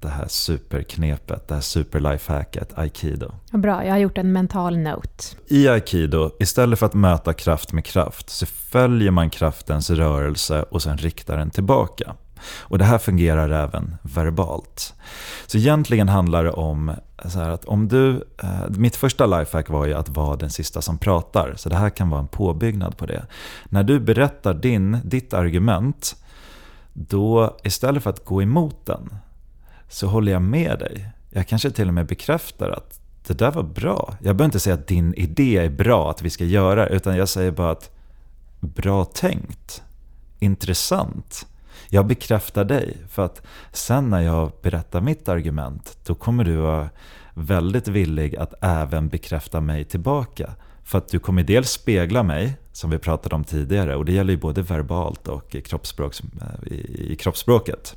det 0.00 0.08
här 0.08 0.28
superknepet, 0.28 1.48
det 1.48 1.54
här 1.54 1.60
super-lifehacket, 1.60 2.78
aikido. 2.78 3.32
Bra, 3.50 3.84
jag 3.84 3.92
har 3.92 3.98
gjort 3.98 4.18
en 4.18 4.32
mental 4.32 4.78
note. 4.78 5.24
I 5.46 5.68
aikido, 5.68 6.30
istället 6.38 6.78
för 6.78 6.86
att 6.86 6.94
möta 6.94 7.32
kraft 7.32 7.72
med 7.72 7.84
kraft, 7.84 8.30
så 8.30 8.46
följer 8.46 9.10
man 9.10 9.30
kraftens 9.30 9.90
rörelse 9.90 10.62
och 10.62 10.82
sen 10.82 10.96
riktar 10.96 11.36
den 11.36 11.50
tillbaka. 11.50 12.14
Och 12.58 12.78
det 12.78 12.84
här 12.84 12.98
fungerar 12.98 13.50
även 13.50 13.96
verbalt. 14.02 14.94
Så 15.46 15.58
egentligen 15.58 16.08
handlar 16.08 16.44
det 16.44 16.52
om 16.52 16.92
så 17.24 17.40
att 17.40 17.64
om 17.64 17.88
du... 17.88 18.24
Eh, 18.42 18.68
mitt 18.68 18.96
första 18.96 19.26
lifehack 19.26 19.68
var 19.68 19.86
ju 19.86 19.94
att 19.94 20.08
vara 20.08 20.36
den 20.36 20.50
sista 20.50 20.82
som 20.82 20.98
pratar. 20.98 21.54
Så 21.56 21.68
det 21.68 21.76
här 21.76 21.90
kan 21.90 22.10
vara 22.10 22.20
en 22.20 22.28
påbyggnad 22.28 22.96
på 22.96 23.06
det. 23.06 23.26
När 23.64 23.82
du 23.82 24.00
berättar 24.00 24.54
din, 24.54 24.98
ditt 25.04 25.34
argument, 25.34 26.16
då 26.92 27.56
istället 27.64 28.02
för 28.02 28.10
att 28.10 28.24
gå 28.24 28.42
emot 28.42 28.86
den, 28.86 29.14
så 29.90 30.06
håller 30.06 30.32
jag 30.32 30.42
med 30.42 30.78
dig. 30.78 31.10
Jag 31.30 31.48
kanske 31.48 31.70
till 31.70 31.88
och 31.88 31.94
med 31.94 32.06
bekräftar 32.06 32.70
att 32.70 33.00
det 33.26 33.38
där 33.38 33.50
var 33.50 33.62
bra. 33.62 34.16
Jag 34.22 34.36
behöver 34.36 34.44
inte 34.44 34.60
säga 34.60 34.74
att 34.74 34.86
din 34.86 35.14
idé 35.14 35.56
är 35.56 35.68
bra, 35.68 36.10
att 36.10 36.22
vi 36.22 36.30
ska 36.30 36.44
göra 36.44 36.86
utan 36.86 37.16
jag 37.16 37.28
säger 37.28 37.50
bara 37.50 37.70
att 37.70 37.90
bra 38.60 39.04
tänkt, 39.04 39.82
intressant. 40.38 41.46
Jag 41.88 42.06
bekräftar 42.06 42.64
dig, 42.64 42.96
för 43.08 43.24
att 43.24 43.42
sen 43.72 44.10
när 44.10 44.20
jag 44.20 44.52
berättar 44.62 45.00
mitt 45.00 45.28
argument, 45.28 45.98
då 46.06 46.14
kommer 46.14 46.44
du 46.44 46.56
vara 46.56 46.90
väldigt 47.34 47.88
villig 47.88 48.36
att 48.36 48.54
även 48.60 49.08
bekräfta 49.08 49.60
mig 49.60 49.84
tillbaka. 49.84 50.54
För 50.84 50.98
att 50.98 51.08
du 51.08 51.18
kommer 51.18 51.42
dels 51.42 51.70
spegla 51.70 52.22
mig, 52.22 52.56
som 52.72 52.90
vi 52.90 52.98
pratade 52.98 53.34
om 53.34 53.44
tidigare, 53.44 53.96
och 53.96 54.04
det 54.04 54.12
gäller 54.12 54.32
ju 54.32 54.38
både 54.38 54.62
verbalt 54.62 55.28
och 55.28 55.54
i, 55.54 55.60
kroppsspråk, 55.60 56.20
eh, 56.20 56.72
i, 56.72 57.12
i 57.12 57.16
kroppsspråket. 57.16 57.96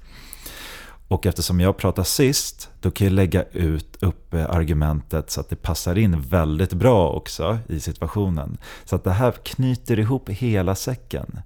Och 1.07 1.25
eftersom 1.25 1.59
jag 1.59 1.77
pratar 1.77 2.03
sist, 2.03 2.69
då 2.81 2.91
kan 2.91 3.07
jag 3.07 3.13
lägga 3.13 3.43
ut 3.43 3.97
upp 4.03 4.33
argumentet 4.33 5.31
så 5.31 5.39
att 5.41 5.49
det 5.49 5.55
passar 5.55 5.97
in 5.97 6.21
väldigt 6.21 6.73
bra 6.73 7.09
också 7.09 7.57
i 7.67 7.79
situationen. 7.79 8.57
Så 8.85 8.95
att 8.95 9.03
det 9.03 9.11
här 9.11 9.31
knyter 9.31 9.99
ihop 9.99 10.29
hela 10.29 10.75
säcken. 10.75 11.39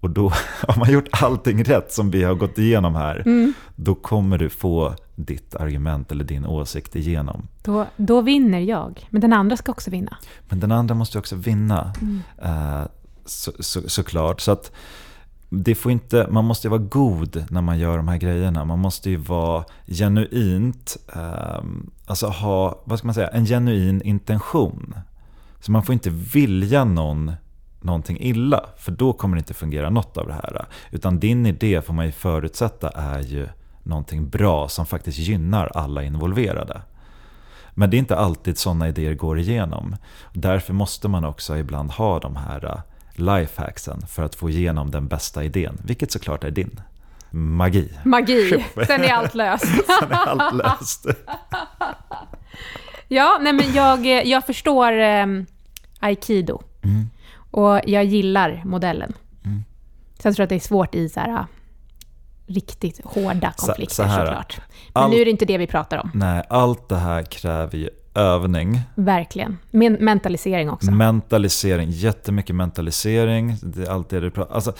Och 0.00 0.10
då 0.10 0.28
har 0.68 0.78
man 0.78 0.92
gjort 0.92 1.08
allting 1.10 1.64
rätt 1.64 1.92
som 1.92 2.10
vi 2.10 2.22
har 2.22 2.34
gått 2.34 2.58
igenom 2.58 2.94
här, 2.94 3.22
Mm. 3.26 3.52
då 3.76 3.94
kommer 3.94 4.38
du 4.38 4.48
få 4.50 4.94
ditt 5.16 5.54
argument 5.56 6.12
eller 6.12 6.24
din 6.24 6.46
åsikt 6.46 6.96
igenom. 6.96 7.48
Då, 7.62 7.86
då 7.96 8.20
vinner 8.20 8.60
jag, 8.60 9.06
men 9.10 9.20
den 9.20 9.32
andra 9.32 9.56
ska 9.56 9.72
också 9.72 9.90
vinna. 9.90 10.16
Men 10.48 10.60
den 10.60 10.72
andra 10.72 10.94
måste 10.94 11.18
också 11.18 11.36
vinna, 11.36 11.92
Mm. 12.00 12.22
eh, 12.42 12.86
så, 13.24 13.52
så, 13.60 13.88
såklart. 13.88 14.40
Så 14.40 14.52
att 14.52 14.72
det 15.52 15.74
får 15.74 15.92
inte, 15.92 16.26
man 16.30 16.44
måste 16.44 16.66
ju 16.66 16.70
vara 16.70 16.82
god 16.82 17.44
när 17.50 17.60
man 17.60 17.78
gör 17.78 17.96
de 17.96 18.08
här 18.08 18.16
grejerna. 18.16 18.64
Man 18.64 18.78
måste 18.78 19.10
ju 19.10 19.16
vara 19.16 19.64
genuint, 19.86 20.96
eh, 21.14 21.64
alltså 22.06 22.26
ha, 22.26 22.82
vad 22.84 22.98
ska 22.98 23.06
man 23.06 23.14
säga, 23.14 23.28
en 23.28 23.46
genuin 23.46 24.02
intention. 24.02 24.94
Så 25.60 25.72
man 25.72 25.82
får 25.82 25.92
inte 25.92 26.10
vilja 26.10 26.84
någon 26.84 27.32
någonting 27.80 28.16
illa, 28.20 28.64
för 28.76 28.92
då 28.92 29.12
kommer 29.12 29.36
det 29.36 29.38
inte 29.38 29.54
fungera 29.54 29.90
något 29.90 30.16
av 30.16 30.26
det 30.26 30.32
här. 30.32 30.66
Utan 30.90 31.18
din 31.18 31.46
idé 31.46 31.82
får 31.82 31.94
man 31.94 32.06
ju 32.06 32.12
förutsätta 32.12 32.88
är 32.88 33.20
ju 33.20 33.48
någonting 33.82 34.28
bra 34.28 34.68
som 34.68 34.86
faktiskt 34.86 35.18
gynnar 35.18 35.66
alla 35.74 36.02
involverade. 36.02 36.82
Men 37.74 37.90
det 37.90 37.96
är 37.96 37.98
inte 37.98 38.16
alltid 38.16 38.58
sådana 38.58 38.88
idéer 38.88 39.14
går 39.14 39.38
igenom. 39.38 39.96
Därför 40.32 40.72
måste 40.72 41.08
man 41.08 41.24
också 41.24 41.56
ibland 41.56 41.90
ha 41.90 42.18
de 42.18 42.36
här 42.36 42.82
lifehacksen 43.20 44.06
för 44.06 44.22
att 44.22 44.34
få 44.34 44.50
igenom 44.50 44.90
den 44.90 45.08
bästa 45.08 45.44
idén, 45.44 45.78
vilket 45.84 46.12
såklart 46.12 46.44
är 46.44 46.50
din. 46.50 46.80
Magi. 47.30 47.88
Magi, 48.04 48.64
sen 48.86 49.04
är 49.04 49.12
allt 49.12 49.34
löst. 49.34 49.64
sen 50.00 50.12
är 50.12 50.16
allt 50.28 50.54
löst. 50.54 51.06
ja, 53.08 53.38
nej 53.40 53.52
men 53.52 53.72
jag, 53.74 54.26
jag 54.26 54.46
förstår 54.46 54.92
eh, 55.00 55.26
aikido. 56.00 56.62
Mm. 56.82 57.10
Och 57.50 57.80
jag 57.86 58.04
gillar 58.04 58.62
modellen. 58.64 59.12
Mm. 59.44 59.64
Sen 60.18 60.34
tror 60.34 60.42
jag 60.42 60.44
att 60.44 60.48
det 60.50 60.54
är 60.54 60.60
svårt 60.60 60.94
i 60.94 61.08
så 61.08 61.20
här, 61.20 61.46
riktigt 62.46 63.00
hårda 63.04 63.52
Så- 63.56 63.66
konflikter 63.66 63.94
så 63.94 64.02
här, 64.02 64.26
såklart. 64.26 64.60
Men 64.94 65.02
allt- 65.02 65.12
nu 65.14 65.20
är 65.20 65.24
det 65.24 65.30
inte 65.30 65.44
det 65.44 65.58
vi 65.58 65.66
pratar 65.66 65.98
om. 65.98 66.10
Nej, 66.14 66.42
allt 66.50 66.88
det 66.88 66.96
här 66.96 67.22
kräver 67.22 67.78
ju 67.78 67.88
övning. 68.14 68.80
Verkligen. 68.94 69.58
Men 69.70 69.92
mentalisering 69.92 70.70
också. 70.70 70.90
Mentalisering, 70.90 71.90
jättemycket 71.90 72.56
mentalisering. 72.56 73.56
Det 73.62 73.82
är 73.82 73.90
allt 73.90 74.08
det 74.08 74.38
alltså, 74.50 74.72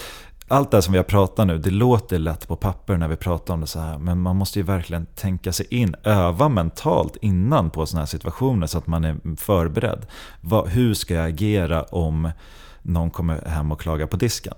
Allt 0.53 0.71
det 0.71 0.77
här 0.77 0.83
som 0.83 0.93
vi 0.93 0.99
har 0.99 1.05
pratat 1.05 1.47
nu, 1.47 1.59
det 1.59 1.71
låter 1.71 2.19
lätt 2.19 2.49
på 2.49 2.57
papper 2.57 2.97
när 2.97 3.09
vi 3.09 3.17
pratar 3.17 3.55
om 3.55 3.61
det 3.61 3.67
så 3.67 3.81
här. 3.81 3.99
Men 3.99 4.21
man 4.21 4.37
måste 4.37 4.59
ju 4.59 4.63
verkligen 4.63 5.07
tänka 5.07 5.53
sig 5.53 5.67
in, 5.71 5.95
öva 6.05 6.49
mentalt 6.49 7.17
innan 7.21 7.71
på 7.71 7.87
sådana 7.87 8.01
här 8.01 8.07
situationer 8.07 8.67
så 8.67 8.79
att 8.79 8.87
man 8.87 9.05
är 9.05 9.37
förberedd. 9.37 10.07
Vad, 10.41 10.69
hur 10.69 10.95
ska 10.95 11.15
jag 11.15 11.27
agera 11.29 11.83
om 11.83 12.31
någon 12.83 13.11
kommer 13.11 13.45
hem 13.49 13.73
och 13.73 13.81
klagar 13.81 14.07
på 14.07 14.17
disken? 14.17 14.55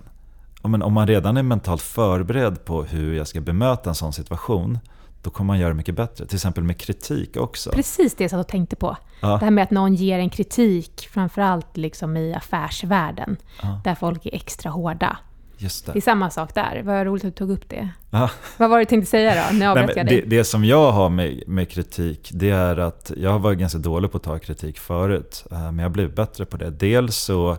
Men 0.63 0.83
om 0.83 0.93
man 0.93 1.07
redan 1.07 1.37
är 1.37 1.43
mentalt 1.43 1.83
förberedd 1.83 2.65
på 2.65 2.83
hur 2.83 3.15
jag 3.15 3.29
ska 3.29 3.41
bemöta 3.41 3.91
en 3.91 3.95
sån 3.95 4.13
situation, 4.13 4.79
då 5.23 5.31
kommer 5.31 5.47
man 5.47 5.59
göra 5.59 5.69
det 5.69 5.75
mycket 5.75 5.95
bättre. 5.95 6.27
Till 6.27 6.37
exempel 6.37 6.65
med 6.65 6.79
kritik 6.79 7.37
också. 7.37 7.71
Precis 7.71 8.15
det 8.15 8.25
jag 8.25 8.31
satt 8.31 8.41
och 8.41 8.49
tänkte 8.49 8.77
på. 8.77 8.97
Ja. 9.21 9.29
Det 9.29 9.45
här 9.45 9.51
med 9.51 9.65
att 9.65 9.71
någon 9.71 9.95
ger 9.95 10.19
en 10.19 10.31
kritik, 10.31 11.09
framförallt 11.13 11.77
liksom 11.77 12.17
i 12.17 12.35
affärsvärlden, 12.35 13.37
Ja. 13.63 13.81
där 13.85 13.95
folk 13.95 14.27
är 14.27 14.35
extra 14.35 14.71
hårda. 14.71 15.17
Just 15.59 15.87
Det 15.87 15.93
det. 15.93 15.99
är 15.99 16.01
samma 16.01 16.31
sak 16.31 16.55
där. 16.55 16.83
Vad 16.85 17.07
roligt 17.07 17.25
att 17.25 17.31
du 17.37 17.39
tog 17.39 17.51
upp 17.51 17.69
det. 17.69 17.89
Ja. 18.11 18.31
Vad 18.57 18.71
var 18.71 18.79
det 18.79 18.85
du 18.85 18.89
tänkte 18.89 19.11
säga 19.11 19.35
då? 19.51 19.57
Nu 19.57 19.67
avbröt 19.67 19.89
jag 19.89 19.97
men 19.97 20.07
dig. 20.07 20.21
det, 20.27 20.37
det 20.37 20.45
som 20.45 20.65
jag 20.65 20.93
har 20.93 21.09
med, 21.09 21.43
med 21.47 21.71
kritik, 21.71 22.31
det 22.35 22.51
är 22.51 22.77
att 22.77 23.13
jag 23.17 23.31
har 23.31 23.39
varit 23.39 23.59
ganska 23.59 23.79
dålig 23.79 24.11
på 24.11 24.17
att 24.17 24.23
ta 24.23 24.39
kritik 24.39 24.79
förut. 24.79 25.45
eh, 25.51 25.59
Men 25.59 25.79
jag 25.79 25.85
har 25.85 25.91
blivit 25.91 26.17
bättre 26.17 26.45
på 26.45 26.57
det. 26.57 26.71
Dels 26.71 27.17
så 27.17 27.57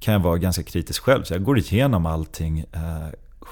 kan 0.00 0.12
jag 0.14 0.20
vara 0.20 0.38
ganska 0.38 0.62
kritisk 0.62 1.02
själv, 1.02 1.22
så 1.24 1.34
jag 1.34 1.44
går 1.44 1.58
igenom 1.58 2.06
allting 2.06 2.58
eh, 2.58 3.06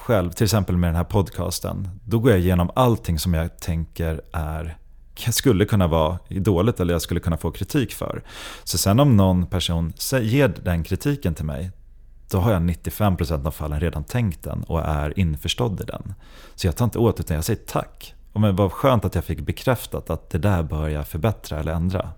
själv. 0.05 0.31
Till 0.31 0.45
exempel 0.45 0.77
med 0.77 0.89
den 0.89 0.97
här 0.97 1.05
podcasten. 1.05 1.89
Då 2.05 2.19
går 2.19 2.31
jag 2.31 2.41
igenom 2.41 2.71
allting 2.75 3.19
som 3.19 3.35
jag 3.35 3.59
tänker 3.59 4.21
är 4.33 4.77
skulle 5.31 5.65
kunna 5.65 5.87
vara 5.87 6.19
dåligt 6.29 6.81
eller 6.81 6.95
jag 6.95 7.03
skulle 7.03 7.21
kunna 7.21 7.37
få 7.37 7.51
kritik 7.51 7.93
för. 7.93 8.23
Så 8.65 8.79
sen 8.79 9.01
om 9.01 9.17
någon 9.17 9.47
person 9.47 9.93
ger 10.21 10.49
den 10.49 10.83
kritiken 10.83 11.35
till 11.35 11.45
mig, 11.45 11.71
då 12.31 12.39
har 12.39 12.53
jag 12.53 12.63
95% 12.63 13.47
av 13.47 13.51
fallen 13.51 13.81
redan 13.81 14.05
tänkt 14.05 14.43
den 14.43 14.63
och 14.63 14.81
är 14.81 15.19
införstådd 15.19 15.81
i 15.81 15.85
den. 15.85 16.15
Så 16.55 16.67
jag 16.67 16.77
tar 16.77 16.85
inte 16.85 16.99
åt 16.99 17.21
utan 17.21 17.35
jag 17.35 17.45
säger 17.45 17.61
tack. 17.67 18.15
Och 18.33 18.41
men 18.41 18.57
vad 18.57 18.73
skönt 18.73 19.05
att 19.05 19.15
jag 19.15 19.25
fick 19.25 19.41
bekräftat 19.41 20.11
att 20.11 20.31
det 20.31 20.39
där 20.39 20.63
bör 20.63 20.89
jag 20.89 21.09
förbättra 21.09 21.61
eller 21.61 21.73
ändra. 21.73 22.11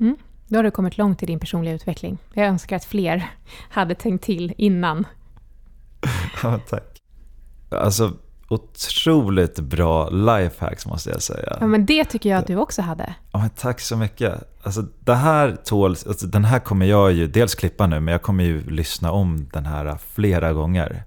Mm. 0.00 0.16
Då 0.46 0.58
har 0.58 0.64
du 0.64 0.70
kommit 0.70 0.98
långt 0.98 1.22
i 1.22 1.26
din 1.26 1.40
personliga 1.40 1.74
utveckling. 1.74 2.18
Jag 2.34 2.46
önskar 2.46 2.76
att 2.76 2.84
fler 2.84 3.30
hade 3.70 3.94
tänkt 3.94 4.24
till 4.24 4.54
innan. 4.56 5.06
Ja, 6.42 6.60
tack. 6.68 6.93
Alltså 7.68 8.12
otroligt 8.48 9.58
bra 9.58 10.10
lifehacks 10.10 10.86
måste 10.86 11.10
jag 11.10 11.22
säga. 11.22 11.56
Ja, 11.60 11.66
men 11.66 11.86
det 11.86 12.04
tycker 12.04 12.30
jag 12.30 12.38
att 12.38 12.46
du 12.46 12.56
också 12.56 12.82
hade. 12.82 13.14
Ja, 13.32 13.38
men 13.38 13.50
tack 13.50 13.80
så 13.80 13.96
mycket. 13.96 14.34
Alltså, 14.62 14.84
det 15.00 15.14
här 15.14 15.56
tåls, 15.64 16.06
alltså, 16.06 16.26
den 16.26 16.44
här 16.44 16.58
kommer 16.58 16.86
jag 16.86 17.12
ju 17.12 17.26
dels 17.26 17.54
klippa 17.54 17.86
nu, 17.86 18.00
men 18.00 18.12
jag 18.12 18.22
kommer 18.22 18.44
ju 18.44 18.70
lyssna 18.70 19.10
om 19.12 19.48
den 19.52 19.66
här 19.66 19.98
flera 20.14 20.52
gånger. 20.52 21.04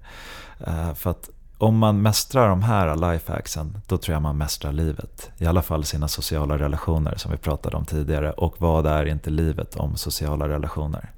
Eh, 0.66 0.94
för 0.94 1.10
att 1.10 1.30
om 1.58 1.78
man 1.78 2.02
mästrar 2.02 2.48
de 2.48 2.62
här 2.62 3.12
lifehacksen, 3.12 3.80
då 3.86 3.98
tror 3.98 4.12
jag 4.12 4.22
man 4.22 4.38
mästrar 4.38 4.72
livet. 4.72 5.30
I 5.38 5.46
alla 5.46 5.62
fall 5.62 5.84
sina 5.84 6.08
sociala 6.08 6.58
relationer 6.58 7.14
som 7.16 7.30
vi 7.30 7.36
pratade 7.36 7.76
om 7.76 7.84
tidigare. 7.84 8.32
Och 8.32 8.54
vad 8.58 8.86
är 8.86 9.06
inte 9.06 9.30
livet 9.30 9.76
om 9.76 9.96
sociala 9.96 10.48
relationer? 10.48 11.10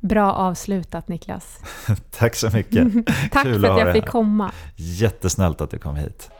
Bra 0.00 0.32
avslutat 0.32 1.08
Niklas. 1.08 1.58
Tack 2.18 2.34
så 2.34 2.50
mycket. 2.50 3.06
Tack 3.32 3.42
Kul 3.42 3.60
för 3.60 3.68
ha 3.68 3.74
att 3.74 3.86
jag 3.86 3.94
fick 3.94 4.04
här. 4.04 4.10
komma. 4.10 4.52
Jättesnällt 4.76 5.60
att 5.60 5.70
du 5.70 5.78
kom 5.78 5.96
hit. 5.96 6.30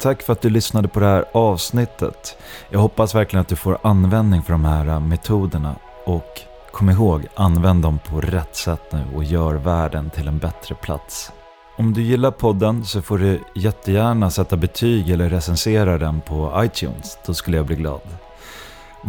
Tack 0.00 0.22
för 0.22 0.32
att 0.32 0.42
du 0.42 0.50
lyssnade 0.50 0.88
på 0.88 1.00
det 1.00 1.06
här 1.06 1.24
avsnittet. 1.32 2.36
Jag 2.70 2.80
hoppas 2.80 3.14
verkligen 3.14 3.40
att 3.40 3.48
du 3.48 3.56
får 3.56 3.78
användning 3.82 4.42
för 4.42 4.52
de 4.52 4.64
här 4.64 5.00
metoderna. 5.00 5.76
Och 6.04 6.40
kom 6.72 6.90
ihåg, 6.90 7.26
använd 7.34 7.82
dem 7.82 7.98
på 8.08 8.20
rätt 8.20 8.56
sätt 8.56 8.92
nu 8.92 9.04
och 9.16 9.24
gör 9.24 9.54
världen 9.54 10.10
till 10.10 10.28
en 10.28 10.38
bättre 10.38 10.74
plats. 10.74 11.32
Om 11.76 11.92
du 11.94 12.02
gillar 12.02 12.30
podden 12.30 12.84
så 12.84 13.02
får 13.02 13.18
du 13.18 13.40
jättegärna 13.54 14.30
sätta 14.30 14.56
betyg 14.56 15.10
eller 15.10 15.28
recensera 15.28 15.98
den 15.98 16.20
på 16.20 16.62
iTunes. 16.64 17.18
Då 17.26 17.34
skulle 17.34 17.56
jag 17.56 17.66
bli 17.66 17.76
glad. 17.76 18.00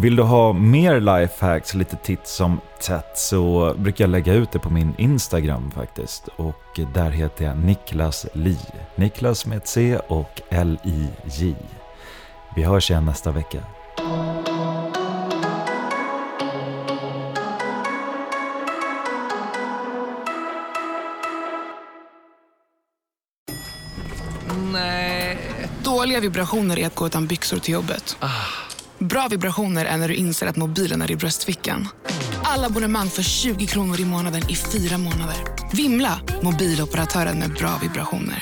Vill 0.01 0.15
du 0.15 0.23
ha 0.23 0.53
mer 0.53 0.99
lifehacks, 0.99 1.73
lite 1.73 1.95
titt 1.95 2.27
som 2.27 2.61
tätt, 2.81 3.17
så 3.17 3.73
brukar 3.77 4.03
jag 4.03 4.09
lägga 4.09 4.33
ut 4.33 4.51
det 4.51 4.59
på 4.59 4.69
min 4.69 4.93
Instagram 4.97 5.71
faktiskt. 5.71 6.27
Och 6.27 6.79
där 6.93 7.09
heter 7.09 7.45
jag 7.45 7.57
Niklas 7.57 8.25
Li. 8.33 8.57
Niklas 8.95 9.45
med 9.45 9.57
ett 9.57 9.67
C 9.67 9.99
och 10.07 10.41
L-I-J. 10.49 11.55
Vi 12.55 12.63
hörs 12.63 12.91
igen 12.91 13.05
nästa 13.05 13.31
vecka. 13.31 13.63
Nej. 24.73 25.37
Dåliga 25.83 26.19
vibrationer 26.19 26.79
är 26.79 26.87
att 26.87 26.95
gå 26.95 27.07
utan 27.07 27.27
byxor 27.27 27.57
till 27.57 27.73
jobbet. 27.73 28.17
Bra 28.99 29.27
vibrationer 29.27 29.85
är 29.85 29.97
när 29.97 30.07
du 30.07 30.15
inser 30.15 30.47
att 30.47 30.55
mobilen 30.55 31.01
är 31.01 31.11
i 31.11 31.15
bröstfickan. 31.15 31.87
Alla 32.43 32.67
abonnemang 32.67 33.09
för 33.09 33.23
20 33.23 33.65
kronor 33.65 33.99
i 33.99 34.05
månaden 34.05 34.49
i 34.49 34.55
fyra 34.55 34.97
månader. 34.97 35.35
Vimla! 35.73 36.21
Mobiloperatören 36.43 37.39
med 37.39 37.53
bra 37.53 37.79
vibrationer. 37.81 38.37